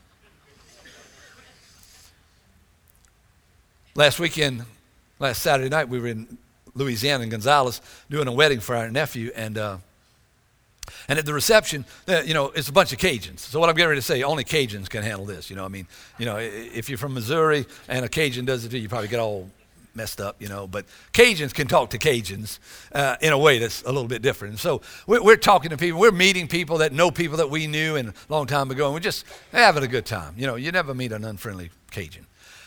Last 3.95 4.19
weekend, 4.19 4.63
last 5.17 5.41
Saturday 5.41 5.69
night, 5.69 5.89
we 5.89 5.99
were 5.99 6.07
in 6.07 6.37
Louisiana 6.75 7.23
in 7.23 7.29
Gonzales 7.29 7.81
doing 8.09 8.27
a 8.27 8.31
wedding 8.31 8.59
for 8.59 8.75
our 8.75 8.89
nephew, 8.89 9.31
and 9.35 9.57
uh, 9.57 9.77
and 11.07 11.17
at 11.17 11.25
the 11.25 11.33
reception, 11.33 11.85
you 12.07 12.33
know, 12.33 12.47
it's 12.49 12.69
a 12.69 12.71
bunch 12.73 12.93
of 12.93 12.99
Cajuns. 12.99 13.39
So 13.39 13.59
what 13.59 13.69
I'm 13.69 13.75
getting 13.75 13.89
ready 13.89 14.01
to 14.01 14.05
say, 14.05 14.21
only 14.23 14.43
Cajuns 14.43 14.89
can 14.89 15.01
handle 15.03 15.25
this. 15.25 15.49
You 15.49 15.55
know, 15.55 15.65
I 15.65 15.67
mean, 15.67 15.87
you 16.17 16.25
know, 16.25 16.37
if 16.37 16.87
you're 16.87 16.97
from 16.97 17.13
Missouri 17.15 17.65
and 17.87 18.05
a 18.05 18.09
Cajun 18.09 18.45
does 18.45 18.63
it 18.63 18.69
to 18.69 18.77
you, 18.77 18.83
you 18.83 18.89
probably 18.89 19.07
get 19.07 19.19
all 19.19 19.49
messed 19.95 20.21
up, 20.21 20.39
you 20.39 20.47
know. 20.47 20.67
But 20.67 20.85
Cajuns 21.13 21.53
can 21.53 21.67
talk 21.67 21.89
to 21.91 21.97
Cajuns 21.97 22.59
uh, 22.93 23.17
in 23.21 23.33
a 23.33 23.37
way 23.37 23.57
that's 23.57 23.81
a 23.83 23.91
little 23.91 24.07
bit 24.07 24.21
different. 24.21 24.53
And 24.53 24.59
so 24.59 24.81
we're, 25.07 25.23
we're, 25.23 25.35
talking 25.35 25.71
to 25.71 25.77
people, 25.77 25.99
we're 25.99 26.11
meeting 26.11 26.47
people 26.47 26.77
that 26.77 26.93
know 26.93 27.09
people 27.09 27.37
that 27.37 27.49
we 27.49 27.65
knew 27.65 27.95
and 27.95 28.09
a 28.09 28.13
long 28.29 28.45
time 28.45 28.69
ago, 28.69 28.85
and 28.85 28.93
we're 28.93 28.99
just 28.99 29.25
having 29.51 29.83
a 29.83 29.87
good 29.87 30.05
time. 30.05 30.35
You 30.37 30.47
know, 30.47 30.55
you 30.55 30.71
never 30.71 30.93
meet 30.93 31.11
an 31.11 31.25
unfriendly 31.25 31.71
Cajun. 31.91 32.25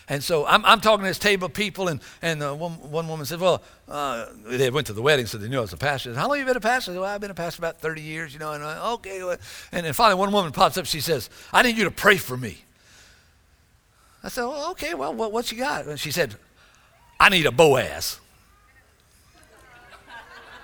And 0.08 0.22
so 0.22 0.46
I'm, 0.46 0.64
I'm 0.64 0.80
talking 0.80 1.04
to 1.04 1.10
this 1.10 1.18
table 1.18 1.46
of 1.46 1.54
people, 1.54 1.88
and, 1.88 2.00
and 2.20 2.42
uh, 2.42 2.54
one, 2.54 2.72
one 2.72 3.08
woman 3.08 3.24
said, 3.24 3.40
Well, 3.40 3.62
uh, 3.88 4.26
they 4.46 4.70
went 4.70 4.86
to 4.88 4.92
the 4.92 5.02
wedding, 5.02 5.26
so 5.26 5.38
they 5.38 5.48
knew 5.48 5.58
I 5.58 5.62
was 5.62 5.72
a 5.72 5.76
pastor. 5.76 6.10
Said, 6.10 6.18
How 6.18 6.28
long 6.28 6.38
have 6.38 6.46
you 6.46 6.50
been 6.50 6.56
a 6.56 6.60
pastor? 6.60 6.92
Said, 6.92 7.00
Well, 7.00 7.08
I've 7.08 7.20
been 7.20 7.30
a 7.30 7.34
pastor 7.34 7.60
about 7.60 7.80
30 7.80 8.02
years, 8.02 8.32
you 8.32 8.40
know. 8.40 8.52
And 8.52 8.64
I, 8.64 8.92
okay. 8.92 9.20
And 9.70 9.86
then 9.86 9.92
finally, 9.92 10.18
one 10.18 10.32
woman 10.32 10.52
pops 10.52 10.76
up. 10.76 10.86
She 10.86 11.00
says, 11.00 11.30
I 11.52 11.62
need 11.62 11.76
you 11.76 11.84
to 11.84 11.90
pray 11.90 12.16
for 12.16 12.36
me. 12.36 12.58
I 14.24 14.28
said, 14.28 14.44
well, 14.44 14.70
okay, 14.70 14.94
well, 14.94 15.12
what, 15.12 15.32
what 15.32 15.50
you 15.50 15.58
got? 15.58 15.86
And 15.86 15.98
she 15.98 16.12
said, 16.12 16.36
I 17.18 17.28
need 17.28 17.46
a 17.46 17.52
Boaz. 17.52 18.20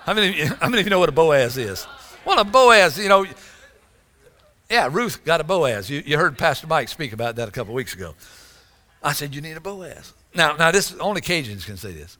How 0.05 0.13
many, 0.13 0.45
how 0.45 0.69
many 0.69 0.81
of 0.81 0.85
you 0.85 0.89
know 0.89 0.99
what 0.99 1.09
a 1.09 1.13
Boaz 1.13 1.57
is? 1.57 1.85
Well, 2.25 2.39
a 2.39 2.45
Boaz, 2.45 2.97
you 2.97 3.09
know, 3.09 3.25
yeah, 4.69 4.87
Ruth 4.91 5.25
got 5.25 5.41
a 5.41 5.43
Boaz. 5.43 5.89
You, 5.89 6.03
you 6.05 6.17
heard 6.17 6.37
Pastor 6.37 6.67
Mike 6.67 6.89
speak 6.89 7.11
about 7.11 7.35
that 7.35 7.47
a 7.47 7.51
couple 7.51 7.73
weeks 7.73 7.93
ago. 7.93 8.13
I 9.01 9.13
said, 9.13 9.33
You 9.33 9.41
need 9.41 9.57
a 9.57 9.61
Boaz. 9.61 10.13
Now, 10.33 10.55
now 10.55 10.71
this 10.71 10.93
only 10.99 11.21
Cajuns 11.21 11.65
can 11.65 11.77
say 11.77 11.91
this. 11.91 12.17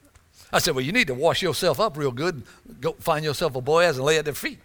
I 0.52 0.58
said, 0.58 0.74
Well, 0.74 0.84
you 0.84 0.92
need 0.92 1.06
to 1.08 1.14
wash 1.14 1.42
yourself 1.42 1.80
up 1.80 1.96
real 1.96 2.12
good. 2.12 2.34
and 2.36 2.80
Go 2.80 2.92
find 2.94 3.24
yourself 3.24 3.54
a 3.56 3.60
Boaz 3.60 3.96
and 3.96 4.06
lay 4.06 4.18
at 4.18 4.24
their 4.24 4.34
feet. 4.34 4.60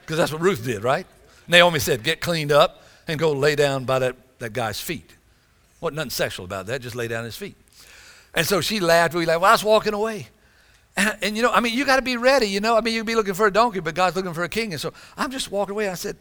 Because 0.00 0.18
that's 0.18 0.32
what 0.32 0.42
Ruth 0.42 0.64
did, 0.64 0.84
right? 0.84 1.06
Naomi 1.48 1.78
said, 1.78 2.02
Get 2.02 2.20
cleaned 2.20 2.52
up 2.52 2.82
and 3.08 3.18
go 3.18 3.32
lay 3.32 3.54
down 3.54 3.84
by 3.84 3.98
that, 4.00 4.16
that 4.38 4.52
guy's 4.52 4.80
feet. 4.80 5.14
Wasn't 5.80 5.96
nothing 5.96 6.10
sexual 6.10 6.44
about 6.44 6.66
that, 6.66 6.80
just 6.80 6.94
lay 6.94 7.08
down 7.08 7.20
at 7.20 7.26
his 7.26 7.36
feet. 7.36 7.56
And 8.34 8.46
so 8.46 8.60
she 8.60 8.80
laughed. 8.80 9.14
We 9.14 9.26
laughed. 9.26 9.40
Well, 9.40 9.50
I 9.50 9.54
was 9.54 9.64
walking 9.64 9.94
away. 9.94 10.28
And, 10.96 11.16
and 11.22 11.36
you 11.36 11.42
know, 11.42 11.52
I 11.52 11.60
mean, 11.60 11.74
you 11.74 11.84
got 11.84 11.96
to 11.96 12.02
be 12.02 12.16
ready, 12.16 12.46
you 12.46 12.60
know. 12.60 12.76
I 12.76 12.80
mean, 12.80 12.94
you'd 12.94 13.06
be 13.06 13.14
looking 13.14 13.34
for 13.34 13.46
a 13.46 13.52
donkey, 13.52 13.80
but 13.80 13.94
God's 13.94 14.16
looking 14.16 14.32
for 14.32 14.44
a 14.44 14.48
king. 14.48 14.72
And 14.72 14.80
so 14.80 14.92
I'm 15.16 15.30
just 15.30 15.50
walking 15.50 15.72
away. 15.72 15.88
I 15.88 15.94
said, 15.94 16.16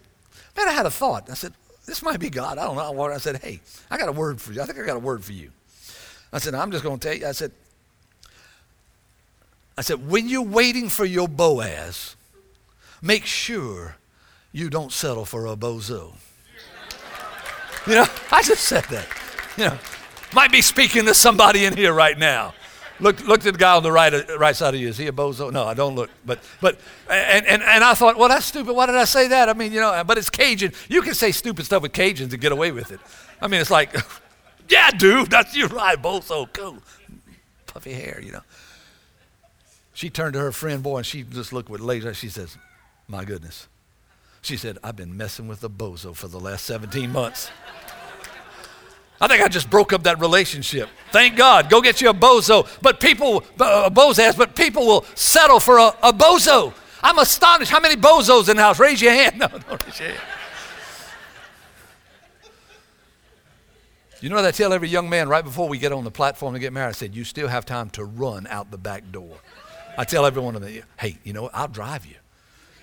Man, 0.55 0.67
I 0.67 0.71
had 0.71 0.85
a 0.85 0.91
thought. 0.91 1.29
I 1.29 1.33
said, 1.33 1.53
this 1.85 2.01
might 2.01 2.19
be 2.19 2.29
God. 2.29 2.57
I 2.57 2.63
don't 2.63 2.75
know. 2.75 3.01
I 3.03 3.17
said, 3.17 3.37
hey, 3.37 3.59
I 3.91 3.97
got 3.97 4.09
a 4.09 4.13
word 4.13 4.39
for 4.39 4.53
you. 4.53 4.61
I 4.61 4.65
think 4.65 4.79
I 4.79 4.85
got 4.85 4.95
a 4.95 4.99
word 4.99 5.23
for 5.23 5.33
you. 5.33 5.51
I 6.31 6.39
said, 6.39 6.55
I'm 6.55 6.71
just 6.71 6.83
going 6.83 6.99
to 6.99 7.07
tell 7.07 7.17
you. 7.17 7.27
I 7.27 7.31
said, 7.31 7.51
I 9.77 9.81
said, 9.81 10.07
when 10.07 10.29
you're 10.29 10.41
waiting 10.41 10.87
for 10.87 11.05
your 11.05 11.27
Boaz, 11.27 12.15
make 13.01 13.25
sure 13.25 13.97
you 14.51 14.69
don't 14.69 14.91
settle 14.91 15.25
for 15.25 15.47
a 15.47 15.55
bozo. 15.55 16.13
You 17.85 17.95
know, 17.95 18.05
I 18.31 18.41
just 18.43 18.63
said 18.63 18.85
that. 18.85 19.07
You 19.57 19.65
know, 19.65 19.77
might 20.33 20.51
be 20.51 20.61
speaking 20.61 21.05
to 21.05 21.13
somebody 21.13 21.65
in 21.65 21.75
here 21.75 21.93
right 21.93 22.17
now. 22.17 22.53
Look, 23.03 23.19
looked 23.27 23.45
at 23.45 23.51
the 23.51 23.59
guy 23.59 23.75
on 23.75 23.83
the 23.83 23.91
right, 23.91 24.13
uh, 24.13 24.37
right 24.39 24.55
side 24.55 24.73
of 24.73 24.79
you. 24.79 24.87
Is 24.87 24.97
he 24.97 25.07
a 25.07 25.11
bozo? 25.11 25.51
No, 25.51 25.65
I 25.65 25.73
don't 25.73 25.93
look. 25.93 26.09
But, 26.25 26.39
but, 26.61 26.79
and, 27.09 27.45
and, 27.45 27.61
and 27.61 27.83
I 27.83 27.93
thought, 27.95 28.17
well, 28.17 28.29
that's 28.29 28.45
stupid. 28.45 28.73
Why 28.73 28.85
did 28.85 28.95
I 28.95 29.03
say 29.03 29.27
that? 29.27 29.49
I 29.49 29.53
mean, 29.53 29.73
you 29.73 29.81
know, 29.81 30.03
but 30.05 30.17
it's 30.17 30.29
Cajun. 30.29 30.71
You 30.87 31.01
can 31.01 31.13
say 31.13 31.33
stupid 31.33 31.65
stuff 31.65 31.81
with 31.81 31.91
Cajuns 31.91 32.31
and 32.31 32.39
get 32.39 32.53
away 32.53 32.71
with 32.71 32.91
it. 32.91 33.01
I 33.41 33.47
mean, 33.49 33.59
it's 33.59 33.69
like, 33.69 33.93
yeah, 34.69 34.89
dude, 34.91 35.29
that's 35.29 35.53
you 35.53 35.67
right, 35.67 36.01
bozo, 36.01 36.51
cool. 36.53 36.77
Puffy 37.65 37.91
hair, 37.91 38.21
you 38.23 38.31
know. 38.31 38.43
She 39.93 40.09
turned 40.09 40.33
to 40.35 40.39
her 40.39 40.53
friend, 40.53 40.81
boy, 40.81 40.97
and 40.99 41.05
she 41.05 41.23
just 41.23 41.51
looked 41.51 41.69
with 41.69 41.81
laser. 41.81 42.13
She 42.13 42.29
says, 42.29 42.57
my 43.09 43.25
goodness. 43.25 43.67
She 44.41 44.55
said, 44.55 44.77
I've 44.81 44.95
been 44.95 45.17
messing 45.17 45.49
with 45.49 45.61
a 45.65 45.69
bozo 45.69 46.15
for 46.15 46.29
the 46.29 46.39
last 46.39 46.63
17 46.65 47.11
months. 47.11 47.51
I 49.23 49.27
think 49.29 49.41
I 49.41 49.47
just 49.47 49.69
broke 49.69 49.93
up 49.93 50.03
that 50.03 50.19
relationship. 50.19 50.89
Thank 51.13 51.37
God. 51.37 51.69
Go 51.69 51.79
get 51.79 52.01
you 52.01 52.09
a 52.09 52.13
bozo. 52.13 52.67
But 52.81 52.99
people, 52.99 53.37
a 53.57 53.89
bozaz, 53.89 54.37
but 54.37 54.53
people 54.53 54.85
will 54.85 55.05
settle 55.15 55.61
for 55.61 55.77
a, 55.77 55.95
a 56.03 56.11
bozo. 56.11 56.73
I'm 57.01 57.17
astonished. 57.17 57.71
How 57.71 57.79
many 57.79 57.95
bozos 57.95 58.49
in 58.49 58.57
the 58.57 58.63
house? 58.63 58.79
Raise 58.79 59.01
your 59.01 59.13
hand. 59.13 59.35
No, 59.39 59.47
don't 59.47 59.85
raise 59.85 59.97
your 59.97 60.09
hand. 60.09 60.21
You 64.19 64.27
know 64.27 64.35
what 64.35 64.43
I 64.43 64.51
tell 64.51 64.73
every 64.73 64.89
young 64.89 65.09
man 65.09 65.29
right 65.29 65.43
before 65.43 65.69
we 65.69 65.77
get 65.77 65.93
on 65.93 66.03
the 66.03 66.11
platform 66.11 66.53
to 66.53 66.59
get 66.59 66.73
married? 66.73 66.89
I 66.89 66.91
said, 66.91 67.15
You 67.15 67.23
still 67.23 67.47
have 67.47 67.65
time 67.65 67.91
to 67.91 68.03
run 68.03 68.45
out 68.47 68.71
the 68.71 68.77
back 68.77 69.09
door. 69.09 69.37
I 69.97 70.03
tell 70.03 70.25
every 70.25 70.41
one 70.41 70.57
of 70.57 70.61
them, 70.61 70.83
Hey, 70.99 71.17
you 71.23 71.31
know 71.31 71.43
what? 71.43 71.55
I'll 71.55 71.69
drive 71.69 72.05
you. 72.05 72.15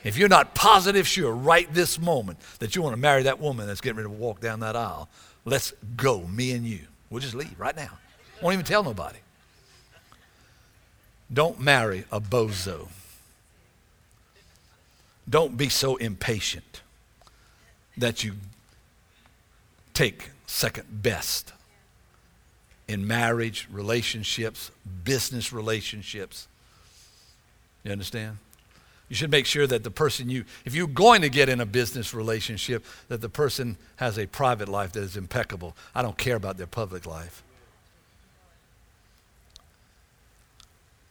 If 0.05 0.17
you're 0.17 0.31
not 0.31 0.55
positive 0.55 1.07
sure 1.07 1.35
right 1.35 1.71
this 1.75 1.99
moment 1.99 2.39
that 2.61 2.75
you 2.75 2.81
want 2.81 2.95
to 2.95 3.01
marry 3.01 3.25
that 3.25 3.41
woman 3.41 3.67
that's 3.67 3.83
getting 3.83 3.99
ready 3.99 4.09
to 4.09 4.19
walk 4.19 4.41
down 4.41 4.61
that 4.61 4.75
aisle, 4.75 5.11
Let's 5.51 5.73
go, 5.97 6.21
me 6.29 6.53
and 6.53 6.65
you. 6.65 6.79
We'll 7.11 7.21
just 7.21 7.35
leave 7.35 7.59
right 7.59 7.75
now. 7.75 7.99
Won't 8.41 8.53
even 8.53 8.65
tell 8.65 8.85
nobody. 8.85 9.19
Don't 11.33 11.59
marry 11.59 12.05
a 12.13 12.21
bozo. 12.21 12.87
Don't 15.29 15.57
be 15.57 15.69
so 15.69 15.97
impatient 15.97 16.83
that 17.97 18.23
you 18.23 18.35
take 19.93 20.31
second 20.47 21.03
best 21.03 21.53
in 22.87 23.05
marriage, 23.05 23.67
relationships, 23.73 24.71
business 25.03 25.53
relationships. 25.53 26.47
You 27.83 27.91
understand? 27.91 28.39
You 29.11 29.17
should 29.17 29.33
make 29.33 29.45
sure 29.45 29.67
that 29.67 29.83
the 29.83 29.91
person 29.91 30.31
you, 30.31 30.45
if 30.65 30.73
you're 30.73 30.87
going 30.87 31.23
to 31.23 31.29
get 31.29 31.49
in 31.49 31.61
a 31.61 31.67
business 31.67 32.15
relationship, 32.15 32.85
that 33.09 33.21
the 33.21 33.29
person 33.29 33.77
has 33.97 34.17
a 34.17 34.27
private 34.27 34.69
life 34.69 34.93
that 34.93 35.03
is 35.03 35.17
impeccable. 35.17 35.77
I 35.97 36.01
don't 36.01 36.17
care 36.17 36.37
about 36.37 36.57
their 36.59 36.69
public 36.69 37.07
life. 37.07 37.43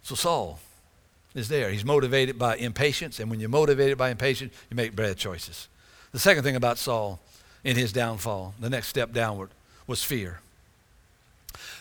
So 0.01 0.15
Saul 0.15 0.59
is 1.35 1.49
there. 1.49 1.69
He's 1.71 1.83
motivated 1.83 2.39
by 2.39 2.55
impatience, 2.55 3.19
and 3.19 3.29
when 3.29 3.41
you're 3.41 3.49
motivated 3.49 3.97
by 3.97 4.12
impatience, 4.12 4.53
you 4.69 4.77
make 4.77 4.95
bad 4.95 5.17
choices. 5.17 5.67
The 6.13 6.19
second 6.19 6.43
thing 6.43 6.55
about 6.55 6.77
Saul 6.77 7.19
in 7.65 7.75
his 7.75 7.91
downfall, 7.91 8.53
the 8.62 8.69
next 8.69 8.88
step 8.88 9.12
downward, 9.12 9.49
was 9.88 10.01
fear. 10.03 10.39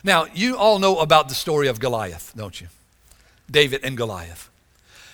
Now, 0.03 0.27
you 0.35 0.57
all 0.57 0.81
know 0.81 0.99
about 0.99 1.29
the 1.29 1.35
story 1.37 1.69
of 1.69 1.79
Goliath, 1.79 2.33
don't 2.37 2.61
you? 2.61 2.67
David 3.49 3.85
and 3.85 3.97
Goliath. 3.97 4.48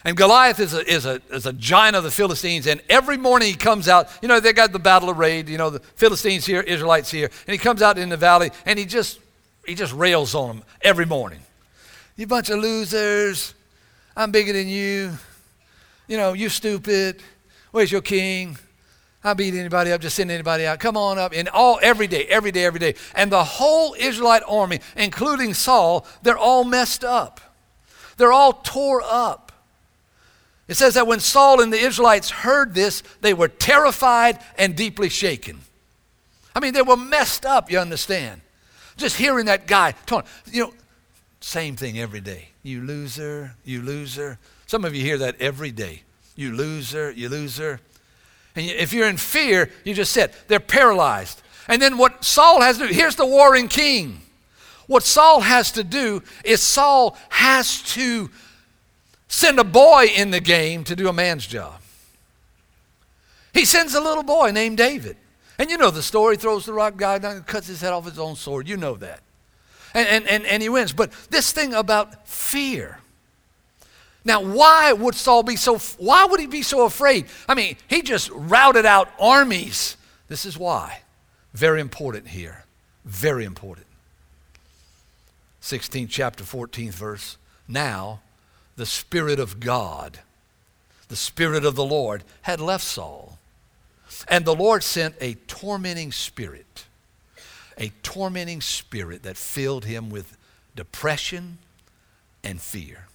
And 0.04 0.16
Goliath 0.16 0.60
is 0.60 0.74
a, 0.74 0.86
is, 0.86 1.06
a, 1.06 1.22
is 1.30 1.46
a 1.46 1.52
giant 1.52 1.96
of 1.96 2.04
the 2.04 2.10
Philistines, 2.10 2.66
and 2.66 2.82
every 2.90 3.16
morning 3.16 3.48
he 3.48 3.54
comes 3.54 3.88
out. 3.88 4.10
You 4.20 4.28
know, 4.28 4.38
they 4.38 4.52
got 4.52 4.70
the 4.70 4.78
battle 4.78 5.08
arrayed, 5.08 5.48
you 5.48 5.56
know, 5.56 5.70
the 5.70 5.80
Philistines 5.80 6.44
here, 6.44 6.60
Israelites 6.60 7.10
here, 7.10 7.30
and 7.46 7.52
he 7.52 7.58
comes 7.58 7.80
out 7.80 7.96
in 7.96 8.10
the 8.10 8.16
valley 8.18 8.50
and 8.66 8.78
he 8.78 8.84
just, 8.84 9.18
he 9.66 9.74
just 9.74 9.94
rails 9.94 10.34
on 10.34 10.56
them 10.56 10.64
every 10.82 11.06
morning. 11.06 11.40
You 12.16 12.26
bunch 12.26 12.50
of 12.50 12.58
losers. 12.58 13.54
I'm 14.16 14.30
bigger 14.30 14.52
than 14.52 14.68
you. 14.68 15.12
You 16.06 16.18
know, 16.18 16.34
you 16.34 16.50
stupid. 16.50 17.22
Where's 17.70 17.90
your 17.90 18.02
king? 18.02 18.58
I 19.26 19.32
beat 19.32 19.54
anybody 19.54 19.90
up, 19.90 20.02
just 20.02 20.16
send 20.16 20.30
anybody 20.30 20.66
out. 20.66 20.80
Come 20.80 20.98
on 20.98 21.18
up. 21.18 21.32
And 21.34 21.48
all 21.48 21.80
every 21.82 22.06
day, 22.06 22.26
every 22.26 22.52
day, 22.52 22.66
every 22.66 22.78
day. 22.78 22.94
And 23.14 23.32
the 23.32 23.42
whole 23.42 23.96
Israelite 23.98 24.42
army, 24.46 24.80
including 24.98 25.54
Saul, 25.54 26.06
they're 26.22 26.36
all 26.36 26.64
messed 26.64 27.04
up. 27.04 27.40
They're 28.18 28.32
all 28.32 28.52
tore 28.52 29.02
up. 29.02 29.43
It 30.66 30.76
says 30.76 30.94
that 30.94 31.06
when 31.06 31.20
Saul 31.20 31.60
and 31.60 31.72
the 31.72 31.78
Israelites 31.78 32.30
heard 32.30 32.74
this, 32.74 33.02
they 33.20 33.34
were 33.34 33.48
terrified 33.48 34.38
and 34.56 34.74
deeply 34.74 35.08
shaken. 35.08 35.60
I 36.54 36.60
mean, 36.60 36.72
they 36.72 36.82
were 36.82 36.96
messed 36.96 37.44
up, 37.44 37.70
you 37.70 37.78
understand. 37.78 38.40
Just 38.96 39.16
hearing 39.16 39.46
that 39.46 39.66
guy 39.66 39.92
talk, 40.06 40.26
you 40.50 40.64
know, 40.64 40.74
same 41.40 41.76
thing 41.76 41.98
every 41.98 42.20
day. 42.20 42.48
You 42.62 42.80
loser, 42.80 43.54
you 43.64 43.82
loser. 43.82 44.38
Some 44.66 44.84
of 44.84 44.94
you 44.94 45.02
hear 45.02 45.18
that 45.18 45.40
every 45.40 45.70
day. 45.70 46.02
You 46.36 46.54
loser, 46.54 47.10
you 47.10 47.28
loser. 47.28 47.80
And 48.56 48.66
if 48.66 48.92
you're 48.92 49.08
in 49.08 49.18
fear, 49.18 49.70
you 49.84 49.94
just 49.94 50.12
sit. 50.12 50.32
They're 50.48 50.60
paralyzed. 50.60 51.42
And 51.68 51.82
then 51.82 51.98
what 51.98 52.24
Saul 52.24 52.60
has 52.60 52.78
to 52.78 52.88
do, 52.88 52.94
here's 52.94 53.16
the 53.16 53.26
warring 53.26 53.68
king. 53.68 54.20
What 54.86 55.02
Saul 55.02 55.40
has 55.40 55.72
to 55.72 55.84
do 55.84 56.22
is 56.44 56.62
Saul 56.62 57.16
has 57.30 57.82
to 57.94 58.30
send 59.34 59.58
a 59.58 59.64
boy 59.64 60.06
in 60.14 60.30
the 60.30 60.40
game 60.40 60.84
to 60.84 60.94
do 60.94 61.08
a 61.08 61.12
man's 61.12 61.46
job. 61.46 61.80
He 63.52 63.64
sends 63.64 63.94
a 63.94 64.00
little 64.00 64.22
boy 64.22 64.50
named 64.50 64.78
David. 64.78 65.16
And 65.58 65.70
you 65.70 65.76
know 65.76 65.90
the 65.90 66.02
story, 66.02 66.36
throws 66.36 66.66
the 66.66 66.72
rock 66.72 66.96
guy 66.96 67.18
down 67.18 67.36
and 67.36 67.46
cuts 67.46 67.66
his 67.66 67.80
head 67.80 67.92
off 67.92 68.04
his 68.04 68.18
own 68.18 68.36
sword. 68.36 68.68
You 68.68 68.76
know 68.76 68.94
that. 68.96 69.20
And, 69.92 70.08
and, 70.08 70.28
and, 70.28 70.46
and 70.46 70.62
he 70.62 70.68
wins. 70.68 70.92
But 70.92 71.12
this 71.30 71.52
thing 71.52 71.72
about 71.74 72.26
fear. 72.26 72.98
Now, 74.24 74.42
why 74.42 74.92
would 74.92 75.14
Saul 75.14 75.42
be 75.42 75.56
so, 75.56 75.78
why 75.98 76.24
would 76.24 76.40
he 76.40 76.46
be 76.46 76.62
so 76.62 76.84
afraid? 76.84 77.26
I 77.48 77.54
mean, 77.54 77.76
he 77.88 78.02
just 78.02 78.30
routed 78.32 78.86
out 78.86 79.08
armies. 79.20 79.96
This 80.28 80.44
is 80.44 80.58
why. 80.58 81.02
Very 81.52 81.80
important 81.80 82.28
here. 82.28 82.64
Very 83.04 83.44
important. 83.44 83.86
16th 85.60 86.08
chapter, 86.08 86.42
14th 86.42 86.94
verse. 86.94 87.36
Now, 87.68 88.20
the 88.76 88.86
Spirit 88.86 89.38
of 89.38 89.60
God, 89.60 90.20
the 91.08 91.16
Spirit 91.16 91.64
of 91.64 91.74
the 91.74 91.84
Lord, 91.84 92.24
had 92.42 92.60
left 92.60 92.84
Saul. 92.84 93.38
And 94.28 94.44
the 94.44 94.54
Lord 94.54 94.82
sent 94.82 95.14
a 95.20 95.34
tormenting 95.46 96.12
spirit, 96.12 96.86
a 97.78 97.90
tormenting 98.02 98.60
spirit 98.60 99.22
that 99.24 99.36
filled 99.36 99.84
him 99.84 100.10
with 100.10 100.36
depression 100.76 101.58
and 102.42 102.60
fear. 102.60 103.06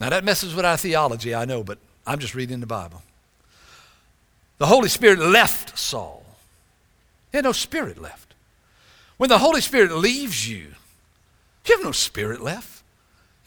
Now, 0.00 0.10
that 0.10 0.24
messes 0.24 0.54
with 0.54 0.64
our 0.64 0.76
theology, 0.76 1.34
I 1.34 1.44
know, 1.44 1.64
but 1.64 1.78
I'm 2.06 2.18
just 2.18 2.34
reading 2.34 2.60
the 2.60 2.66
Bible. 2.66 3.02
The 4.58 4.66
Holy 4.66 4.88
Spirit 4.88 5.18
left 5.18 5.78
Saul. 5.78 6.24
He 7.30 7.38
had 7.38 7.44
no 7.44 7.52
spirit 7.52 8.00
left. 8.00 8.34
When 9.16 9.28
the 9.28 9.38
Holy 9.38 9.60
Spirit 9.60 9.92
leaves 9.92 10.48
you, 10.48 10.68
you 11.66 11.76
have 11.76 11.84
no 11.84 11.92
spirit 11.92 12.40
left. 12.40 12.77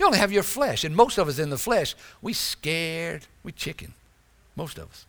You 0.02 0.08
only 0.08 0.18
have 0.18 0.32
your 0.32 0.42
flesh. 0.42 0.84
And 0.84 0.96
most 0.96 1.20
of 1.20 1.28
us 1.28 1.38
in 1.38 1.52
the 1.52 1.60
flesh, 1.60 1.94
we 2.24 2.34
scared, 2.34 3.28
we 3.44 3.52
chicken. 3.52 3.94
Most 4.56 4.80
of 4.80 4.90
us. 4.90 5.06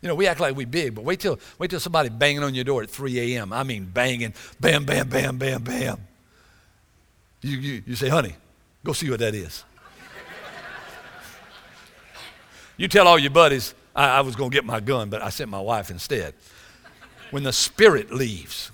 You 0.00 0.08
know, 0.08 0.14
we 0.14 0.28
act 0.28 0.38
like 0.38 0.54
we 0.54 0.64
big, 0.64 0.94
but 0.94 1.02
wait 1.02 1.18
till 1.18 1.40
wait 1.58 1.68
till 1.68 1.80
somebody 1.80 2.08
banging 2.08 2.44
on 2.44 2.54
your 2.54 2.62
door 2.62 2.84
at 2.84 2.90
3 2.90 3.34
a.m. 3.34 3.52
I 3.52 3.64
mean 3.64 3.86
banging, 3.86 4.34
bam, 4.60 4.84
bam, 4.84 5.08
bam, 5.08 5.36
bam, 5.36 5.64
bam. 5.64 5.98
You, 7.40 7.58
you, 7.58 7.82
you 7.84 7.96
say, 7.96 8.08
honey, 8.08 8.36
go 8.84 8.92
see 8.92 9.10
what 9.10 9.18
that 9.18 9.34
is. 9.34 9.64
You 12.76 12.86
tell 12.86 13.08
all 13.08 13.18
your 13.18 13.32
buddies, 13.32 13.74
I, 13.96 14.18
I 14.18 14.20
was 14.20 14.36
going 14.36 14.50
to 14.50 14.54
get 14.54 14.64
my 14.64 14.78
gun, 14.78 15.10
but 15.10 15.22
I 15.22 15.30
sent 15.30 15.50
my 15.50 15.60
wife 15.60 15.90
instead. 15.90 16.34
When 17.32 17.42
the 17.42 17.52
spirit 17.52 18.12
leaves, 18.12 18.70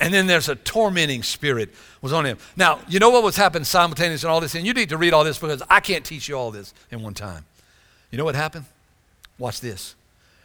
and 0.00 0.14
then 0.14 0.26
there's 0.26 0.48
a 0.48 0.54
tormenting 0.54 1.22
spirit 1.22 1.74
was 2.00 2.12
on 2.12 2.24
him. 2.24 2.38
Now, 2.56 2.80
you 2.88 2.98
know 3.00 3.10
what 3.10 3.22
was 3.22 3.36
happening 3.36 3.64
simultaneously 3.64 4.28
in 4.28 4.32
all 4.32 4.40
this? 4.40 4.54
And 4.54 4.66
you 4.66 4.72
need 4.72 4.90
to 4.90 4.96
read 4.96 5.12
all 5.12 5.24
this 5.24 5.38
because 5.38 5.62
I 5.68 5.80
can't 5.80 6.04
teach 6.04 6.28
you 6.28 6.36
all 6.36 6.50
this 6.50 6.72
in 6.90 7.02
one 7.02 7.14
time. 7.14 7.44
You 8.10 8.18
know 8.18 8.24
what 8.24 8.34
happened? 8.34 8.66
Watch 9.38 9.60
this. 9.60 9.94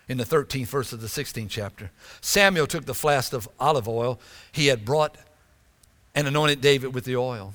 In 0.09 0.17
the 0.17 0.25
13th 0.25 0.67
verse 0.67 0.91
of 0.91 1.01
the 1.01 1.07
16th 1.07 1.49
chapter, 1.49 1.91
Samuel 2.19 2.67
took 2.67 2.85
the 2.85 2.93
flask 2.93 3.31
of 3.31 3.47
olive 3.59 3.87
oil 3.87 4.19
he 4.51 4.67
had 4.67 4.83
brought 4.83 5.17
and 6.13 6.27
anointed 6.27 6.61
David 6.61 6.93
with 6.93 7.05
the 7.05 7.15
oil. 7.15 7.53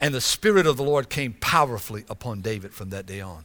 And 0.00 0.14
the 0.14 0.20
Spirit 0.20 0.66
of 0.66 0.76
the 0.76 0.84
Lord 0.84 1.08
came 1.08 1.34
powerfully 1.34 2.04
upon 2.08 2.40
David 2.40 2.72
from 2.72 2.90
that 2.90 3.06
day 3.06 3.20
on. 3.20 3.44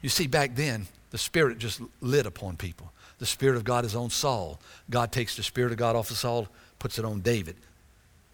You 0.00 0.08
see, 0.08 0.26
back 0.26 0.54
then, 0.54 0.86
the 1.10 1.18
Spirit 1.18 1.58
just 1.58 1.80
lit 2.00 2.26
upon 2.26 2.56
people. 2.56 2.90
The 3.18 3.26
Spirit 3.26 3.56
of 3.56 3.64
God 3.64 3.84
is 3.84 3.94
on 3.94 4.10
Saul. 4.10 4.58
God 4.90 5.12
takes 5.12 5.36
the 5.36 5.42
Spirit 5.42 5.70
of 5.70 5.78
God 5.78 5.94
off 5.94 6.10
of 6.10 6.16
Saul, 6.16 6.48
puts 6.82 6.98
it 6.98 7.04
on 7.04 7.20
David, 7.20 7.54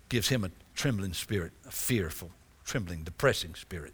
gives 0.09 0.31
him 0.31 0.43
a 0.43 0.51
trembling 0.75 1.13
spirit, 1.13 1.53
a 1.67 1.71
fearful, 1.71 2.31
trembling, 2.65 3.03
depressing 3.03 3.55
spirit. 3.55 3.93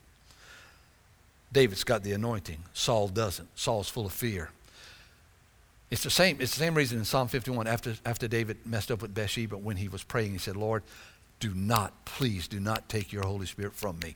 David's 1.52 1.82
got 1.82 2.04
the 2.04 2.12
anointing. 2.12 2.58
Saul 2.72 3.08
doesn't. 3.08 3.48
Saul's 3.58 3.88
full 3.88 4.06
of 4.06 4.12
fear. 4.12 4.50
It's 5.90 6.04
the 6.04 6.10
same, 6.10 6.36
it's 6.40 6.52
the 6.52 6.60
same 6.60 6.76
reason 6.76 6.98
in 6.98 7.04
Psalm 7.04 7.26
51, 7.26 7.66
after, 7.66 7.94
after 8.06 8.28
David 8.28 8.58
messed 8.64 8.92
up 8.92 9.02
with 9.02 9.12
Bathsheba, 9.12 9.56
when 9.56 9.76
he 9.76 9.88
was 9.88 10.04
praying, 10.04 10.30
he 10.30 10.38
said, 10.38 10.54
Lord, 10.54 10.84
do 11.40 11.52
not, 11.52 12.04
please 12.04 12.46
do 12.46 12.60
not 12.60 12.88
take 12.88 13.12
your 13.12 13.24
Holy 13.24 13.46
Spirit 13.46 13.74
from 13.74 13.98
me. 13.98 14.14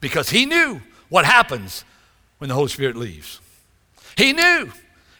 Because 0.00 0.30
he 0.30 0.46
knew 0.46 0.80
what 1.08 1.24
happens 1.24 1.84
when 2.38 2.46
the 2.46 2.54
Holy 2.54 2.68
Spirit 2.68 2.94
leaves. 2.94 3.40
He 4.16 4.32
knew. 4.32 4.70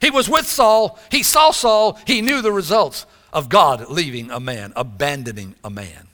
He 0.00 0.10
was 0.10 0.28
with 0.28 0.46
Saul. 0.46 1.00
He 1.10 1.24
saw 1.24 1.50
Saul. 1.50 1.98
He 2.06 2.22
knew 2.22 2.42
the 2.42 2.52
results 2.52 3.04
of 3.32 3.48
God 3.48 3.88
leaving 3.88 4.30
a 4.30 4.40
man, 4.40 4.72
abandoning 4.76 5.54
a 5.62 5.70
man. 5.70 6.08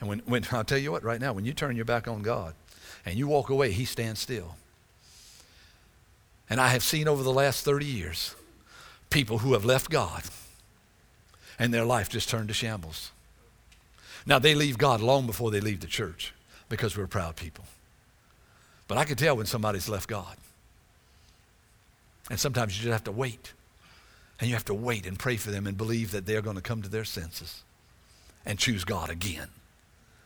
And 0.00 0.08
when, 0.08 0.20
when 0.20 0.44
I'll 0.52 0.64
tell 0.64 0.78
you 0.78 0.92
what, 0.92 1.02
right 1.02 1.20
now, 1.20 1.32
when 1.32 1.44
you 1.44 1.52
turn 1.52 1.76
your 1.76 1.84
back 1.84 2.08
on 2.08 2.22
God 2.22 2.54
and 3.04 3.18
you 3.18 3.26
walk 3.26 3.50
away, 3.50 3.72
He 3.72 3.84
stands 3.84 4.20
still. 4.20 4.56
And 6.50 6.60
I 6.60 6.68
have 6.68 6.82
seen 6.82 7.08
over 7.08 7.22
the 7.22 7.32
last 7.32 7.64
30 7.64 7.84
years 7.84 8.34
people 9.10 9.38
who 9.38 9.52
have 9.52 9.64
left 9.64 9.90
God 9.90 10.22
and 11.58 11.74
their 11.74 11.84
life 11.84 12.08
just 12.08 12.28
turned 12.28 12.48
to 12.48 12.54
shambles. 12.54 13.10
Now, 14.26 14.38
they 14.38 14.54
leave 14.54 14.78
God 14.78 15.00
long 15.00 15.26
before 15.26 15.50
they 15.50 15.60
leave 15.60 15.80
the 15.80 15.86
church 15.86 16.34
because 16.68 16.96
we're 16.96 17.06
proud 17.06 17.36
people. 17.36 17.64
But 18.86 18.98
I 18.98 19.04
can 19.04 19.16
tell 19.16 19.36
when 19.36 19.46
somebody's 19.46 19.88
left 19.88 20.08
God. 20.08 20.36
And 22.30 22.38
sometimes 22.38 22.76
you 22.76 22.84
just 22.84 22.92
have 22.92 23.04
to 23.04 23.12
wait. 23.12 23.52
And 24.40 24.48
you 24.48 24.54
have 24.54 24.64
to 24.66 24.74
wait 24.74 25.06
and 25.06 25.18
pray 25.18 25.36
for 25.36 25.50
them 25.50 25.66
and 25.66 25.76
believe 25.76 26.12
that 26.12 26.26
they're 26.26 26.42
going 26.42 26.56
to 26.56 26.62
come 26.62 26.82
to 26.82 26.88
their 26.88 27.04
senses 27.04 27.62
and 28.46 28.58
choose 28.58 28.84
God 28.84 29.10
again 29.10 29.48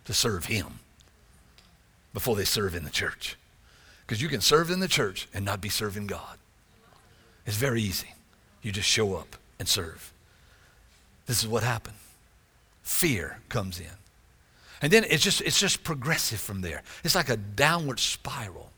to 0.05 0.13
serve 0.13 0.47
Him 0.47 0.81
before 2.13 2.37
they 2.37 2.45
serve 2.45 2.75
in 2.75 2.85
the 2.85 2.91
church. 2.91 3.37
Because 4.07 4.21
you 4.21 4.29
can 4.29 4.41
serve 4.41 4.71
in 4.71 4.81
the 4.81 4.89
church 4.89 5.29
and 5.33 5.45
not 5.45 5.61
be 5.61 5.69
serving 5.69 6.07
God. 6.07 6.37
It's 7.47 7.57
very 7.57 7.83
easy. 7.83 8.15
You 8.61 8.71
just 8.71 8.89
show 8.89 9.15
up 9.17 9.37
and 9.59 9.67
serve. 9.67 10.13
This 11.27 11.43
is 11.43 11.49
what 11.49 11.63
happened. 11.63 11.97
Fear 12.83 13.39
comes 13.49 13.81
in. 13.81 13.87
And 14.83 14.93
then 14.93 15.05
it's 15.09 15.23
just, 15.23 15.41
it's 15.41 15.61
just 15.61 15.85
progressive 15.85 16.41
from 16.41 16.61
there. 16.61 16.83
It's 17.05 17.15
like 17.15 17.29
a 17.29 17.37
downward 17.37 18.01
spiral. 18.01 18.71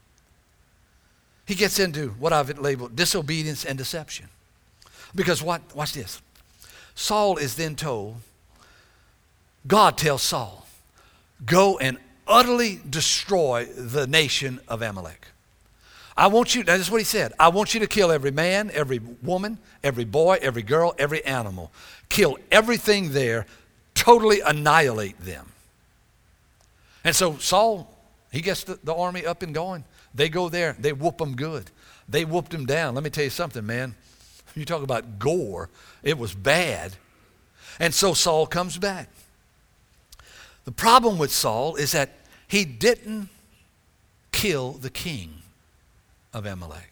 He 1.47 1.55
gets 1.55 1.79
into 1.79 2.11
what 2.11 2.33
I've 2.33 2.59
labeled 2.59 2.95
disobedience 2.95 3.65
and 3.65 3.77
deception. 3.77 4.29
Because 5.15 5.43
what? 5.43 5.63
Watch 5.75 5.93
this. 5.93 6.21
Saul 6.95 7.37
is 7.37 7.57
then 7.57 7.77
told, 7.77 8.17
God 9.67 9.97
tells 9.97 10.23
Saul, 10.23 10.67
go 11.45 11.79
and 11.79 11.99
utterly 12.27 12.81
destroy 12.89 13.65
the 13.65 14.07
nation 14.07 14.61
of 14.69 14.83
Amalek. 14.83 15.29
I 16.17 16.29
want 16.29 16.55
you, 16.55 16.63
that's 16.63 16.91
what 16.91 16.99
he 16.99 17.05
said. 17.05 17.33
I 17.41 17.49
want 17.49 17.75
you 17.75 17.81
to 17.81 17.89
kill 17.89 18.13
every 18.13 18.31
man, 18.31 18.71
every 18.73 19.01
woman, 19.23 19.59
every 19.83 20.05
boy, 20.05 20.39
every 20.41 20.63
girl, 20.63 20.95
every 20.97 21.25
animal. 21.25 21.73
Kill 22.09 22.39
everything 22.53 23.13
there, 23.13 23.47
totally 23.95 24.41
annihilate 24.41 25.19
them. 25.21 25.51
And 27.03 27.17
so 27.17 27.37
Saul, 27.39 27.93
he 28.31 28.41
gets 28.41 28.65
the, 28.65 28.79
the 28.85 28.95
army 28.95 29.27
up 29.27 29.43
and 29.43 29.53
going. 29.53 29.85
They 30.15 30.29
go 30.29 30.49
there, 30.49 30.77
they 30.79 30.93
whoop 30.93 31.19
them 31.19 31.35
good. 31.35 31.71
They 32.09 32.25
whooped 32.25 32.55
him 32.55 32.67
down. 32.67 32.95
Let 32.95 33.03
me 33.03 33.11
tell 33.11 33.25
you 33.25 33.31
something, 33.31 33.67
man. 33.67 33.95
You 34.55 34.65
talk 34.65 34.83
about 34.83 35.19
gore, 35.19 35.69
it 36.03 36.19
was 36.19 36.35
bad. 36.35 36.97
And 37.81 37.93
so 37.93 38.15
Saul 38.15 38.47
comes 38.47 38.79
back. 38.79 39.09
The 40.65 40.73
problem 40.73 41.19
with 41.19 41.33
Saul 41.33 41.77
is 41.77 41.93
that 41.93 42.11
he 42.47 42.65
didn't 42.65 43.29
kill 44.33 44.73
the 44.73 44.91
king 44.91 45.43
of 46.33 46.47
Amalek. 46.47 46.91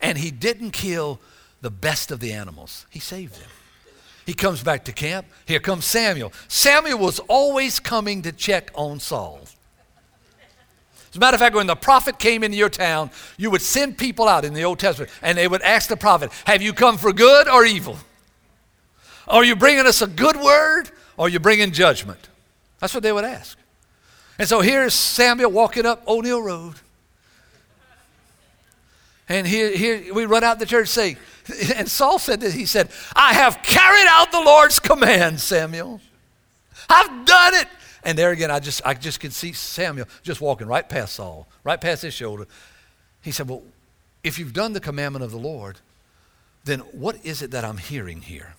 And 0.00 0.18
he 0.18 0.30
didn't 0.30 0.72
kill 0.72 1.20
the 1.60 1.70
best 1.70 2.10
of 2.10 2.20
the 2.20 2.32
animals. 2.32 2.86
He 2.90 2.98
saved 2.98 3.34
them. 3.40 3.50
He 4.26 4.34
comes 4.34 4.62
back 4.62 4.84
to 4.86 4.92
camp. 4.92 5.26
Here 5.46 5.60
comes 5.60 5.84
Samuel. 5.84 6.32
Samuel 6.48 6.98
was 6.98 7.18
always 7.20 7.80
coming 7.80 8.22
to 8.22 8.32
check 8.32 8.70
on 8.74 9.00
Saul. 9.00 9.40
As 11.12 11.16
a 11.16 11.20
matter 11.20 11.34
of 11.34 11.40
fact, 11.40 11.54
when 11.54 11.66
the 11.66 11.76
prophet 11.76 12.18
came 12.18 12.42
into 12.42 12.56
your 12.56 12.70
town, 12.70 13.10
you 13.36 13.50
would 13.50 13.60
send 13.60 13.98
people 13.98 14.26
out 14.28 14.46
in 14.46 14.54
the 14.54 14.64
Old 14.64 14.78
Testament 14.78 15.12
and 15.20 15.36
they 15.36 15.46
would 15.46 15.60
ask 15.60 15.90
the 15.90 15.96
prophet, 15.96 16.32
Have 16.46 16.62
you 16.62 16.72
come 16.72 16.96
for 16.96 17.12
good 17.12 17.48
or 17.48 17.66
evil? 17.66 17.98
Are 19.28 19.44
you 19.44 19.54
bringing 19.54 19.86
us 19.86 20.00
a 20.00 20.06
good 20.06 20.36
word 20.36 20.90
or 21.18 21.26
are 21.26 21.28
you 21.28 21.38
bringing 21.38 21.70
judgment? 21.70 22.30
That's 22.80 22.94
what 22.94 23.02
they 23.02 23.12
would 23.12 23.26
ask. 23.26 23.58
And 24.38 24.48
so 24.48 24.62
here's 24.62 24.94
Samuel 24.94 25.50
walking 25.50 25.84
up 25.84 26.02
O'Neal 26.08 26.40
Road. 26.40 26.76
And 29.28 29.46
here, 29.46 29.76
here 29.76 30.14
we 30.14 30.24
run 30.24 30.44
out 30.44 30.58
the 30.58 30.66
church 30.66 30.88
saying, 30.88 31.18
and 31.76 31.90
Saul 31.90 32.18
said 32.18 32.40
this, 32.40 32.54
he 32.54 32.64
said, 32.64 32.88
I 33.14 33.34
have 33.34 33.62
carried 33.62 34.06
out 34.08 34.32
the 34.32 34.40
Lord's 34.40 34.78
command, 34.78 35.40
Samuel. 35.40 36.00
I've 36.88 37.26
done 37.26 37.54
it. 37.54 37.68
And 38.04 38.18
there 38.18 38.30
again, 38.30 38.50
I 38.50 38.58
just, 38.58 38.82
I 38.84 38.94
just 38.94 39.20
could 39.20 39.32
see 39.32 39.52
Samuel 39.52 40.06
just 40.22 40.40
walking 40.40 40.66
right 40.66 40.88
past 40.88 41.14
Saul, 41.14 41.46
right 41.64 41.80
past 41.80 42.02
his 42.02 42.14
shoulder. 42.14 42.46
He 43.20 43.30
said, 43.30 43.48
Well, 43.48 43.62
if 44.24 44.38
you've 44.38 44.52
done 44.52 44.72
the 44.72 44.80
commandment 44.80 45.24
of 45.24 45.30
the 45.30 45.38
Lord, 45.38 45.78
then 46.64 46.80
what 46.80 47.24
is 47.24 47.42
it 47.42 47.50
that 47.52 47.64
I'm 47.64 47.78
hearing 47.78 48.22
here? 48.22 48.54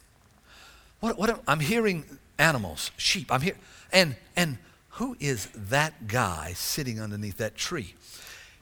What, 0.99 1.17
what 1.17 1.41
I'm 1.47 1.59
hearing 1.59 2.05
animals, 2.37 2.91
sheep. 2.97 3.31
I'm 3.31 3.41
here, 3.41 3.55
and 3.91 4.15
and 4.35 4.57
who 4.91 5.17
is 5.19 5.47
that 5.47 6.07
guy 6.07 6.53
sitting 6.53 7.01
underneath 7.01 7.37
that 7.37 7.55
tree? 7.55 7.95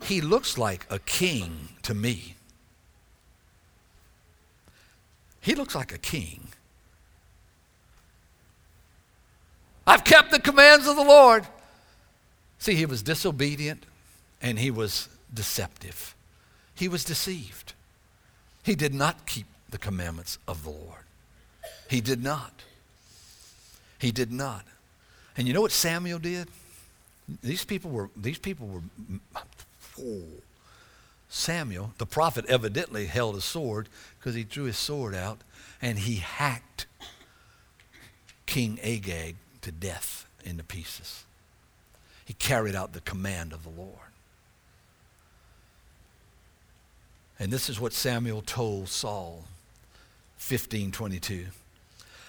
He 0.04 0.22
looks 0.22 0.58
like 0.58 0.86
a 0.90 1.00
king 1.00 1.70
to 1.84 1.94
me. 1.94 2.36
He 5.42 5.56
looks 5.56 5.76
like 5.76 5.94
a 5.94 5.98
king. 5.98 6.48
I've 9.86 10.04
kept 10.04 10.32
the 10.32 10.40
commands 10.40 10.88
of 10.88 10.96
the 10.96 11.04
Lord. 11.04 11.46
See, 12.60 12.76
he 12.76 12.86
was 12.86 13.02
disobedient 13.02 13.86
and 14.42 14.60
he 14.60 14.72
was 14.72 15.10
deceptive. 15.34 16.16
He 16.76 16.88
was 16.88 17.04
deceived. 17.04 17.74
He 18.64 18.76
did 18.76 18.94
not 18.94 19.26
keep 19.26 19.48
the 19.70 19.78
commandments 19.78 20.38
of 20.48 20.64
the 20.64 20.70
Lord. 20.70 21.04
He 21.90 22.02
did 22.02 22.24
not. 22.24 22.64
He 24.00 24.12
did 24.12 24.32
not. 24.32 24.66
And 25.38 25.48
you 25.48 25.54
know 25.54 25.62
what 25.62 25.72
Samuel 25.72 26.20
did? 26.20 26.48
These 27.42 27.66
people 27.66 27.92
were, 27.92 28.10
these 28.16 28.38
people 28.38 28.68
were, 28.68 28.82
oh. 30.00 30.24
Samuel, 31.30 31.94
the 31.98 32.06
prophet, 32.06 32.46
evidently 32.48 33.06
held 33.06 33.38
a 33.38 33.42
sword 33.42 33.88
because 34.20 34.36
he 34.36 34.44
drew 34.44 34.66
his 34.66 34.78
sword 34.78 35.16
out 35.16 35.40
and 35.82 36.00
he 36.00 36.16
hacked 36.16 36.88
King 38.46 38.78
Agag 38.84 39.38
to 39.62 39.72
death 39.72 40.26
into 40.44 40.64
pieces. 40.64 41.24
He 42.26 42.34
carried 42.34 42.76
out 42.76 42.94
the 42.94 43.02
command 43.02 43.54
of 43.54 43.64
the 43.64 43.70
Lord. 43.70 43.98
And 47.40 47.52
this 47.52 47.70
is 47.70 47.80
what 47.80 47.94
Samuel 47.94 48.44
told 48.44 48.88
Saul, 48.88 49.46
1522. 50.38 51.48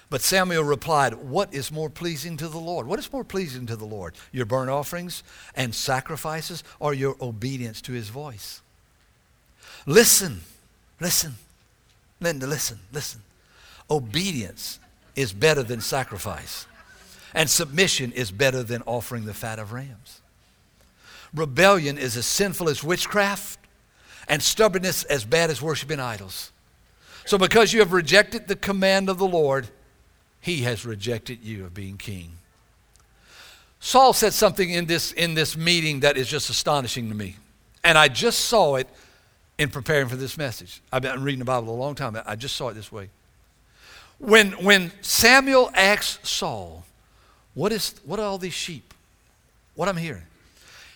But 0.09 0.21
Samuel 0.21 0.63
replied, 0.63 1.15
What 1.15 1.53
is 1.53 1.71
more 1.71 1.89
pleasing 1.89 2.37
to 2.37 2.47
the 2.47 2.59
Lord? 2.59 2.85
What 2.85 2.99
is 2.99 3.11
more 3.11 3.23
pleasing 3.23 3.65
to 3.67 3.75
the 3.75 3.85
Lord? 3.85 4.13
Your 4.31 4.45
burnt 4.45 4.69
offerings 4.69 5.23
and 5.55 5.73
sacrifices 5.73 6.63
or 6.79 6.93
your 6.93 7.15
obedience 7.21 7.81
to 7.81 7.93
his 7.93 8.09
voice? 8.09 8.61
Listen, 9.85 10.41
listen. 10.99 11.33
Linda, 12.19 12.47
listen, 12.47 12.79
listen. 12.91 13.21
Obedience 13.89 14.79
is 15.15 15.33
better 15.33 15.63
than 15.63 15.81
sacrifice, 15.81 16.65
and 17.33 17.49
submission 17.49 18.11
is 18.11 18.31
better 18.31 18.63
than 18.63 18.81
offering 18.85 19.25
the 19.25 19.33
fat 19.33 19.59
of 19.59 19.73
rams. 19.73 20.21
Rebellion 21.33 21.97
is 21.97 22.15
as 22.15 22.25
sinful 22.25 22.69
as 22.69 22.83
witchcraft, 22.83 23.59
and 24.27 24.41
stubbornness 24.41 25.03
as 25.03 25.25
bad 25.25 25.49
as 25.49 25.61
worshiping 25.61 25.99
idols. 25.99 26.51
So, 27.25 27.37
because 27.37 27.73
you 27.73 27.79
have 27.79 27.93
rejected 27.93 28.47
the 28.47 28.55
command 28.55 29.09
of 29.09 29.17
the 29.17 29.27
Lord, 29.27 29.67
he 30.39 30.61
has 30.61 30.85
rejected 30.85 31.43
you 31.43 31.65
of 31.65 31.73
being 31.73 31.97
king. 31.97 32.33
Saul 33.79 34.13
said 34.13 34.33
something 34.33 34.69
in 34.69 34.85
this, 34.85 35.11
in 35.11 35.33
this 35.33 35.57
meeting 35.57 36.01
that 36.01 36.17
is 36.17 36.29
just 36.29 36.49
astonishing 36.49 37.09
to 37.09 37.15
me. 37.15 37.35
And 37.83 37.97
I 37.97 38.07
just 38.07 38.41
saw 38.45 38.75
it 38.75 38.87
in 39.57 39.69
preparing 39.69 40.07
for 40.07 40.15
this 40.15 40.37
message. 40.37 40.81
I've 40.91 41.01
been 41.01 41.21
reading 41.21 41.39
the 41.39 41.45
Bible 41.45 41.73
a 41.73 41.75
long 41.75 41.95
time. 41.95 42.17
I 42.25 42.35
just 42.35 42.55
saw 42.55 42.69
it 42.69 42.75
this 42.75 42.91
way. 42.91 43.09
When, 44.19 44.51
when 44.63 44.91
Samuel 45.01 45.69
asked 45.73 46.25
Saul, 46.25 46.85
what, 47.53 47.71
is, 47.71 47.95
what 48.05 48.19
are 48.19 48.25
all 48.25 48.37
these 48.37 48.53
sheep? 48.53 48.93
What 49.75 49.87
I'm 49.87 49.97
hearing? 49.97 50.23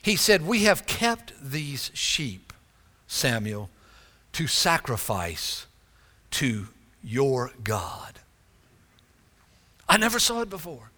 He 0.02 0.16
said, 0.16 0.46
We 0.46 0.64
have 0.64 0.86
kept 0.86 1.34
these 1.42 1.92
sheep, 1.94 2.54
Samuel, 3.08 3.70
to 4.34 4.48
sacrifice 4.48 5.66
to 6.32 6.68
your 7.04 7.52
God. 7.64 8.20
I 9.90 9.98
never 9.98 10.20
saw 10.20 10.42
it 10.42 10.50
before. 10.50 10.92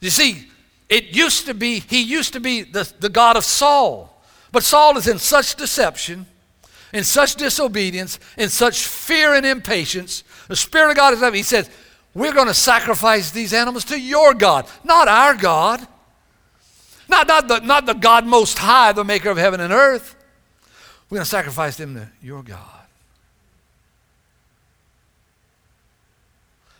You 0.00 0.10
see, 0.10 0.48
it 0.88 1.14
used 1.14 1.46
to 1.46 1.54
be, 1.54 1.80
he 1.80 2.02
used 2.02 2.32
to 2.32 2.40
be 2.40 2.62
the, 2.62 2.90
the 2.98 3.08
God 3.08 3.36
of 3.36 3.44
Saul. 3.44 4.14
But 4.52 4.62
Saul 4.62 4.96
is 4.96 5.06
in 5.06 5.18
such 5.18 5.56
deception, 5.56 6.26
in 6.92 7.04
such 7.04 7.34
disobedience, 7.34 8.18
in 8.38 8.48
such 8.48 8.86
fear 8.86 9.34
and 9.34 9.44
impatience. 9.44 10.24
The 10.48 10.56
Spirit 10.56 10.92
of 10.92 10.96
God 10.96 11.14
is 11.14 11.22
up. 11.22 11.34
He 11.34 11.42
says, 11.42 11.68
We're 12.14 12.32
going 12.32 12.48
to 12.48 12.54
sacrifice 12.54 13.30
these 13.30 13.52
animals 13.52 13.84
to 13.86 13.98
your 13.98 14.34
God, 14.34 14.66
not 14.84 15.08
our 15.08 15.34
God. 15.34 15.86
Not, 17.10 17.26
not, 17.26 17.48
the, 17.48 17.60
not 17.60 17.86
the 17.86 17.94
God 17.94 18.26
most 18.26 18.58
high, 18.58 18.92
the 18.92 19.04
maker 19.04 19.30
of 19.30 19.38
heaven 19.38 19.60
and 19.60 19.72
earth. 19.72 20.14
We're 21.08 21.16
going 21.16 21.24
to 21.24 21.30
sacrifice 21.30 21.76
them 21.76 21.94
to 21.94 22.08
your 22.22 22.42
God. 22.42 22.60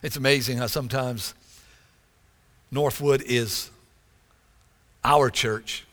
It's 0.03 0.17
amazing 0.17 0.59
how 0.59 0.67
sometimes 0.67 1.33
Northwood 2.71 3.23
is 3.23 3.71
our 5.03 5.31
church 5.31 5.87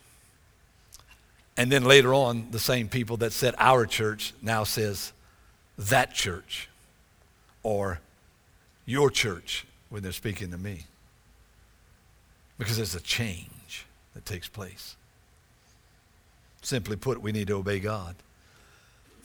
and 1.57 1.71
then 1.71 1.85
later 1.85 2.13
on, 2.13 2.47
the 2.51 2.59
same 2.59 2.89
people 2.89 3.17
that 3.17 3.31
said 3.31 3.55
our 3.57 3.85
church 3.85 4.33
now 4.41 4.63
says 4.65 5.13
that 5.77 6.13
church 6.13 6.67
or 7.63 7.99
your 8.85 9.09
church 9.09 9.65
when 9.89 10.03
they're 10.03 10.11
speaking 10.11 10.51
to 10.51 10.57
me. 10.57 10.85
Because 12.57 12.77
there's 12.77 12.95
a 12.95 13.01
change 13.01 13.85
that 14.13 14.25
takes 14.25 14.47
place. 14.47 14.95
Simply 16.61 16.95
put, 16.95 17.21
we 17.21 17.31
need 17.31 17.47
to 17.47 17.55
obey 17.55 17.79
God. 17.79 18.15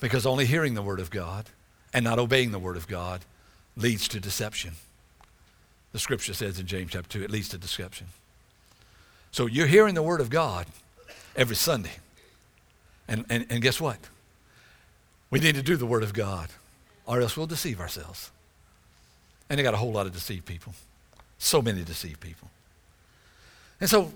Because 0.00 0.26
only 0.26 0.46
hearing 0.46 0.74
the 0.74 0.82
Word 0.82 1.00
of 1.00 1.10
God 1.10 1.46
and 1.92 2.04
not 2.04 2.18
obeying 2.18 2.52
the 2.52 2.58
Word 2.58 2.76
of 2.76 2.88
God 2.88 3.22
leads 3.76 4.08
to 4.08 4.20
deception. 4.20 4.72
The 5.92 5.98
scripture 5.98 6.34
says 6.34 6.58
in 6.58 6.66
James 6.66 6.92
chapter 6.92 7.18
2, 7.18 7.24
it 7.24 7.30
leads 7.30 7.48
to 7.50 7.58
deception. 7.58 8.08
So 9.32 9.46
you're 9.46 9.66
hearing 9.66 9.94
the 9.94 10.02
Word 10.02 10.20
of 10.20 10.30
God 10.30 10.66
every 11.36 11.56
Sunday. 11.56 11.96
And, 13.08 13.24
and, 13.28 13.46
and 13.50 13.62
guess 13.62 13.80
what? 13.80 13.98
We 15.30 15.40
need 15.40 15.54
to 15.54 15.62
do 15.62 15.76
the 15.76 15.86
Word 15.86 16.02
of 16.02 16.12
God, 16.12 16.48
or 17.06 17.20
else 17.20 17.36
we'll 17.36 17.46
deceive 17.46 17.80
ourselves. 17.80 18.30
And 19.50 19.58
they 19.58 19.62
got 19.62 19.74
a 19.74 19.76
whole 19.76 19.92
lot 19.92 20.06
of 20.06 20.12
deceived 20.12 20.46
people. 20.46 20.72
So 21.36 21.60
many 21.60 21.82
deceived 21.82 22.20
people. 22.20 22.48
And 23.80 23.90
so 23.90 24.12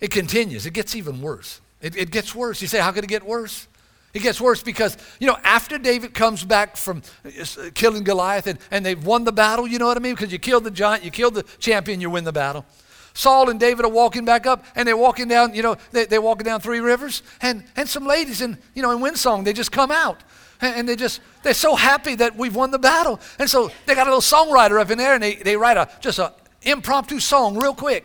it 0.00 0.10
continues. 0.10 0.66
It 0.66 0.72
gets 0.72 0.96
even 0.96 1.20
worse. 1.20 1.60
It, 1.80 1.96
it 1.96 2.10
gets 2.10 2.34
worse. 2.34 2.60
You 2.60 2.68
say, 2.68 2.80
how 2.80 2.90
could 2.90 3.04
it 3.04 3.08
get 3.08 3.24
worse? 3.24 3.68
It 4.14 4.22
gets 4.22 4.40
worse 4.40 4.62
because, 4.62 4.96
you 5.20 5.26
know, 5.26 5.36
after 5.44 5.76
David 5.76 6.14
comes 6.14 6.42
back 6.42 6.76
from 6.76 7.02
uh, 7.24 7.44
killing 7.74 8.04
Goliath 8.04 8.46
and, 8.46 8.58
and 8.70 8.84
they've 8.84 9.04
won 9.04 9.24
the 9.24 9.32
battle, 9.32 9.66
you 9.68 9.78
know 9.78 9.86
what 9.86 9.96
I 9.96 10.00
mean? 10.00 10.14
Because 10.14 10.32
you 10.32 10.38
killed 10.38 10.64
the 10.64 10.70
giant, 10.70 11.04
you 11.04 11.10
killed 11.10 11.34
the 11.34 11.44
champion, 11.58 12.00
you 12.00 12.08
win 12.08 12.24
the 12.24 12.32
battle. 12.32 12.64
Saul 13.12 13.50
and 13.50 13.58
David 13.58 13.84
are 13.84 13.90
walking 13.90 14.24
back 14.24 14.46
up, 14.46 14.64
and 14.76 14.86
they're 14.86 14.96
walking 14.96 15.26
down, 15.26 15.52
you 15.52 15.62
know, 15.62 15.76
they, 15.90 16.06
they're 16.06 16.22
walking 16.22 16.44
down 16.44 16.60
three 16.60 16.78
rivers, 16.78 17.22
and, 17.42 17.64
and 17.74 17.88
some 17.88 18.06
ladies 18.06 18.40
in, 18.40 18.56
you 18.74 18.82
know, 18.82 18.92
in 18.92 19.00
Windsong, 19.00 19.44
they 19.44 19.52
just 19.52 19.72
come 19.72 19.90
out. 19.90 20.22
And, 20.60 20.88
they 20.88 20.96
just, 20.96 21.20
they're 21.42 21.54
so 21.54 21.76
happy 21.76 22.16
that 22.16 22.36
we've 22.36 22.54
won 22.54 22.70
the 22.70 22.78
battle. 22.78 23.20
And 23.38 23.48
so 23.48 23.70
they 23.86 23.94
got 23.94 24.08
a 24.08 24.10
little 24.10 24.20
songwriter 24.20 24.80
up 24.80 24.90
in 24.90 24.98
there, 24.98 25.14
and 25.14 25.22
they, 25.22 25.36
they 25.36 25.56
write 25.56 25.76
a, 25.76 25.88
just 26.00 26.18
an 26.18 26.30
impromptu 26.62 27.20
song 27.20 27.56
real 27.58 27.74
quick. 27.74 28.04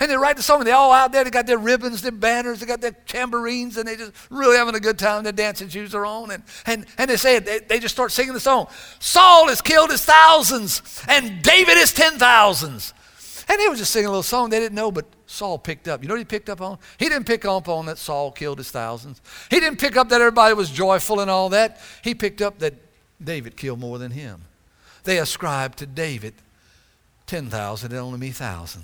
And 0.00 0.10
they 0.10 0.16
write 0.16 0.36
the 0.36 0.42
song, 0.42 0.58
and 0.58 0.66
they're 0.66 0.74
all 0.74 0.92
out 0.92 1.12
there. 1.12 1.22
They 1.22 1.30
got 1.30 1.46
their 1.46 1.58
ribbons, 1.58 2.02
their 2.02 2.10
banners, 2.10 2.60
they 2.60 2.66
got 2.66 2.80
their 2.80 2.96
tambourines, 3.06 3.76
and 3.76 3.86
they 3.86 3.96
just 3.96 4.12
really 4.28 4.56
having 4.56 4.74
a 4.74 4.80
good 4.80 4.98
time. 4.98 5.22
Their 5.22 5.32
dancing 5.32 5.68
shoes 5.68 5.94
are 5.94 6.04
on. 6.04 6.30
And, 6.30 6.42
and, 6.66 6.86
and 6.98 7.08
they 7.08 7.16
say, 7.16 7.38
they, 7.38 7.60
they 7.60 7.78
just 7.78 7.94
start 7.94 8.10
singing 8.12 8.32
the 8.32 8.40
song 8.40 8.66
Saul 8.98 9.48
has 9.48 9.60
killed 9.62 9.90
his 9.90 10.04
thousands, 10.04 10.82
and 11.08 11.42
David 11.42 11.76
his 11.76 11.92
ten 11.92 12.18
thousands. 12.18 12.92
And 13.48 13.60
they 13.60 13.68
were 13.68 13.76
just 13.76 13.92
singing 13.92 14.06
a 14.06 14.10
little 14.10 14.22
song 14.22 14.50
they 14.50 14.60
didn't 14.60 14.74
know, 14.74 14.90
but 14.90 15.06
Saul 15.26 15.58
picked 15.58 15.88
up. 15.88 16.02
You 16.02 16.08
know 16.08 16.14
what 16.14 16.20
he 16.20 16.24
picked 16.24 16.48
up 16.48 16.60
on? 16.60 16.78
He 16.98 17.08
didn't 17.08 17.26
pick 17.26 17.44
up 17.44 17.68
on 17.68 17.86
that 17.86 17.98
Saul 17.98 18.32
killed 18.32 18.58
his 18.58 18.70
thousands. 18.70 19.20
He 19.50 19.60
didn't 19.60 19.78
pick 19.78 19.96
up 19.96 20.08
that 20.08 20.20
everybody 20.20 20.54
was 20.54 20.70
joyful 20.70 21.20
and 21.20 21.30
all 21.30 21.50
that. 21.50 21.80
He 22.02 22.14
picked 22.14 22.40
up 22.40 22.58
that 22.60 22.74
David 23.22 23.56
killed 23.56 23.80
more 23.80 23.98
than 23.98 24.12
him. 24.12 24.42
They 25.04 25.18
ascribed 25.18 25.78
to 25.78 25.86
David 25.86 26.34
10,000 27.26 27.90
and 27.90 28.00
only 28.00 28.18
me 28.18 28.28
1,000. 28.28 28.82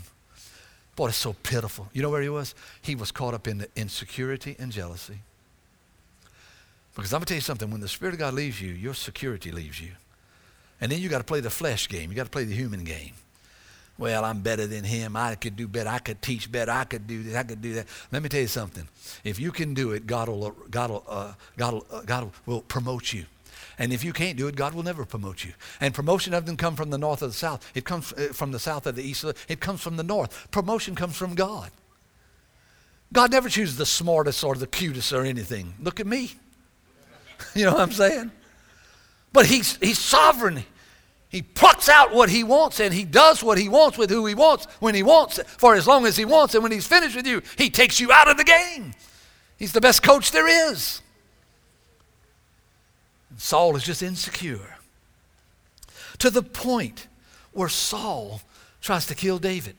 Boy, 0.97 1.09
it's 1.09 1.17
so 1.17 1.35
pitiful. 1.43 1.89
You 1.93 2.03
know 2.03 2.11
where 2.11 2.23
he 2.23 2.29
was? 2.29 2.55
He 2.83 2.95
was 2.95 3.11
caught 3.11 3.33
up 3.33 3.49
in 3.49 3.59
the 3.59 3.69
insecurity 3.77 4.57
and 4.59 4.71
jealousy. 4.71 5.21
Because 6.95 7.13
I'm 7.13 7.19
going 7.19 7.27
to 7.27 7.29
tell 7.29 7.37
you 7.37 7.43
something 7.43 7.71
when 7.71 7.81
the 7.81 7.89
Spirit 7.89 8.15
of 8.15 8.19
God 8.19 8.35
leaves 8.35 8.61
you, 8.61 8.73
your 8.73 8.95
security 8.95 9.51
leaves 9.51 9.81
you. 9.81 9.93
And 10.81 10.91
then 10.91 11.01
you 11.01 11.09
got 11.09 11.19
to 11.19 11.25
play 11.25 11.41
the 11.41 11.51
flesh 11.51 11.89
game, 11.89 12.11
you 12.11 12.17
got 12.17 12.25
to 12.25 12.31
play 12.31 12.45
the 12.45 12.55
human 12.55 12.85
game. 12.85 13.13
Well, 14.01 14.24
I'm 14.24 14.40
better 14.40 14.66
than 14.66 14.82
him. 14.82 15.14
I 15.14 15.34
could 15.34 15.57
do 15.57 15.68
better. 15.68 15.90
I 15.90 15.98
could 15.98 16.22
teach 16.22 16.51
better. 16.51 16.72
I 16.72 16.84
could 16.84 17.07
do 17.07 17.22
this. 17.22 17.36
I 17.36 17.42
could 17.42 17.61
do 17.61 17.74
that. 17.74 17.86
Let 18.11 18.22
me 18.22 18.30
tell 18.30 18.40
you 18.40 18.46
something. 18.46 18.88
If 19.24 19.38
you 19.38 19.53
can 19.53 19.74
do 19.74 19.92
it, 19.92 20.07
God 20.07 20.30
will, 20.30 20.53
God 20.70 20.90
will, 20.90 21.05
uh, 21.07 21.34
God 21.59 21.74
will, 21.74 21.86
uh, 21.92 22.01
God 22.07 22.30
will 22.46 22.62
promote 22.62 23.12
you. 23.12 23.26
And 23.78 23.92
if 23.92 24.03
you 24.03 24.14
can't 24.14 24.38
do 24.38 24.48
it, 24.48 24.57
God 24.57 24.72
will 24.72 24.82
never 24.82 25.05
promote 25.05 25.44
you. 25.44 25.53
And 25.82 25.92
promotion 25.92 26.32
doesn't 26.32 26.57
come 26.57 26.76
from 26.76 26.88
the 26.88 26.96
north 26.96 27.22
or 27.22 27.26
the 27.26 27.34
south. 27.34 27.70
It 27.74 27.84
comes 27.84 28.14
uh, 28.14 28.30
from 28.32 28.53
the 28.53 28.59
south 28.59 28.86
or 28.86 28.92
the 28.92 29.03
east. 29.03 29.22
It 29.48 29.61
comes 29.61 29.82
from 29.82 29.98
the 29.98 30.03
north. 30.03 30.51
Promotion 30.51 30.94
comes 30.94 31.14
from 31.14 31.34
God. 31.34 31.70
God 33.12 33.30
never 33.30 33.51
chooses 33.51 33.76
the 33.76 33.84
smartest 33.84 34.42
or 34.42 34.55
the 34.55 34.66
cutest 34.66 35.12
or 35.12 35.26
anything. 35.26 35.74
Look 35.78 36.01
at 36.01 36.07
me. 36.07 36.32
you 37.55 37.66
know 37.66 37.72
what 37.72 37.82
I'm 37.82 37.92
saying? 37.92 38.30
But 39.30 39.44
he's, 39.44 39.76
he's 39.76 39.98
sovereign. 39.98 40.64
He 41.31 41.43
plucks 41.43 41.89
out 41.89 42.12
what 42.12 42.28
he 42.28 42.43
wants 42.43 42.81
and 42.81 42.93
he 42.93 43.05
does 43.05 43.43
what 43.43 43.57
he 43.57 43.68
wants 43.68 43.97
with 43.97 44.11
who 44.11 44.26
he 44.26 44.35
wants 44.35 44.66
when 44.81 44.97
he 44.97 45.05
wants 45.05 45.41
for 45.59 45.76
as 45.76 45.87
long 45.87 46.05
as 46.05 46.16
he 46.16 46.24
wants. 46.24 46.55
And 46.55 46.62
when 46.62 46.72
he's 46.72 46.89
finished 46.89 47.14
with 47.14 47.26
you, 47.26 47.41
he 47.57 47.70
takes 47.70 48.01
you 48.01 48.11
out 48.11 48.28
of 48.28 48.37
the 48.37 48.45
game. 48.45 48.93
He's 49.57 49.72
the 49.72 49.81
best 49.81 50.03
coach 50.03 50.33
there 50.33 50.49
is. 50.49 51.01
And 53.31 53.41
Saul 53.41 53.76
is 53.76 53.85
just 53.85 54.03
insecure 54.03 54.76
to 56.18 56.31
the 56.31 56.43
point 56.43 57.07
where 57.53 57.68
Saul 57.68 58.41
tries 58.81 59.07
to 59.07 59.14
kill 59.14 59.39
David. 59.39 59.76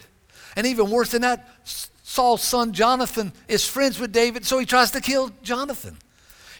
And 0.55 0.65
even 0.65 0.89
worse 0.89 1.11
than 1.11 1.21
that, 1.21 1.49
Saul's 1.65 2.43
son 2.43 2.71
Jonathan 2.71 3.33
is 3.49 3.67
friends 3.67 3.99
with 3.99 4.13
David, 4.13 4.45
so 4.45 4.57
he 4.57 4.65
tries 4.65 4.91
to 4.91 5.01
kill 5.01 5.31
Jonathan. 5.43 5.97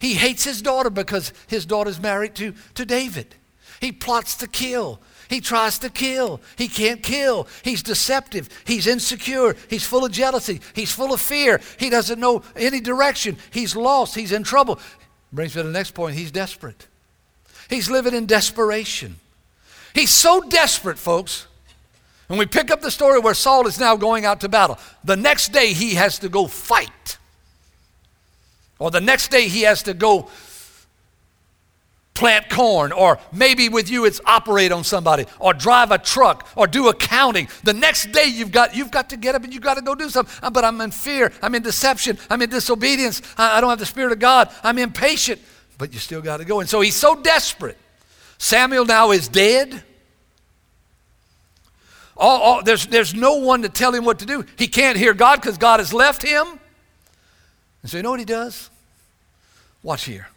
He 0.02 0.16
hates 0.16 0.44
his 0.44 0.62
daughter 0.62 0.90
because 0.90 1.32
his 1.48 1.66
daughter's 1.66 2.00
married 2.00 2.36
to, 2.36 2.54
to 2.76 2.86
David. 2.86 3.36
He 3.82 3.92
plots 3.92 4.36
to 4.38 4.48
kill. 4.48 5.02
He 5.28 5.42
tries 5.42 5.80
to 5.80 5.90
kill. 5.90 6.40
He 6.58 6.68
can't 6.68 7.02
kill. 7.02 7.48
He's 7.64 7.82
deceptive. 7.82 8.48
He's 8.66 8.86
insecure. 8.86 9.56
He's 9.70 9.86
full 9.86 10.06
of 10.06 10.12
jealousy. 10.12 10.62
He's 10.76 10.92
full 10.92 11.14
of 11.14 11.20
fear. 11.20 11.60
He 11.80 11.90
doesn't 11.90 12.20
know 12.20 12.44
any 12.56 12.80
direction. 12.80 13.38
He's 13.50 13.76
lost. 13.76 14.14
He's 14.14 14.32
in 14.32 14.44
trouble. 14.44 14.80
Brings 15.34 15.56
me 15.56 15.62
to 15.62 15.68
the 15.68 15.74
next 15.74 15.92
point. 15.92 16.16
He's 16.16 16.32
desperate. 16.32 16.88
He's 17.70 17.90
living 17.90 18.14
in 18.14 18.26
desperation. 18.26 19.16
He's 19.96 20.12
so 20.12 20.42
desperate, 20.42 21.00
folks. 21.00 21.48
And 22.30 22.38
we 22.38 22.46
pick 22.46 22.70
up 22.70 22.82
the 22.82 22.92
story 22.92 23.20
where 23.20 23.34
Saul 23.34 23.68
is 23.68 23.80
now 23.80 23.96
going 23.96 24.26
out 24.26 24.42
to 24.42 24.50
battle. 24.50 24.78
The 25.04 25.18
next 25.18 25.54
day 25.54 25.74
he 25.74 25.96
has 25.96 26.20
to 26.20 26.30
go 26.30 26.48
fight. 26.48 27.18
Or 28.80 28.92
the 28.92 29.02
next 29.02 29.32
day 29.32 29.48
he 29.48 29.62
has 29.62 29.84
to 29.84 29.94
go 29.94 30.30
plant 32.14 32.50
corn, 32.50 32.92
or 32.92 33.20
maybe 33.32 33.70
with 33.70 33.90
you 33.90 34.06
it's 34.06 34.22
operate 34.26 34.72
on 34.72 34.84
somebody, 34.84 35.26
or 35.40 35.54
drive 35.54 35.92
a 35.92 35.98
truck, 35.98 36.48
or 36.56 36.68
do 36.68 36.90
accounting. 36.90 37.48
The 37.64 37.74
next 37.74 38.12
day 38.12 38.26
you've 38.26 38.52
got 38.52 38.76
you've 38.76 38.92
got 38.92 39.10
to 39.10 39.18
get 39.18 39.36
up 39.36 39.44
and 39.44 39.54
you've 39.54 39.64
got 39.64 39.76
to 39.76 39.82
go 39.82 39.96
do 39.96 40.10
something. 40.10 40.34
Uh, 40.44 40.50
but 40.50 40.64
I'm 40.66 40.80
in 40.82 40.92
fear, 40.92 41.32
I'm 41.42 41.56
in 41.56 41.64
deception, 41.64 42.18
I'm 42.30 42.42
in 42.42 42.50
disobedience, 42.50 43.22
I 43.38 43.62
don't 43.62 43.70
have 43.70 43.80
the 43.80 43.86
Spirit 43.86 44.12
of 44.12 44.20
God, 44.20 44.50
I'm 44.64 44.78
impatient 44.78 45.42
but 45.82 45.94
you 45.94 46.00
still 46.00 46.22
got 46.22 46.38
to 46.38 46.46
go. 46.46 46.60
And 46.60 46.70
so 46.70 46.80
he's 46.80 46.96
so 46.96 47.16
desperate. 47.16 47.76
Samuel 48.38 48.86
now 48.86 49.10
is 49.10 49.28
dead. 49.28 49.84
All, 52.16 52.40
all, 52.40 52.64
there's, 52.64 52.86
there's 52.86 53.16
no 53.16 53.38
one 53.38 53.64
to 53.64 53.70
tell 53.70 53.92
him 53.92 54.06
what 54.06 54.20
to 54.20 54.28
do. 54.28 54.46
He 54.60 54.68
can't 54.68 54.96
hear 54.96 55.16
God 55.16 55.42
because 55.42 55.58
God 55.58 55.80
has 55.80 55.92
left 55.92 56.22
him. 56.22 56.60
And 57.82 57.90
so 57.90 57.98
you 57.98 58.04
know 58.04 58.12
what 58.12 58.20
he 58.20 58.28
does? 58.28 58.70
Watch 59.82 60.04
here. 60.04 60.28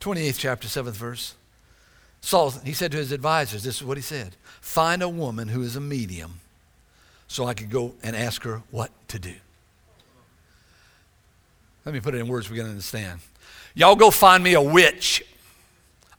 28th 0.00 0.38
chapter, 0.38 0.68
7th 0.68 0.92
verse. 0.92 1.34
Saul, 2.20 2.50
he 2.50 2.72
said 2.72 2.92
to 2.92 2.98
his 2.98 3.12
advisors, 3.12 3.62
this 3.62 3.76
is 3.76 3.84
what 3.84 3.96
he 3.96 4.02
said 4.02 4.36
Find 4.60 5.02
a 5.02 5.08
woman 5.08 5.48
who 5.48 5.62
is 5.62 5.76
a 5.76 5.80
medium 5.80 6.40
so 7.28 7.44
I 7.44 7.54
could 7.54 7.70
go 7.70 7.94
and 8.02 8.16
ask 8.16 8.42
her 8.44 8.62
what 8.70 8.90
to 9.08 9.18
do. 9.18 9.34
Let 11.84 11.94
me 11.94 12.00
put 12.00 12.14
it 12.14 12.18
in 12.18 12.28
words 12.28 12.50
we 12.50 12.56
can 12.56 12.66
understand. 12.66 13.20
Y'all 13.74 13.96
go 13.96 14.10
find 14.10 14.42
me 14.42 14.54
a 14.54 14.62
witch. 14.62 15.22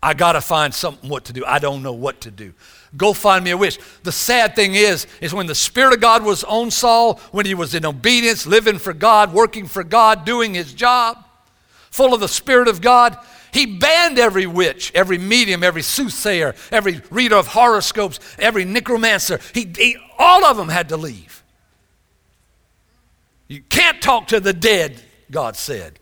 I 0.02 0.14
got 0.14 0.32
to 0.32 0.42
find 0.42 0.74
something 0.74 1.10
what 1.10 1.26
to 1.26 1.34
do. 1.34 1.44
I 1.46 1.60
don't 1.60 1.84
know 1.84 1.94
what 1.94 2.22
to 2.22 2.32
do. 2.32 2.54
Go 2.96 3.12
find 3.14 3.44
me 3.44 3.52
a 3.52 3.58
witch. 3.58 3.78
The 4.04 4.12
sad 4.12 4.56
thing 4.56 4.76
is, 4.76 5.08
is 5.20 5.34
when 5.34 5.46
the 5.46 5.56
Spirit 5.56 5.94
of 5.94 6.00
God 6.00 6.24
was 6.24 6.44
on 6.44 6.72
Saul, 6.72 7.16
when 7.32 7.46
he 7.46 7.54
was 7.54 7.76
in 7.76 7.86
obedience, 7.86 8.48
living 8.48 8.80
for 8.80 8.94
God, 8.94 9.34
working 9.34 9.68
for 9.68 9.84
God, 9.84 10.26
doing 10.26 10.54
his 10.54 10.74
job, 10.74 11.24
full 11.92 12.14
of 12.14 12.20
the 12.20 12.28
Spirit 12.28 12.68
of 12.68 12.82
God, 12.82 13.18
he 13.52 13.66
banned 13.66 14.20
every 14.20 14.46
witch, 14.46 14.92
every 14.94 15.18
medium, 15.18 15.64
every 15.64 15.82
soothsayer, 15.82 16.56
every 16.72 17.02
reader 17.10 17.36
of 17.36 17.48
horoscopes, 17.48 18.20
every 18.38 18.66
necromancer. 18.66 19.40
He, 19.54 19.72
he, 19.76 19.98
all 20.18 20.46
of 20.46 20.58
them 20.58 20.70
had 20.70 20.90
to 20.90 20.98
leave. 20.98 21.44
You 23.48 23.62
can't 23.70 24.02
talk 24.02 24.28
to 24.28 24.40
the 24.40 24.54
dead, 24.54 25.02
God 25.32 25.56
said. 25.56 26.00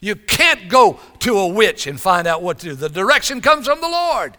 You 0.00 0.16
can't 0.16 0.68
go 0.68 1.00
to 1.20 1.38
a 1.38 1.48
witch 1.48 1.86
and 1.86 2.00
find 2.00 2.26
out 2.26 2.42
what 2.42 2.58
to 2.60 2.70
do. 2.70 2.74
The 2.74 2.88
direction 2.88 3.40
comes 3.40 3.66
from 3.66 3.80
the 3.80 3.88
Lord. 3.88 4.36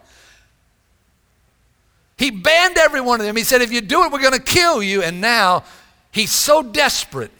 He 2.16 2.30
banned 2.30 2.78
every 2.78 3.00
one 3.00 3.20
of 3.20 3.26
them. 3.26 3.36
He 3.36 3.42
said, 3.42 3.62
if 3.62 3.72
you 3.72 3.80
do 3.80 4.04
it, 4.04 4.12
we're 4.12 4.20
going 4.20 4.32
to 4.32 4.40
kill 4.40 4.82
you. 4.82 5.02
And 5.02 5.20
now 5.20 5.64
he's 6.12 6.30
so 6.30 6.62
desperate 6.62 7.32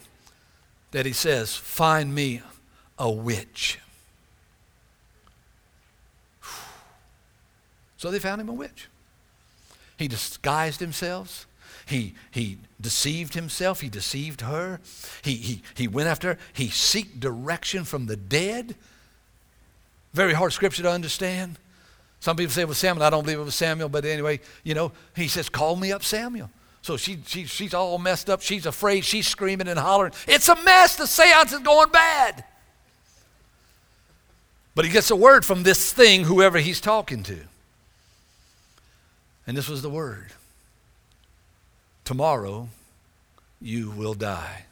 that 0.91 1.05
he 1.05 1.13
says, 1.13 1.55
find 1.55 2.13
me 2.13 2.41
a 2.99 3.09
witch. 3.09 3.79
So 8.03 8.11
they 8.11 8.19
found 8.19 8.41
him 8.41 8.49
a 8.49 8.53
witch. 8.53 8.89
He 9.97 10.09
disguised 10.09 10.81
himself. 10.81 11.47
He, 11.85 12.15
he 12.31 12.57
deceived 12.81 13.33
himself. 13.33 13.79
He 13.79 13.87
deceived 13.87 14.41
her. 14.41 14.81
He, 15.21 15.35
he, 15.35 15.61
he 15.73 15.87
went 15.87 16.09
after 16.09 16.33
her. 16.33 16.37
He 16.51 16.67
seeked 16.67 17.21
direction 17.21 17.85
from 17.85 18.07
the 18.07 18.17
dead. 18.17 18.75
Very 20.13 20.33
hard 20.33 20.51
scripture 20.51 20.83
to 20.83 20.91
understand. 20.91 21.57
Some 22.19 22.35
people 22.35 22.51
say, 22.51 22.65
well, 22.65 22.73
Samuel, 22.73 23.05
I 23.05 23.09
don't 23.09 23.23
believe 23.23 23.39
it 23.39 23.43
was 23.43 23.55
Samuel, 23.55 23.87
but 23.87 24.03
anyway, 24.03 24.41
you 24.65 24.73
know, 24.73 24.91
he 25.15 25.29
says, 25.29 25.47
call 25.47 25.77
me 25.77 25.93
up 25.93 26.03
Samuel. 26.03 26.49
So 26.81 26.97
she, 26.97 27.19
she, 27.25 27.45
she's 27.45 27.73
all 27.73 27.97
messed 27.99 28.29
up. 28.29 28.41
She's 28.41 28.65
afraid. 28.65 29.05
She's 29.05 29.29
screaming 29.29 29.69
and 29.69 29.79
hollering. 29.79 30.11
It's 30.27 30.49
a 30.49 30.61
mess. 30.63 30.97
The 30.97 31.07
seance 31.07 31.53
is 31.53 31.59
going 31.59 31.89
bad. 31.89 32.43
But 34.75 34.83
he 34.83 34.91
gets 34.91 35.09
a 35.09 35.15
word 35.15 35.45
from 35.45 35.63
this 35.63 35.93
thing, 35.93 36.25
whoever 36.25 36.59
he's 36.59 36.81
talking 36.81 37.23
to. 37.23 37.37
And 39.45 39.57
this 39.57 39.67
was 39.67 39.81
the 39.81 39.89
word 39.89 40.31
Tomorrow 42.05 42.69
you 43.61 43.91
will 43.91 44.13
die. 44.13 44.65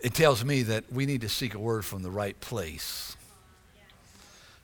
It 0.00 0.14
tells 0.14 0.44
me 0.44 0.62
that 0.62 0.92
we 0.92 1.06
need 1.06 1.22
to 1.22 1.28
seek 1.28 1.54
a 1.54 1.58
word 1.58 1.84
from 1.84 2.02
the 2.02 2.10
right 2.10 2.38
place. 2.40 3.16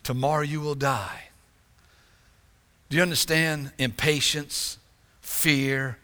Tomorrow 0.03 0.43
you 0.43 0.61
will 0.61 0.75
die. 0.75 1.29
Do 2.89 2.97
you 2.97 3.01
understand 3.03 3.71
impatience, 3.79 4.77
fear, 5.21 5.97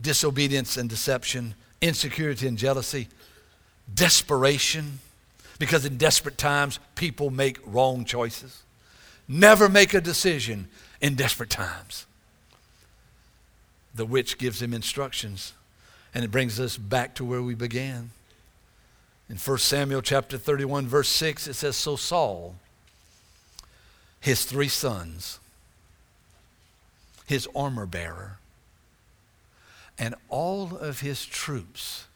disobedience 0.00 0.76
and 0.76 0.90
deception, 0.90 1.54
insecurity 1.80 2.46
and 2.46 2.58
jealousy, 2.58 3.08
desperation? 3.92 4.98
Because 5.58 5.86
in 5.86 5.96
desperate 5.96 6.36
times, 6.36 6.78
people 6.94 7.30
make 7.30 7.58
wrong 7.64 8.04
choices. 8.04 8.63
Never 9.26 9.68
make 9.68 9.94
a 9.94 10.00
decision 10.00 10.68
in 11.00 11.14
desperate 11.14 11.50
times 11.50 12.06
the 13.94 14.04
witch 14.04 14.38
gives 14.38 14.60
him 14.60 14.74
instructions. 14.74 15.52
And 16.14 16.24
it 16.24 16.30
brings 16.30 16.60
us 16.60 16.76
back 16.76 17.14
to 17.16 17.24
where 17.24 17.42
we 17.42 17.54
began. 17.54 18.10
In 19.28 19.36
1 19.36 19.58
Samuel 19.58 20.02
chapter 20.02 20.36
31, 20.36 20.86
verse 20.86 21.08
6, 21.08 21.48
it 21.48 21.54
says, 21.54 21.76
So 21.76 21.96
Saul, 21.96 22.56
his 24.20 24.44
three 24.44 24.68
sons, 24.68 25.38
his 27.26 27.48
armor 27.54 27.86
bearer, 27.86 28.38
and 29.98 30.14
all 30.28 30.76
of 30.76 31.00
his 31.00 31.24
troops 31.24 32.06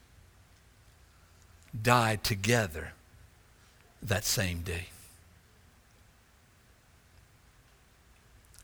died 1.81 2.23
together 2.23 2.93
that 4.01 4.23
same 4.23 4.61
day. 4.61 4.87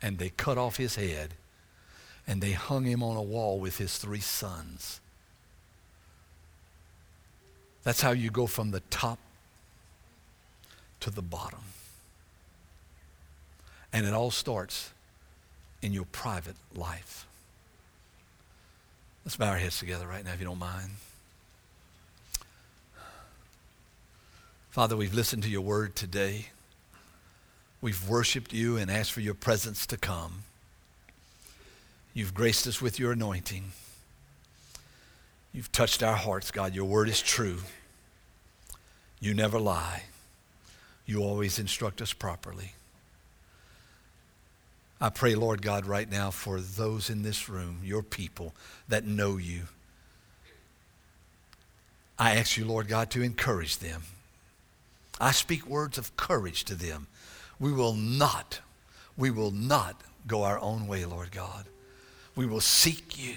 And 0.06 0.20
they 0.20 0.30
cut 0.30 0.60
off 0.60 0.78
his 0.78 0.98
head 0.98 1.34
and 2.28 2.40
they 2.40 2.52
hung 2.52 2.86
him 2.86 3.02
on 3.02 3.18
a 3.18 3.24
wall 3.24 3.60
with 3.60 3.80
his 3.80 3.98
three 3.98 4.20
sons. 4.20 5.00
That's 7.84 8.02
how 8.02 8.12
you 8.12 8.30
go 8.30 8.46
from 8.46 8.70
the 8.70 8.82
top 8.92 9.18
to 11.00 11.10
the 11.10 11.24
bottom. 11.24 11.64
And 13.92 14.06
it 14.06 14.14
all 14.14 14.30
starts 14.30 14.92
in 15.82 15.92
your 15.92 16.06
private 16.12 16.58
life. 16.76 17.26
Let's 19.26 19.38
bow 19.38 19.50
our 19.50 19.58
heads 19.58 19.80
together 19.80 20.06
right 20.06 20.24
now, 20.24 20.34
if 20.34 20.40
you 20.40 20.46
don't 20.46 20.60
mind. 20.60 20.92
Father, 24.70 24.96
we've 24.96 25.16
listened 25.16 25.42
to 25.42 25.50
your 25.50 25.62
word 25.62 25.96
today. 25.96 26.50
We've 27.86 28.10
worshiped 28.10 28.52
you 28.52 28.78
and 28.78 28.90
asked 28.90 29.12
for 29.12 29.22
your 29.22 29.36
presence 29.36 29.86
to 29.86 29.96
come. 29.96 30.42
You've 32.16 32.34
graced 32.34 32.66
us 32.66 32.82
with 32.82 32.98
your 32.98 33.12
anointing. 33.12 33.74
You've 35.54 35.72
touched 35.72 36.02
our 36.02 36.16
hearts, 36.16 36.50
God. 36.50 36.74
Your 36.74 36.86
word 36.86 37.10
is 37.10 37.22
true. 37.22 37.60
You 39.20 39.36
never 39.36 39.60
lie. 39.60 40.06
You 41.06 41.22
always 41.22 41.60
instruct 41.60 42.02
us 42.02 42.12
properly. 42.12 42.74
I 45.00 45.10
pray, 45.10 45.36
Lord 45.36 45.62
God, 45.62 45.86
right 45.86 46.10
now 46.10 46.32
for 46.32 46.60
those 46.60 47.12
in 47.12 47.22
this 47.22 47.48
room, 47.48 47.82
your 47.84 48.02
people 48.02 48.56
that 48.90 49.06
know 49.06 49.38
you. 49.38 49.66
I 52.18 52.36
ask 52.36 52.58
you, 52.58 52.66
Lord 52.66 52.88
God, 52.88 53.12
to 53.12 53.22
encourage 53.22 53.78
them. 53.78 54.02
I 55.22 55.30
speak 55.30 55.68
words 55.68 56.00
of 56.00 56.18
courage 56.18 56.66
to 56.66 56.74
them. 56.74 57.06
We 57.60 57.72
will 57.72 57.94
not, 57.94 58.60
we 59.18 59.32
will 59.32 59.52
not 59.52 60.02
go 60.28 60.44
our 60.44 60.60
own 60.60 60.88
way, 60.88 61.06
Lord 61.06 61.32
God. 61.32 61.66
We 62.36 62.46
will 62.46 62.62
seek 62.62 63.18
you. 63.24 63.36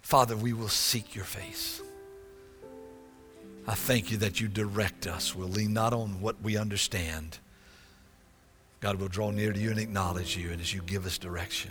Father, 0.00 0.36
we 0.36 0.52
will 0.52 0.68
seek 0.68 1.14
your 1.14 1.24
face. 1.24 1.80
I 3.66 3.74
thank 3.74 4.10
you 4.10 4.16
that 4.18 4.40
you 4.40 4.48
direct 4.48 5.06
us. 5.06 5.34
We'll 5.34 5.48
lean 5.48 5.72
not 5.72 5.92
on 5.92 6.20
what 6.20 6.42
we 6.42 6.56
understand. 6.56 7.38
God 8.80 8.96
will 8.96 9.08
draw 9.08 9.30
near 9.30 9.52
to 9.52 9.60
you 9.60 9.70
and 9.70 9.78
acknowledge 9.78 10.36
you, 10.36 10.50
and 10.50 10.60
as 10.60 10.74
you 10.74 10.82
give 10.82 11.06
us 11.06 11.18
direction. 11.18 11.70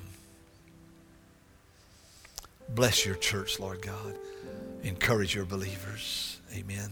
Bless 2.70 3.06
your 3.06 3.16
church, 3.16 3.60
Lord 3.60 3.82
God. 3.82 4.16
Encourage 4.84 5.36
your 5.36 5.46
believers. 5.46 6.40
Amen. 6.56 6.90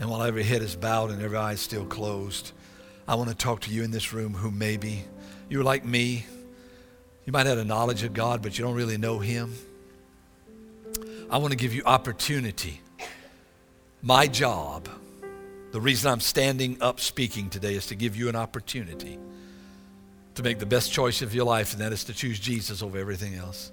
And 0.00 0.08
while 0.08 0.22
every 0.22 0.42
head 0.42 0.62
is 0.62 0.74
bowed 0.74 1.10
and 1.10 1.22
every 1.22 1.36
eye 1.36 1.52
is 1.52 1.60
still 1.60 1.84
closed, 1.84 2.52
I 3.06 3.16
want 3.16 3.28
to 3.28 3.36
talk 3.36 3.60
to 3.62 3.70
you 3.70 3.84
in 3.84 3.90
this 3.90 4.14
room 4.14 4.32
who 4.32 4.50
maybe 4.50 5.04
you're 5.50 5.62
like 5.62 5.84
me. 5.84 6.24
You 7.26 7.34
might 7.34 7.44
have 7.44 7.58
a 7.58 7.64
knowledge 7.64 8.02
of 8.02 8.14
God, 8.14 8.42
but 8.42 8.58
you 8.58 8.64
don't 8.64 8.74
really 8.74 8.96
know 8.96 9.18
Him. 9.18 9.54
I 11.30 11.36
want 11.36 11.50
to 11.50 11.56
give 11.56 11.74
you 11.74 11.82
opportunity. 11.84 12.80
My 14.00 14.26
job, 14.26 14.88
the 15.70 15.80
reason 15.80 16.10
I'm 16.10 16.20
standing 16.20 16.80
up 16.80 16.98
speaking 16.98 17.50
today 17.50 17.74
is 17.74 17.88
to 17.88 17.94
give 17.94 18.16
you 18.16 18.30
an 18.30 18.36
opportunity 18.36 19.18
to 20.36 20.42
make 20.42 20.58
the 20.58 20.66
best 20.66 20.90
choice 20.92 21.20
of 21.20 21.34
your 21.34 21.44
life, 21.44 21.72
and 21.74 21.82
that 21.82 21.92
is 21.92 22.04
to 22.04 22.14
choose 22.14 22.40
Jesus 22.40 22.82
over 22.82 22.96
everything 22.96 23.34
else. 23.34 23.70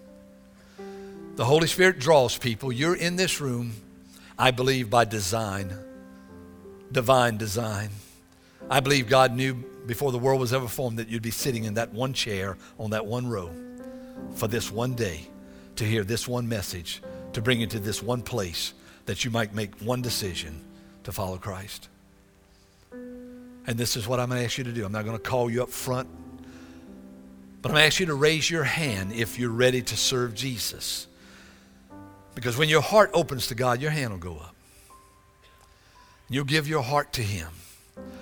The 1.37 1.45
Holy 1.45 1.67
Spirit 1.67 1.99
draws 1.99 2.37
people. 2.37 2.73
You're 2.73 2.95
in 2.95 3.15
this 3.15 3.39
room, 3.39 3.71
I 4.37 4.51
believe, 4.51 4.89
by 4.89 5.05
design 5.05 5.86
divine 6.91 7.37
design. 7.37 7.89
I 8.69 8.79
believe 8.79 9.07
God 9.07 9.33
knew 9.33 9.53
before 9.85 10.11
the 10.11 10.19
world 10.19 10.39
was 10.39 10.53
ever 10.53 10.67
formed 10.67 10.99
that 10.99 11.07
you'd 11.07 11.21
be 11.21 11.31
sitting 11.31 11.63
in 11.63 11.75
that 11.75 11.93
one 11.93 12.13
chair 12.13 12.57
on 12.77 12.91
that 12.91 13.05
one 13.05 13.27
row 13.27 13.49
for 14.35 14.47
this 14.47 14.71
one 14.71 14.93
day 14.93 15.27
to 15.77 15.85
hear 15.85 16.03
this 16.03 16.27
one 16.27 16.49
message, 16.49 17.01
to 17.33 17.41
bring 17.41 17.61
you 17.61 17.67
to 17.67 17.79
this 17.79 18.03
one 18.03 18.21
place 18.21 18.73
that 19.05 19.23
you 19.23 19.31
might 19.31 19.53
make 19.53 19.73
one 19.79 20.01
decision 20.01 20.61
to 21.03 21.11
follow 21.11 21.37
Christ. 21.37 21.87
And 22.91 23.77
this 23.77 23.95
is 23.95 24.07
what 24.07 24.19
I'm 24.19 24.29
going 24.29 24.39
to 24.39 24.45
ask 24.45 24.57
you 24.57 24.63
to 24.65 24.71
do. 24.71 24.85
I'm 24.85 24.91
not 24.91 25.05
going 25.05 25.17
to 25.17 25.23
call 25.23 25.49
you 25.49 25.63
up 25.63 25.69
front, 25.69 26.09
but 27.61 27.69
I'm 27.69 27.73
going 27.75 27.83
to 27.83 27.87
ask 27.87 27.99
you 27.99 28.07
to 28.07 28.15
raise 28.15 28.49
your 28.49 28.63
hand 28.63 29.13
if 29.13 29.39
you're 29.39 29.49
ready 29.49 29.81
to 29.81 29.95
serve 29.97 30.33
Jesus. 30.33 31.07
Because 32.35 32.57
when 32.57 32.69
your 32.69 32.81
heart 32.81 33.11
opens 33.13 33.47
to 33.47 33.55
God, 33.55 33.81
your 33.81 33.91
hand 33.91 34.11
will 34.11 34.19
go 34.19 34.37
up. 34.37 34.56
You'll 36.29 36.45
give 36.45 36.67
your 36.67 36.83
heart 36.83 37.13
to 37.13 37.21
Him. 37.21 37.47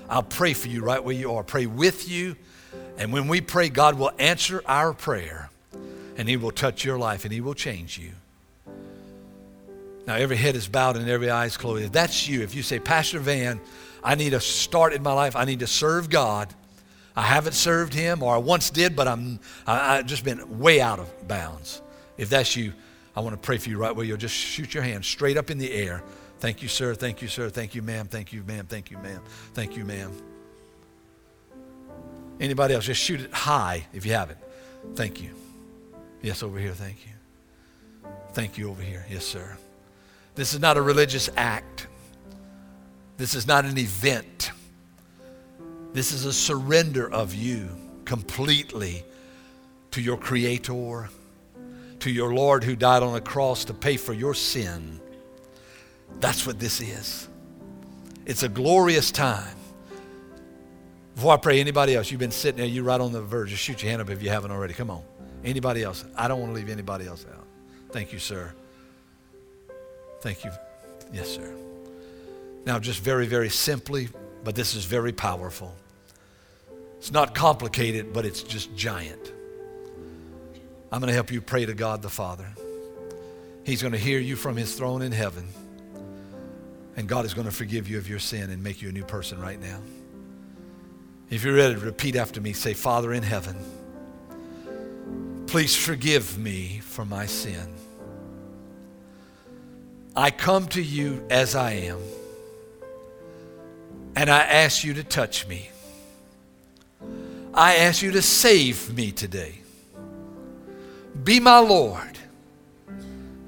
I'll 0.09 0.23
pray 0.23 0.53
for 0.53 0.67
you 0.67 0.83
right 0.83 1.03
where 1.03 1.15
you 1.15 1.33
are. 1.33 1.43
Pray 1.43 1.65
with 1.65 2.09
you. 2.09 2.35
And 2.97 3.11
when 3.11 3.27
we 3.27 3.41
pray, 3.41 3.69
God 3.69 3.97
will 3.97 4.11
answer 4.19 4.61
our 4.65 4.93
prayer 4.93 5.49
and 6.17 6.29
He 6.29 6.37
will 6.37 6.51
touch 6.51 6.85
your 6.85 6.97
life 6.97 7.25
and 7.25 7.33
He 7.33 7.41
will 7.41 7.53
change 7.53 7.97
you. 7.97 8.11
Now, 10.07 10.15
every 10.15 10.37
head 10.37 10.55
is 10.55 10.67
bowed 10.67 10.97
and 10.97 11.09
every 11.09 11.29
eye 11.29 11.45
is 11.45 11.57
closed. 11.57 11.83
If 11.83 11.91
that's 11.91 12.27
you, 12.27 12.43
if 12.43 12.53
you 12.53 12.61
say, 12.61 12.77
Pastor 12.77 13.19
Van, 13.19 13.59
I 14.03 14.13
need 14.13 14.33
a 14.35 14.39
start 14.39 14.93
in 14.93 15.01
my 15.01 15.13
life, 15.13 15.35
I 15.35 15.45
need 15.45 15.59
to 15.61 15.67
serve 15.67 16.09
God. 16.09 16.53
I 17.15 17.23
haven't 17.23 17.53
served 17.53 17.93
Him, 17.93 18.21
or 18.21 18.35
I 18.35 18.37
once 18.37 18.69
did, 18.69 18.95
but 18.95 19.07
I'm 19.07 19.39
I, 19.65 19.97
I've 19.97 20.05
just 20.05 20.23
been 20.23 20.59
way 20.59 20.81
out 20.81 20.99
of 20.99 21.27
bounds. 21.27 21.81
If 22.17 22.29
that's 22.29 22.55
you, 22.55 22.73
I 23.15 23.21
want 23.21 23.33
to 23.33 23.37
pray 23.37 23.57
for 23.57 23.69
you 23.69 23.77
right 23.77 23.95
where 23.95 24.05
you'll 24.05 24.17
just 24.17 24.35
shoot 24.35 24.73
your 24.73 24.83
hand 24.83 25.05
straight 25.05 25.37
up 25.37 25.49
in 25.49 25.57
the 25.57 25.71
air. 25.71 26.03
Thank 26.45 26.61
you, 26.61 26.67
sir. 26.67 26.93
Thank 26.93 27.23
you, 27.23 27.27
sir. 27.27 27.49
Thank 27.49 27.73
you, 27.73 27.81
ma'am. 27.81 28.05
Thank 28.05 28.31
you, 28.31 28.43
ma'am. 28.43 28.67
Thank 28.67 28.91
you, 28.91 28.99
ma'am. 28.99 29.19
Thank 29.55 29.75
you, 29.75 29.83
ma'am. 29.83 30.11
Anybody 32.39 32.75
else? 32.75 32.85
Just 32.85 33.01
shoot 33.01 33.19
it 33.19 33.33
high 33.33 33.87
if 33.93 34.05
you 34.05 34.13
haven't. 34.13 34.37
Thank 34.93 35.23
you. 35.23 35.31
Yes, 36.21 36.43
over 36.43 36.59
here. 36.59 36.73
Thank 36.73 36.97
you. 37.03 38.11
Thank 38.33 38.59
you 38.59 38.69
over 38.69 38.83
here. 38.83 39.07
Yes, 39.09 39.25
sir. 39.25 39.57
This 40.35 40.53
is 40.53 40.59
not 40.59 40.77
a 40.77 40.83
religious 40.83 41.31
act. 41.35 41.87
This 43.17 43.33
is 43.33 43.47
not 43.47 43.65
an 43.65 43.79
event. 43.79 44.51
This 45.93 46.11
is 46.11 46.25
a 46.25 46.33
surrender 46.33 47.11
of 47.11 47.33
you 47.33 47.69
completely 48.05 49.03
to 49.89 49.99
your 49.99 50.17
Creator, 50.17 51.09
to 52.01 52.11
your 52.11 52.35
Lord 52.35 52.63
who 52.63 52.75
died 52.75 53.01
on 53.01 53.13
the 53.13 53.21
cross 53.21 53.65
to 53.65 53.73
pay 53.73 53.97
for 53.97 54.13
your 54.13 54.35
sin 54.35 55.01
that's 56.19 56.45
what 56.45 56.59
this 56.59 56.81
is. 56.81 57.27
It's 58.25 58.43
a 58.43 58.49
glorious 58.49 59.11
time. 59.11 59.55
Before 61.15 61.33
I 61.33 61.37
pray, 61.37 61.59
anybody 61.59 61.95
else, 61.95 62.11
you've 62.11 62.19
been 62.19 62.31
sitting 62.31 62.57
there, 62.57 62.67
you're 62.67 62.83
right 62.83 62.99
on 62.99 63.11
the 63.11 63.21
verge. 63.21 63.51
Just 63.51 63.63
shoot 63.63 63.81
your 63.81 63.89
hand 63.89 64.01
up 64.01 64.09
if 64.09 64.21
you 64.21 64.29
haven't 64.29 64.51
already. 64.51 64.73
Come 64.73 64.89
on. 64.89 65.03
Anybody 65.43 65.83
else? 65.83 66.03
I 66.17 66.27
don't 66.27 66.39
want 66.39 66.51
to 66.51 66.55
leave 66.55 66.69
anybody 66.69 67.07
else 67.07 67.25
out. 67.31 67.45
Thank 67.91 68.11
you, 68.11 68.19
sir. 68.19 68.53
Thank 70.21 70.43
you. 70.43 70.51
Yes, 71.13 71.29
sir. 71.29 71.55
Now, 72.65 72.79
just 72.79 72.99
very, 72.99 73.27
very 73.27 73.49
simply, 73.49 74.09
but 74.43 74.55
this 74.55 74.75
is 74.75 74.85
very 74.85 75.13
powerful. 75.13 75.73
It's 76.97 77.11
not 77.11 77.35
complicated, 77.35 78.11
but 78.11 78.25
it's 78.25 78.41
just 78.41 78.75
giant. 78.75 79.31
I'm 80.91 80.99
going 80.99 81.09
to 81.09 81.13
help 81.13 81.31
you 81.31 81.41
pray 81.41 81.65
to 81.65 81.73
God 81.73 82.01
the 82.01 82.09
Father. 82.09 82.47
He's 83.63 83.81
going 83.81 83.91
to 83.91 83.99
hear 83.99 84.19
you 84.19 84.35
from 84.35 84.55
his 84.57 84.75
throne 84.75 85.01
in 85.01 85.11
heaven. 85.11 85.47
And 86.97 87.07
God 87.07 87.25
is 87.25 87.33
going 87.33 87.45
to 87.47 87.53
forgive 87.53 87.89
you 87.89 87.97
of 87.97 88.09
your 88.09 88.19
sin 88.19 88.49
and 88.49 88.63
make 88.63 88.81
you 88.81 88.89
a 88.89 88.91
new 88.91 89.03
person 89.03 89.39
right 89.39 89.59
now. 89.59 89.79
If 91.29 91.43
you're 91.43 91.55
ready, 91.55 91.75
repeat 91.75 92.15
after 92.15 92.39
me. 92.39 92.53
Say, 92.53 92.73
Father 92.73 93.11
in 93.13 93.23
heaven, 93.23 93.57
please 95.47 95.75
forgive 95.75 96.37
me 96.37 96.79
for 96.79 97.03
my 97.03 97.25
sin. 97.25 97.73
I 100.15 100.31
come 100.31 100.67
to 100.69 100.81
you 100.81 101.25
as 101.29 101.55
I 101.55 101.71
am, 101.73 101.99
and 104.15 104.29
I 104.29 104.39
ask 104.39 104.83
you 104.83 104.93
to 104.93 105.03
touch 105.03 105.45
me. 105.47 105.69
I 107.53 107.75
ask 107.75 108.01
you 108.01 108.11
to 108.11 108.21
save 108.21 108.95
me 108.95 109.11
today. 109.11 109.59
Be 111.23 111.39
my 111.39 111.59
Lord. 111.59 112.17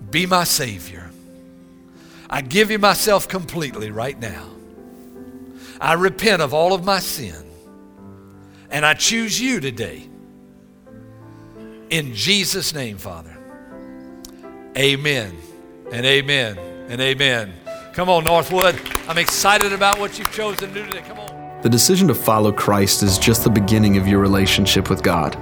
Be 0.09 0.25
my 0.25 0.43
Savior. 0.43 1.06
I 2.29 2.41
give 2.41 2.71
you 2.71 2.79
myself 2.79 3.27
completely 3.27 3.91
right 3.91 4.19
now. 4.19 4.47
I 5.79 5.93
repent 5.93 6.41
of 6.41 6.53
all 6.53 6.73
of 6.73 6.83
my 6.83 6.99
sin. 6.99 7.35
And 8.69 8.85
I 8.85 8.93
choose 8.93 9.39
you 9.39 9.59
today. 9.59 10.09
In 11.89 12.13
Jesus' 12.13 12.73
name, 12.73 12.97
Father. 12.97 13.35
Amen 14.77 15.35
and 15.91 16.05
amen 16.05 16.57
and 16.89 16.99
amen. 16.99 17.53
Come 17.93 18.09
on, 18.09 18.25
Northwood. 18.25 18.79
I'm 19.07 19.17
excited 19.17 19.71
about 19.71 19.99
what 19.99 20.19
you've 20.19 20.31
chosen 20.31 20.69
to 20.69 20.73
do 20.73 20.85
today. 20.85 21.01
Come 21.07 21.19
on. 21.19 21.61
The 21.61 21.69
decision 21.69 22.07
to 22.09 22.15
follow 22.15 22.51
Christ 22.51 23.03
is 23.03 23.17
just 23.17 23.43
the 23.43 23.49
beginning 23.49 23.97
of 23.97 24.07
your 24.07 24.19
relationship 24.19 24.89
with 24.89 25.01
God. 25.01 25.37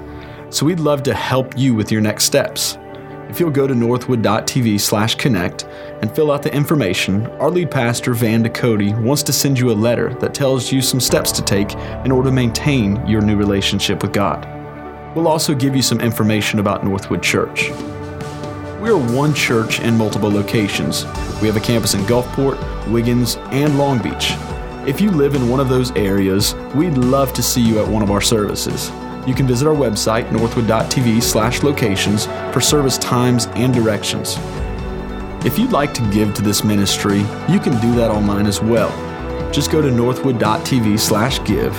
So 0.50 0.64
we'd 0.64 0.80
love 0.80 1.02
to 1.02 1.14
help 1.14 1.58
you 1.58 1.74
with 1.74 1.90
your 1.90 2.00
next 2.00 2.24
steps. 2.24 2.78
If 3.28 3.40
you'll 3.40 3.50
go 3.50 3.66
to 3.66 3.74
northwood.tv 3.74 4.80
slash 4.80 5.16
connect 5.16 5.64
and 6.00 6.14
fill 6.14 6.30
out 6.30 6.44
the 6.44 6.54
information, 6.54 7.26
our 7.38 7.50
lead 7.50 7.72
pastor, 7.72 8.14
Van 8.14 8.44
Ducote, 8.44 9.02
wants 9.02 9.24
to 9.24 9.32
send 9.32 9.58
you 9.58 9.72
a 9.72 9.74
letter 9.74 10.14
that 10.20 10.32
tells 10.32 10.70
you 10.70 10.80
some 10.80 11.00
steps 11.00 11.32
to 11.32 11.42
take 11.42 11.74
in 12.04 12.12
order 12.12 12.28
to 12.28 12.34
maintain 12.34 13.04
your 13.06 13.20
new 13.20 13.36
relationship 13.36 14.02
with 14.02 14.12
God. 14.12 14.46
We'll 15.16 15.26
also 15.26 15.54
give 15.54 15.74
you 15.74 15.82
some 15.82 16.00
information 16.00 16.60
about 16.60 16.84
Northwood 16.84 17.22
Church. 17.22 17.70
We 18.80 18.90
are 18.90 19.14
one 19.16 19.34
church 19.34 19.80
in 19.80 19.96
multiple 19.96 20.30
locations. 20.30 21.04
We 21.40 21.48
have 21.48 21.56
a 21.56 21.60
campus 21.60 21.94
in 21.94 22.02
Gulfport, 22.02 22.58
Wiggins, 22.92 23.36
and 23.50 23.76
Long 23.76 24.00
Beach. 24.00 24.34
If 24.86 25.00
you 25.00 25.10
live 25.10 25.34
in 25.34 25.48
one 25.48 25.58
of 25.58 25.68
those 25.68 25.90
areas, 25.92 26.54
we'd 26.76 26.96
love 26.96 27.32
to 27.32 27.42
see 27.42 27.60
you 27.60 27.80
at 27.80 27.88
one 27.88 28.04
of 28.04 28.12
our 28.12 28.20
services. 28.20 28.92
You 29.26 29.34
can 29.34 29.46
visit 29.46 29.66
our 29.66 29.74
website, 29.74 30.30
northwood.tv 30.30 31.22
slash 31.22 31.62
locations, 31.62 32.26
for 32.52 32.60
service 32.60 32.96
times 32.98 33.46
and 33.56 33.74
directions. 33.74 34.36
If 35.44 35.58
you'd 35.58 35.72
like 35.72 35.92
to 35.94 36.10
give 36.10 36.34
to 36.34 36.42
this 36.42 36.64
ministry, 36.64 37.18
you 37.48 37.60
can 37.60 37.80
do 37.80 37.94
that 37.96 38.10
online 38.10 38.46
as 38.46 38.60
well. 38.60 38.90
Just 39.52 39.70
go 39.70 39.82
to 39.82 39.90
northwood.tv 39.90 40.98
slash 40.98 41.44
give. 41.44 41.74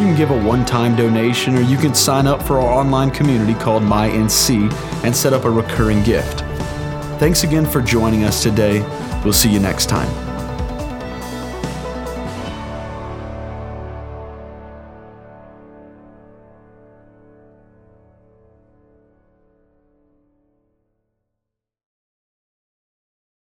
You 0.00 0.08
can 0.08 0.16
give 0.16 0.30
a 0.30 0.42
one-time 0.42 0.96
donation 0.96 1.56
or 1.56 1.60
you 1.60 1.76
can 1.76 1.94
sign 1.94 2.26
up 2.26 2.42
for 2.42 2.58
our 2.58 2.72
online 2.80 3.10
community 3.10 3.54
called 3.54 3.82
MyNC 3.82 4.72
and 5.04 5.14
set 5.14 5.32
up 5.32 5.44
a 5.44 5.50
recurring 5.50 6.02
gift. 6.02 6.40
Thanks 7.18 7.44
again 7.44 7.66
for 7.66 7.80
joining 7.80 8.24
us 8.24 8.42
today. 8.42 8.80
We'll 9.22 9.32
see 9.32 9.50
you 9.50 9.60
next 9.60 9.86
time. 9.86 10.21